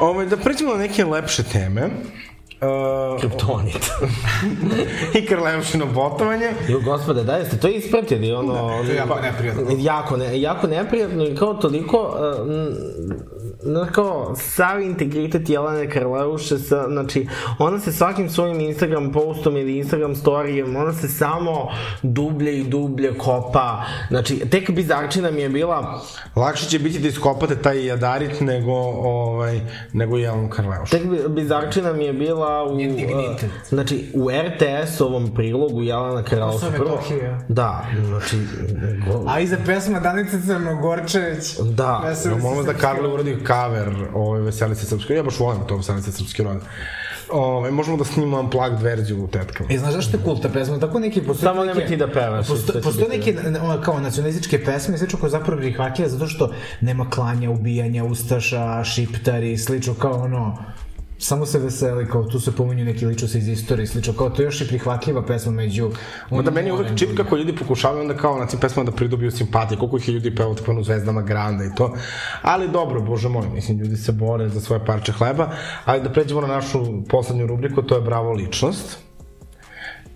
Ove, 0.00 0.26
da 0.26 0.36
pređemo 0.36 0.72
na 0.72 0.78
neke 0.78 1.04
lepše 1.04 1.42
teme. 1.42 1.88
Uh, 2.62 3.20
Kriptonit. 3.20 3.90
I 5.18 5.26
Karleušino 5.26 5.86
botovanje. 5.86 6.50
Jo, 6.68 6.80
gospode, 6.80 7.24
da 7.24 7.36
jeste 7.36 7.56
to 7.56 7.68
ispratili, 7.68 8.32
ono... 8.32 8.52
To 8.54 8.90
je 8.90 8.96
jako 8.96 9.20
neprijatno. 9.20 9.62
Jako, 9.78 10.16
ne, 10.16 10.40
jako 10.40 10.66
neprijatno 10.66 11.24
i 11.24 11.34
kao 11.36 11.54
toliko, 11.54 12.16
uh, 13.64 13.86
kao, 13.92 14.32
sav 14.36 14.80
integritet 14.82 15.48
Jelene 15.48 15.90
Karleuše, 15.90 16.58
sa, 16.58 16.86
znači, 16.88 17.26
ona 17.58 17.78
se 17.78 17.92
svakim 17.92 18.30
svojim 18.30 18.60
Instagram 18.60 19.12
postom 19.12 19.56
ili 19.56 19.76
Instagram 19.78 20.14
storijem, 20.16 20.76
ona 20.76 20.92
se 20.92 21.08
samo 21.08 21.68
dublje 22.02 22.58
i 22.58 22.64
dublje 22.64 23.18
kopa, 23.18 23.82
znači, 24.08 24.38
tek 24.38 24.70
bizarčina 24.70 25.30
mi 25.30 25.40
je 25.40 25.48
bila, 25.48 26.00
Lakše 26.36 26.66
će 26.66 26.78
biti 26.78 26.98
da 26.98 27.08
iskopate 27.08 27.56
taj 27.56 27.86
jadarit 27.86 28.40
nego, 28.40 28.72
ovaj, 29.02 29.60
nego 29.92 30.16
Jelenu 30.16 30.50
Karleušu. 30.50 30.90
tek 30.90 31.06
bi- 31.06 31.28
bizarčina 31.28 31.92
mi 31.92 32.04
je 32.04 32.12
bila 32.12 32.49
u, 32.64 32.76
Njen 32.76 32.96
dignitet. 32.96 33.42
uh, 33.42 33.68
znači, 33.68 34.10
u 34.14 34.28
RTS-ovom 34.30 35.34
prilogu 35.34 35.82
Jelena 35.82 36.20
i 36.20 36.24
prvo, 36.70 37.00
da, 37.48 37.84
znači, 38.00 38.36
go- 39.06 39.24
A 39.28 39.40
iza 39.40 39.56
pesma 39.66 40.00
Danica 40.00 40.36
Crnogorčević. 40.40 41.56
Da. 41.64 42.02
Veseli 42.04 42.34
se 42.34 42.42
molim 42.42 42.66
da 42.66 42.74
Karlo 42.74 43.14
uradi 43.14 43.36
cover 43.46 43.88
ove 44.14 44.40
Veselice 44.40 44.86
Srpske. 44.86 45.14
Ja 45.14 45.22
baš 45.22 45.38
volim 45.40 45.60
to 45.66 45.76
Veselice 45.76 46.12
Srpske 46.12 46.42
rode. 46.42 46.60
Ove, 47.32 47.70
možemo 47.70 47.96
da 47.96 48.04
snimamo 48.04 48.40
unplugged 48.40 48.80
verziju 48.80 49.24
u 49.24 49.28
tetkama. 49.28 49.68
E, 49.72 49.78
znaš 49.78 49.92
zašto 49.92 50.16
je 50.16 50.22
cool 50.24 50.38
ta 50.38 50.48
pesma? 50.48 50.78
Tako 50.78 50.98
neki 50.98 51.20
postoje 51.20 51.50
Samo 51.50 51.64
nemoj 51.64 51.86
ti 51.86 51.96
da 51.96 52.08
pevaš, 52.08 52.48
Posto, 52.48 52.72
postoje 52.74 53.08
biti- 53.08 53.32
neke 53.32 53.50
kao 53.82 54.00
nacionalističke 54.00 54.64
pesme, 54.64 54.98
slično 54.98 55.18
koje 55.18 55.30
zapravo 55.30 55.60
prihvatljive 55.60 56.08
zato 56.08 56.26
što 56.26 56.50
nema 56.80 57.10
klanja, 57.10 57.50
ubijanja, 57.50 58.04
ustaša, 58.04 58.84
šiptari, 58.84 59.58
slično 59.58 59.94
kao 59.94 60.12
ono 60.14 60.58
samo 61.20 61.46
se 61.46 61.58
veseli, 61.58 62.08
kao 62.08 62.24
tu 62.24 62.40
se 62.40 62.52
pominju 62.56 62.84
neki 62.84 63.06
ličnosti 63.06 63.38
iz 63.38 63.48
istorije, 63.48 63.86
slično 63.86 64.12
kao 64.12 64.30
to 64.30 64.42
je 64.42 64.46
još 64.46 64.60
i 64.60 64.68
prihvatljiva 64.68 65.22
pesma 65.26 65.52
među... 65.52 65.90
Onda 66.30 66.50
meni 66.50 66.68
je 66.68 66.72
uvek 66.72 66.98
čip 66.98 67.16
kako 67.16 67.36
ljudi 67.36 67.56
pokušavaju 67.56 68.02
onda 68.02 68.16
kao 68.16 68.38
na 68.38 68.46
tim 68.46 68.60
pesmama 68.60 68.90
da 68.90 68.96
pridobiju 68.96 69.30
simpatije, 69.30 69.78
koliko 69.78 69.96
ih 69.96 70.08
je 70.08 70.14
ljudi 70.14 70.34
pevao 70.34 70.54
tako 70.54 70.70
ono 70.70 70.82
zvezdama 70.82 71.22
Granda 71.22 71.64
i 71.64 71.74
to. 71.76 71.94
Ali 72.42 72.68
dobro, 72.68 73.00
bože 73.00 73.28
moj, 73.28 73.48
mislim, 73.54 73.78
ljudi 73.78 73.96
se 73.96 74.12
bore 74.12 74.48
za 74.48 74.60
svoje 74.60 74.84
parče 74.84 75.12
hleba. 75.12 75.50
Ali 75.84 76.02
da 76.02 76.12
pređemo 76.12 76.40
na 76.40 76.46
našu 76.46 76.78
poslednju 77.08 77.46
rubriku, 77.46 77.82
to 77.82 77.94
je 77.94 78.00
Bravo 78.00 78.32
ličnost. 78.32 78.98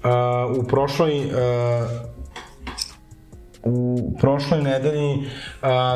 Uh, 0.05 0.11
u 0.59 0.67
prošloj 0.69 1.25
uh, 1.25 1.91
u 3.63 4.13
prošloj 4.21 4.63
nedelji 4.63 5.15
uh, 5.15 5.21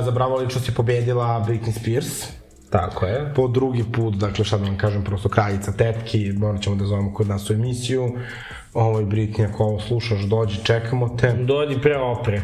za 0.04 0.10
Bravo 0.10 0.36
ličnost 0.36 0.68
je 0.68 0.74
pobedila 0.74 1.44
Britney 1.48 1.80
Spears 1.80 2.37
Tako 2.70 3.06
je. 3.06 3.32
po 3.36 3.48
drugi 3.48 3.84
put, 3.92 4.14
dakle 4.14 4.44
šta 4.44 4.58
da 4.58 4.64
vam 4.64 4.78
kažem, 4.78 5.04
prosto 5.04 5.28
kraljica 5.28 5.72
tetki, 5.72 6.32
morat 6.32 6.62
ćemo 6.62 6.76
da 6.76 6.84
zovemo 6.84 7.14
kod 7.14 7.28
nas 7.28 7.50
u 7.50 7.52
emisiju. 7.52 8.12
Ovoj 8.74 9.04
Britney, 9.04 9.48
ako 9.48 9.64
ovo 9.64 9.80
slušaš, 9.80 10.20
dođi, 10.20 10.64
čekamo 10.64 11.16
te. 11.20 11.32
Dođi 11.32 11.80
pre 11.80 11.96
opre. 11.96 12.42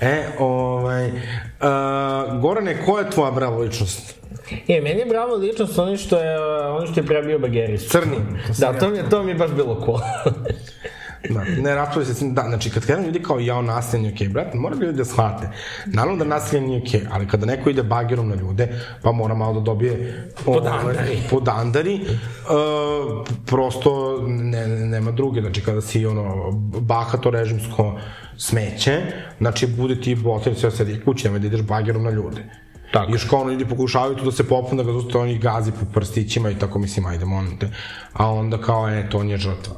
E, 0.00 0.22
ovaj, 0.38 1.06
uh, 1.08 2.40
Gorane, 2.40 2.84
ko 2.86 2.98
je 2.98 3.10
tvoja 3.10 3.30
bravo 3.30 3.60
ličnost? 3.60 4.22
E, 4.68 4.80
meni 4.80 5.00
je 5.00 5.06
bravo 5.06 5.36
ličnost 5.36 5.78
oni 5.78 5.96
što 5.96 6.18
je, 6.18 6.40
oni 6.70 6.86
što 6.86 7.00
je 7.00 7.06
prebio 7.06 7.38
bageris. 7.38 7.88
Crni. 7.88 8.16
Da, 8.58 8.78
to 8.78 8.88
mi, 8.88 8.96
je, 8.96 9.10
to 9.10 9.22
mi 9.22 9.30
je 9.30 9.34
baš 9.34 9.50
bilo 9.50 9.82
cool. 9.84 9.98
Da, 11.30 11.44
ne 11.62 11.74
raspravljaju 11.74 12.14
se 12.14 12.14
s 12.14 12.20
njim, 12.20 12.34
da, 12.34 12.42
znači 12.42 12.70
kad 12.70 12.86
krenu 12.86 13.06
ljudi 13.06 13.22
kao 13.22 13.40
jao 13.40 13.62
nasilje 13.62 14.02
nije 14.02 14.14
okej, 14.14 14.26
okay, 14.26 14.32
brate, 14.32 14.58
mora 14.58 14.76
ljudi 14.76 14.98
da 14.98 15.04
shvate. 15.04 15.48
Naravno 15.86 16.18
da 16.18 16.24
nasilje 16.24 16.60
nije 16.60 16.82
okej, 16.82 17.00
okay, 17.00 17.06
ali 17.12 17.28
kada 17.28 17.46
neko 17.46 17.70
ide 17.70 17.82
bagerom 17.82 18.28
na 18.28 18.34
ljude, 18.34 18.68
pa 19.02 19.12
mora 19.12 19.34
malo 19.34 19.54
da 19.54 19.60
dobije 19.60 20.28
Podandari. 20.44 21.22
podandari 21.30 22.00
uh, 22.00 23.26
prosto 23.46 24.22
ne, 24.26 24.68
ne, 24.68 24.86
nema 24.86 25.10
druge, 25.10 25.40
znači 25.40 25.60
kada 25.60 25.80
si 25.80 26.06
ono 26.06 26.50
bahato 26.80 27.30
režimsko 27.30 27.98
smeće, 28.36 29.00
znači 29.38 29.66
bude 29.66 30.00
ti 30.00 30.14
botelj 30.14 30.54
sve 30.54 30.70
sedi 30.70 31.00
kući, 31.04 31.24
nemoj 31.24 31.40
da 31.40 31.46
ideš 31.46 31.62
bagerom 31.62 32.02
na 32.02 32.10
ljude. 32.10 32.44
Tako. 32.92 33.12
Još 33.12 33.24
kao 33.24 33.40
ono 33.40 33.50
ljudi 33.50 33.64
pokušavaju 33.64 34.16
tu 34.16 34.24
da 34.24 34.32
se 34.32 34.48
popnu, 34.48 34.76
da 34.76 34.82
ga 34.82 34.92
zaustavi, 34.92 35.22
oni 35.22 35.38
gazi 35.38 35.72
po 35.72 35.86
prstićima 35.94 36.50
i 36.50 36.58
tako 36.58 36.78
mislim, 36.78 37.06
ajde, 37.06 37.24
molim 37.24 37.58
te. 37.58 37.68
A 38.12 38.30
onda 38.30 38.58
kao, 38.58 38.88
e, 38.88 39.08
to 39.10 39.18
on 39.18 39.30
je 39.30 39.36
žrtva. 39.36 39.74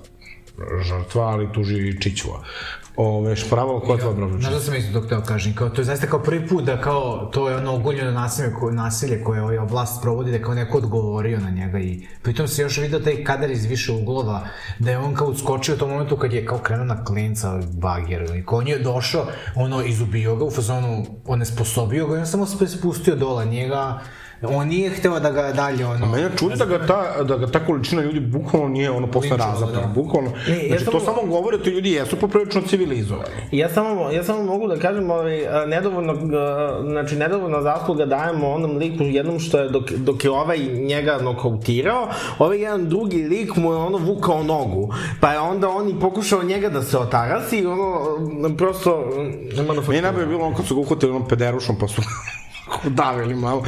Žrtva, 0.82 1.22
ali 1.22 1.52
tuži 1.52 1.88
i 1.88 2.00
Čićua. 2.00 2.40
Ove, 2.96 3.36
špravo, 3.36 3.80
ko 3.80 3.92
je 3.92 3.98
tvoja 3.98 4.14
bravo 4.14 4.38
Znaš 4.38 4.52
da 4.52 4.60
sam 4.60 4.74
isto 4.74 5.00
to 5.00 5.06
hteo 5.06 5.20
kažem, 5.20 5.54
kao, 5.54 5.68
to 5.68 5.80
je 5.80 5.84
zaista 5.84 6.06
kao 6.06 6.22
prvi 6.22 6.48
put 6.48 6.64
da 6.64 6.80
kao, 6.80 7.30
to 7.32 7.48
je 7.48 7.56
ono 7.56 7.74
ogoljeno 7.74 8.10
nasilje, 8.10 8.52
ko, 8.52 8.70
nasilje 8.70 9.24
koje 9.24 9.42
ovaj 9.42 9.58
vlast 9.58 10.02
provodi, 10.02 10.30
da 10.30 10.36
je 10.36 10.42
kao 10.42 10.54
neko 10.54 10.78
odgovorio 10.78 11.40
na 11.40 11.50
njega 11.50 11.78
i 11.78 12.06
pritom 12.22 12.48
se 12.48 12.62
još 12.62 12.78
vidio 12.78 12.98
taj 12.98 13.24
kadar 13.24 13.50
iz 13.50 13.64
više 13.64 13.92
uglova, 13.92 14.46
da 14.78 14.90
je 14.90 14.98
on 14.98 15.14
kao 15.14 15.28
uskočio 15.28 15.74
u 15.74 15.78
tom 15.78 15.90
momentu 15.90 16.16
kad 16.16 16.32
je 16.32 16.46
kao 16.46 16.58
krenuo 16.58 16.84
na 16.84 17.04
klinca 17.04 17.60
bager, 17.72 18.36
i 18.36 18.46
kao 18.46 18.58
on 18.58 18.68
je 18.68 18.78
došao, 18.78 19.26
ono, 19.54 19.84
izubio 19.84 20.36
ga, 20.36 20.44
u 20.44 20.50
fazonu, 20.50 21.06
onesposobio 21.26 22.06
ga 22.06 22.16
i 22.16 22.20
on 22.20 22.26
samo 22.26 22.46
se 22.46 22.68
spustio 22.68 23.16
dola 23.16 23.44
njega, 23.44 24.00
on 24.48 24.68
nije 24.68 24.90
hteo 24.90 25.20
da 25.20 25.30
ga 25.30 25.52
dalje 25.52 25.86
ono... 25.86 26.06
Mene 26.06 26.30
čudi 26.38 26.56
da 26.56 26.64
ga 26.64 26.86
ta, 26.86 27.22
da 27.22 27.36
ga 27.36 27.46
ta 27.46 27.66
količina 27.66 28.02
ljudi 28.02 28.20
bukvalno 28.20 28.68
nije 28.68 28.90
ono 28.90 29.06
posle 29.06 29.36
razapra, 29.36 29.80
da. 29.80 29.92
bukvalno. 29.94 30.30
Ne, 30.48 30.62
ja 30.62 30.68
znači, 30.68 30.84
to 30.84 31.00
samo- 31.00 31.04
samo 31.04 31.32
govori 31.32 31.58
da 31.58 31.70
ljudi 31.70 31.92
jesu 31.92 32.16
poprilično 32.16 32.62
civilizovani. 32.62 33.28
Ja 33.52 33.68
samo, 33.68 34.10
ja 34.10 34.24
samo 34.24 34.42
mogu 34.42 34.68
da 34.68 34.76
kažem, 34.76 35.10
ovaj, 35.10 35.48
a, 35.48 35.66
nedovoljno, 35.66 36.12
a, 36.12 36.80
znači, 36.82 37.16
nedovoljno 37.16 37.62
zasluga 37.62 38.06
dajemo 38.06 38.50
onom 38.50 38.76
liku 38.76 39.02
jednom 39.02 39.38
što 39.38 39.58
je, 39.58 39.68
dok, 39.68 39.90
dok 39.90 40.24
je 40.24 40.30
ovaj 40.30 40.58
njega 40.58 41.18
nokautirao, 41.22 42.08
ovaj 42.38 42.58
jedan 42.58 42.88
drugi 42.88 43.22
lik 43.22 43.56
mu 43.56 43.72
je 43.72 43.76
ono 43.76 43.98
vukao 43.98 44.42
nogu, 44.42 44.94
pa 45.20 45.32
je 45.32 45.40
onda 45.40 45.68
on 45.68 45.88
i 45.88 46.00
pokušao 46.00 46.42
njega 46.42 46.68
da 46.68 46.82
se 46.82 46.98
otarasi 46.98 47.58
i 47.58 47.66
ono, 47.66 48.56
prosto, 48.56 49.04
nema 49.56 49.74
na 49.74 49.80
Meni 49.80 49.96
je 49.96 50.02
najbolje 50.02 50.26
bilo 50.26 50.44
ono 50.44 50.56
kad 50.56 50.66
su 50.66 50.74
ga 50.74 50.80
uhvatili 50.80 51.12
onom 51.12 51.28
pederušom 51.28 51.76
pa 51.78 51.88
su 51.88 52.02
davili 53.02 53.34
malo. 53.34 53.64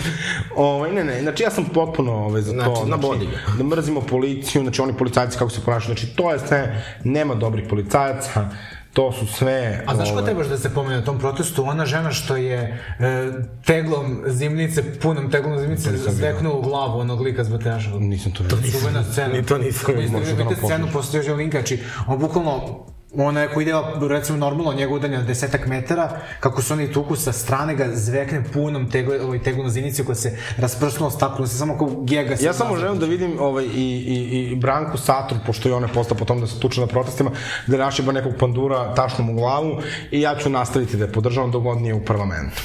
Ovaj 0.57 0.93
ne, 0.93 1.05
ne, 1.05 1.23
znači 1.23 1.43
ja 1.43 1.51
sam 1.51 1.65
potpuno 1.65 2.13
ovaj, 2.13 2.43
za 2.43 2.65
to. 2.65 2.75
Znači, 2.75 2.91
na 2.91 2.97
body 2.97 3.31
ga. 3.31 3.59
da 3.59 3.65
mrzimo 3.65 4.01
policiju, 4.01 4.63
znači 4.63 4.83
oni 4.83 4.93
policajci 4.93 5.39
kako 5.39 5.51
se 5.51 5.61
ponašaju, 5.65 5.97
znači 5.97 6.17
to 6.17 6.33
je 6.33 6.39
sve, 6.39 6.85
nema 7.05 7.35
dobrih 7.35 7.65
policajaca, 7.69 8.51
to 8.97 9.13
su 9.13 9.27
sve... 9.27 9.85
A 9.87 9.95
znaš 9.95 10.09
ko 10.09 10.13
ovaj, 10.13 10.25
trebaš 10.25 10.47
da 10.47 10.59
se 10.59 10.75
pomene 10.75 10.97
na 10.97 11.05
tom 11.05 11.19
protestu? 11.19 11.65
Ona 11.65 11.87
žena 11.87 12.13
što 12.13 12.37
je 12.37 12.59
e, 12.59 13.33
teglom 13.67 14.23
zimnice, 14.27 15.01
punom 15.01 15.31
teglom 15.31 15.59
zimnice 15.59 15.91
zveknuo 15.97 16.59
u 16.59 16.63
glavu 16.63 16.99
onog 17.01 17.21
lika 17.21 17.45
s 17.45 17.49
bateža. 17.49 17.91
Nisam 17.99 18.33
to 18.33 18.45
vidio. 18.45 18.81
Čuvena 18.81 19.05
scena. 19.05 19.35
ni 19.35 19.43
to 19.43 19.59
nisam 19.59 19.95
vidio. 19.95 20.19
vidite 20.19 20.57
scenu, 20.65 20.89
postoji 20.93 21.21
još 21.21 21.37
linka, 21.37 21.59
znači, 21.59 21.79
on 22.07 22.19
bukvalno 22.19 22.87
ona 23.15 23.41
je 23.41 23.49
ko 23.49 23.61
ide, 23.61 23.73
recimo, 24.09 24.39
normalno, 24.39 24.73
njega 24.73 24.95
udalje 24.95 25.19
na 25.19 25.23
desetak 25.23 25.67
metara, 25.67 26.21
kako 26.41 26.63
su 26.63 26.73
oni 26.75 26.93
tuku 26.93 27.17
sa 27.17 27.33
strane, 27.33 27.75
ga 27.75 27.87
zvekne 27.95 28.45
punom 28.53 28.91
tegle, 28.91 29.21
ovaj, 29.21 29.39
teglu 29.43 29.63
na 29.63 29.71
zinici 29.71 30.05
koja 30.05 30.17
se 30.17 30.39
rasprsnuo 30.57 31.11
staklo, 31.11 31.47
se 31.47 31.59
samo 31.59 31.79
kao 31.79 31.89
gega 32.05 32.37
se 32.37 32.45
Ja 32.45 32.53
samo 32.53 32.77
želim 32.77 32.99
da 32.99 33.07
vidim 33.07 33.37
ovaj, 33.41 33.65
i, 33.65 33.69
i, 33.69 34.51
i 34.53 34.57
Branku 34.57 34.99
Satru, 34.99 35.39
pošto 35.47 35.69
je 35.69 35.75
ona 35.75 35.89
postao 35.89 36.17
potom 36.17 36.41
da 36.41 36.47
se 36.47 36.61
tuče 36.61 36.81
na 36.81 36.87
protestima, 36.87 37.31
da 37.67 37.77
rašiba 37.77 38.13
nekog 38.13 38.33
pandura 38.39 38.95
tašnom 38.95 39.31
u 39.31 39.35
glavu 39.35 39.81
i 40.11 40.21
ja 40.21 40.37
ću 40.37 40.51
nastaviti 40.51 40.97
da 40.97 41.05
je 41.05 41.13
podržavam 41.13 41.51
dok 41.51 41.63
god 41.63 41.81
nije 41.81 41.95
u 41.95 42.05
parlamentu. 42.05 42.63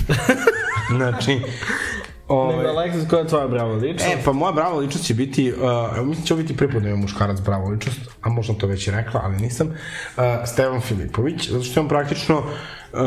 znači, 0.97 1.41
Nego, 2.31 2.41
ovaj, 2.41 2.65
Alexis, 2.65 3.09
koja 3.09 3.19
je 3.19 3.27
tvoja 3.27 3.47
brava 3.47 3.73
ličnost? 3.73 4.13
E, 4.13 4.17
pa 4.25 4.31
moja 4.31 4.51
brava 4.51 4.77
ličnost 4.77 5.05
će 5.05 5.13
biti, 5.13 5.53
uh, 5.53 6.07
mislim 6.07 6.25
će 6.25 6.33
ovo 6.33 6.41
biti 6.41 6.57
prvi 6.57 6.71
put 6.71 6.83
da 6.83 6.89
imam 6.89 7.01
muškarac 7.01 7.39
bravo 7.39 7.69
ličnost, 7.69 7.99
a 8.21 8.29
možda 8.29 8.53
to 8.53 8.67
već 8.67 8.87
i 8.87 8.91
rekla, 8.91 9.21
ali 9.23 9.37
nisam, 9.37 9.67
uh, 9.67 10.23
Stevan 10.45 10.81
Filipović, 10.81 11.49
zato 11.49 11.63
što 11.63 11.79
je 11.79 11.81
on 11.81 11.89
praktično 11.89 12.37
uh, 12.37 12.99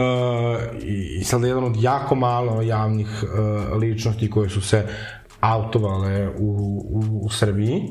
i, 0.83 1.19
i 1.21 1.25
sada 1.25 1.47
jedan 1.47 1.65
od 1.65 1.83
jako 1.83 2.15
malo 2.15 2.63
javnih 2.63 3.09
uh, 3.23 3.77
ličnosti 3.79 4.31
koje 4.31 4.51
su 4.51 4.61
se 4.61 4.87
autovale 5.41 6.29
u, 6.29 6.49
u, 6.91 7.27
u 7.27 7.31
Srbiji 7.31 7.83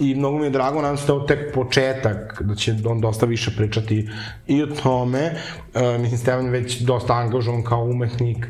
i 0.00 0.14
mnogo 0.14 0.38
mi 0.38 0.44
je 0.44 0.50
drago, 0.50 0.82
nadam 0.82 0.96
se 0.96 1.06
da 1.06 1.12
je 1.12 1.16
ovo 1.16 1.26
tek 1.26 1.54
početak, 1.54 2.42
da 2.42 2.54
će 2.54 2.74
on 2.86 3.00
dosta 3.00 3.26
više 3.26 3.50
pričati 3.56 4.08
i 4.46 4.62
o 4.62 4.66
tome. 4.66 5.20
E, 5.74 5.98
mislim, 5.98 6.18
Stevan 6.18 6.44
je 6.44 6.50
već 6.50 6.80
dosta 6.80 7.14
angažovan 7.14 7.62
kao 7.62 7.84
umetnik 7.84 8.46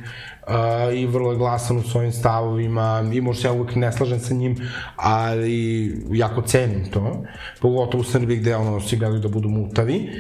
e, 0.50 0.96
i 0.96 1.06
vrlo 1.06 1.30
je 1.30 1.38
glasan 1.38 1.76
u 1.76 1.82
svojim 1.82 2.12
stavovima 2.12 3.10
i 3.12 3.20
možda 3.20 3.48
ja 3.48 3.52
uvek 3.52 3.74
ne 3.74 3.92
slažem 3.92 4.20
sa 4.20 4.34
njim, 4.34 4.56
ali 4.96 5.94
jako 6.10 6.42
cenim 6.42 6.90
to. 6.90 7.22
Pogotovo 7.60 8.00
u 8.00 8.04
Srbiji 8.04 8.38
gde 8.38 8.56
ono, 8.56 8.80
svi 8.80 8.96
gledaju 8.96 9.20
da 9.20 9.28
budu 9.28 9.48
mutavi, 9.48 10.10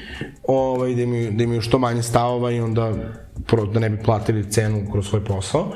ovaj, 0.48 0.94
da, 0.94 1.02
imaju, 1.02 1.30
da 1.32 1.42
imaju 1.42 1.60
što 1.60 1.78
manje 1.78 2.02
stavova 2.02 2.50
i 2.50 2.60
onda 2.60 2.92
pro, 3.46 3.66
da 3.66 3.80
ne 3.80 3.90
bi 3.90 4.02
platili 4.02 4.50
cenu 4.50 4.90
kroz 4.92 5.06
svoj 5.06 5.24
posao 5.24 5.72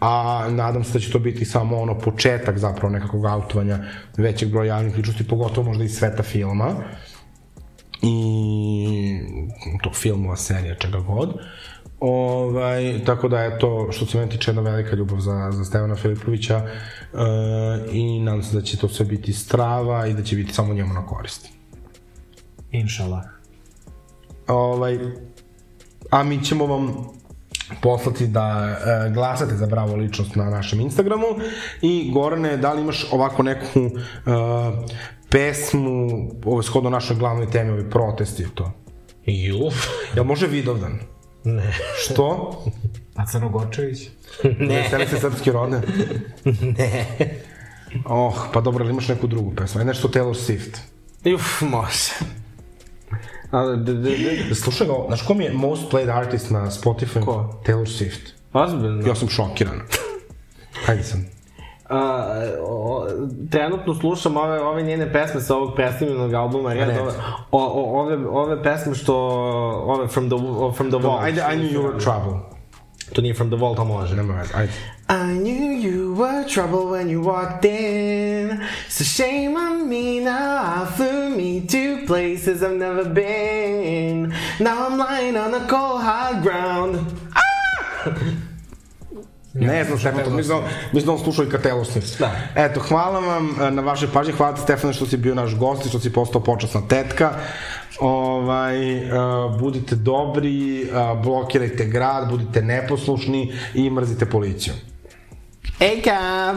a 0.00 0.46
nadam 0.50 0.84
se 0.84 0.92
da 0.92 0.98
će 0.98 1.12
to 1.12 1.18
biti 1.18 1.44
samo 1.44 1.76
ono 1.76 1.98
početak 1.98 2.58
zapravo 2.58 2.92
nekakvog 2.92 3.24
autovanja 3.24 3.78
većeg 4.16 4.50
broja 4.50 4.74
javnih 4.74 4.96
ličnosti, 4.96 5.28
pogotovo 5.28 5.66
možda 5.66 5.84
i 5.84 5.88
sveta 5.88 6.22
filma 6.22 6.74
i 8.02 9.20
to 9.82 9.92
filmova, 9.92 10.36
serija, 10.36 10.74
čega 10.74 10.98
god. 10.98 11.34
Ovaj, 12.00 13.04
tako 13.06 13.28
da 13.28 13.40
je 13.40 13.58
to, 13.58 13.88
što 13.92 14.06
se 14.06 14.18
meni 14.18 14.30
tiče, 14.30 14.50
jedna 14.50 14.62
velika 14.62 14.96
ljubav 14.96 15.20
za, 15.20 15.50
za 15.50 15.64
Stevana 15.64 15.96
Filipovića 15.96 16.56
e, 16.56 16.68
i 17.92 18.20
nadam 18.20 18.42
se 18.42 18.56
da 18.56 18.62
će 18.62 18.76
to 18.76 18.88
sve 18.88 19.06
biti 19.06 19.32
strava 19.32 20.06
i 20.06 20.14
da 20.14 20.22
će 20.22 20.36
biti 20.36 20.54
samo 20.54 20.74
njemu 20.74 20.94
na 20.94 21.06
korist. 21.06 21.48
Inšalah. 22.70 23.24
Ovaj, 24.48 24.98
a 26.10 26.22
mi 26.22 26.44
ćemo 26.44 26.66
vam 26.66 27.08
poslati 27.82 28.26
da 28.26 28.76
e, 29.06 29.10
glasate 29.10 29.54
za 29.56 29.66
bravo 29.66 29.96
ličnost 29.96 30.36
na 30.36 30.44
našem 30.44 30.80
Instagramu 30.80 31.26
i 31.82 32.10
Gorane, 32.12 32.56
da 32.56 32.72
li 32.72 32.82
imaš 32.82 33.06
ovako 33.12 33.42
neku 33.42 33.78
e, 33.78 33.90
pesmu, 35.30 36.08
ovo 36.44 36.62
shodno 36.62 36.90
našoj 36.90 37.16
glavnoj 37.16 37.50
temi, 37.50 37.70
ovi 37.70 37.90
protesti 37.90 38.46
to? 38.54 38.72
Ju. 39.26 39.70
Jel 40.14 40.24
može 40.24 40.46
Vidovdan? 40.46 40.98
Ne. 41.44 41.72
Što? 42.04 42.58
A 43.16 43.26
Crnogorčević? 43.26 44.08
Ne. 44.58 44.76
Veseli 44.82 45.06
se 45.06 45.18
srpski 45.18 45.52
rode? 45.52 45.80
Ne. 46.44 47.06
Oh, 48.04 48.34
pa 48.52 48.60
dobro, 48.60 48.84
ali 48.84 48.92
imaš 48.92 49.08
neku 49.08 49.26
drugu 49.26 49.54
pesmu? 49.54 49.80
Aj 49.80 49.84
nešto 49.86 50.08
Taylor 50.08 50.34
Swift. 50.34 50.78
Uf, 51.34 51.60
može. 51.60 52.12
Ali, 53.50 53.84
d, 53.84 53.94
d, 53.94 54.10
d, 54.48 54.54
Slušaj 54.54 54.86
ga, 54.86 54.92
znaš 55.06 55.22
ko 55.22 55.34
mi 55.34 55.44
je 55.44 55.52
most 55.52 55.92
played 55.92 56.10
artist 56.18 56.50
na 56.50 56.70
Spotify? 56.70 57.24
Ko? 57.24 57.60
Taylor 57.66 57.86
Swift. 57.86 58.32
ozbiljno. 58.52 59.08
Ja 59.08 59.14
sam 59.14 59.28
šokiran. 59.28 59.80
Hajde 60.86 61.02
sam. 61.02 61.26
Trenutno 63.50 63.94
slušam 63.94 64.36
ove, 64.36 64.60
ove 64.60 64.82
njene 64.82 65.12
pesme 65.12 65.40
sa 65.40 65.56
ovog 65.56 65.74
predstavljenog 65.74 66.34
albuma 66.34 66.72
Red, 66.72 66.88
ove, 66.88 67.12
o, 67.52 68.00
ove, 68.00 68.28
ove 68.28 68.62
pesme 68.62 68.94
što, 68.94 69.16
ove 69.86 70.08
From 70.08 70.28
the, 70.28 70.36
from 70.76 70.90
the 70.90 70.98
Vault. 70.98 71.22
Ajde, 71.22 71.40
I 71.40 71.56
knew 71.56 71.72
you 71.72 71.82
were 71.82 72.00
trouble. 72.00 72.58
To 73.12 73.22
nije 73.22 73.34
From 73.34 73.50
the 73.50 73.56
Vault, 73.56 73.78
a 73.78 73.84
može. 73.84 74.16
Nema 74.16 74.34
veze, 74.34 74.54
ajde. 74.56 74.72
I 75.10 75.38
knew 75.38 75.72
you 75.72 76.14
were 76.14 76.44
trouble 76.54 76.84
when 76.90 77.08
you 77.08 77.22
walked 77.22 77.64
in. 77.64 78.60
So 78.88 79.04
shame 79.04 79.56
on 79.56 79.88
me 79.88 80.20
now. 80.20 80.82
I 80.82 80.86
flew 80.96 81.30
me 81.30 81.66
to 81.66 82.06
places 82.06 82.62
I've 82.62 82.76
never 82.76 83.04
been. 83.04 84.34
Now 84.60 84.86
I'm 84.86 84.98
lying 84.98 85.36
on 85.36 85.50
the 85.52 85.66
cold 85.68 86.02
hard 86.02 86.42
ground. 86.42 86.98
Ah! 87.34 88.37
Ne 89.60 89.84
znam 89.84 89.98
Stefan, 89.98 90.24
to 90.24 90.30
mislim, 90.30 90.58
on- 90.58 90.64
mislim 90.92 91.06
da 91.06 91.12
on 91.12 91.18
slušao 91.18 91.44
i 91.44 91.50
ka 91.50 91.58
Taylor 91.58 91.84
Swift. 91.86 92.18
Da. 92.18 92.32
Eto, 92.54 92.80
hvala 92.80 93.20
vam 93.20 93.56
e, 93.62 93.70
na 93.70 93.82
vašoj 93.82 94.08
pažnji, 94.12 94.32
hvala 94.32 94.54
ti 94.54 94.60
Stefane 94.60 94.92
što 94.92 95.06
si 95.06 95.16
bio 95.16 95.34
naš 95.34 95.54
gost 95.56 95.86
i 95.86 95.88
što 95.88 96.00
si 96.00 96.12
postao 96.12 96.40
počasna 96.40 96.80
tetka. 96.88 97.30
Ovaj, 98.00 98.96
uh, 98.96 99.10
budite 99.60 99.96
dobri, 99.96 100.82
uh, 100.84 101.22
blokirajte 101.22 101.84
grad, 101.84 102.28
budite 102.30 102.62
neposlušni 102.62 103.52
i 103.74 103.90
mrzite 103.90 104.26
policiju. 104.26 104.74
Hey, 105.80 106.04
cab! 106.06 106.56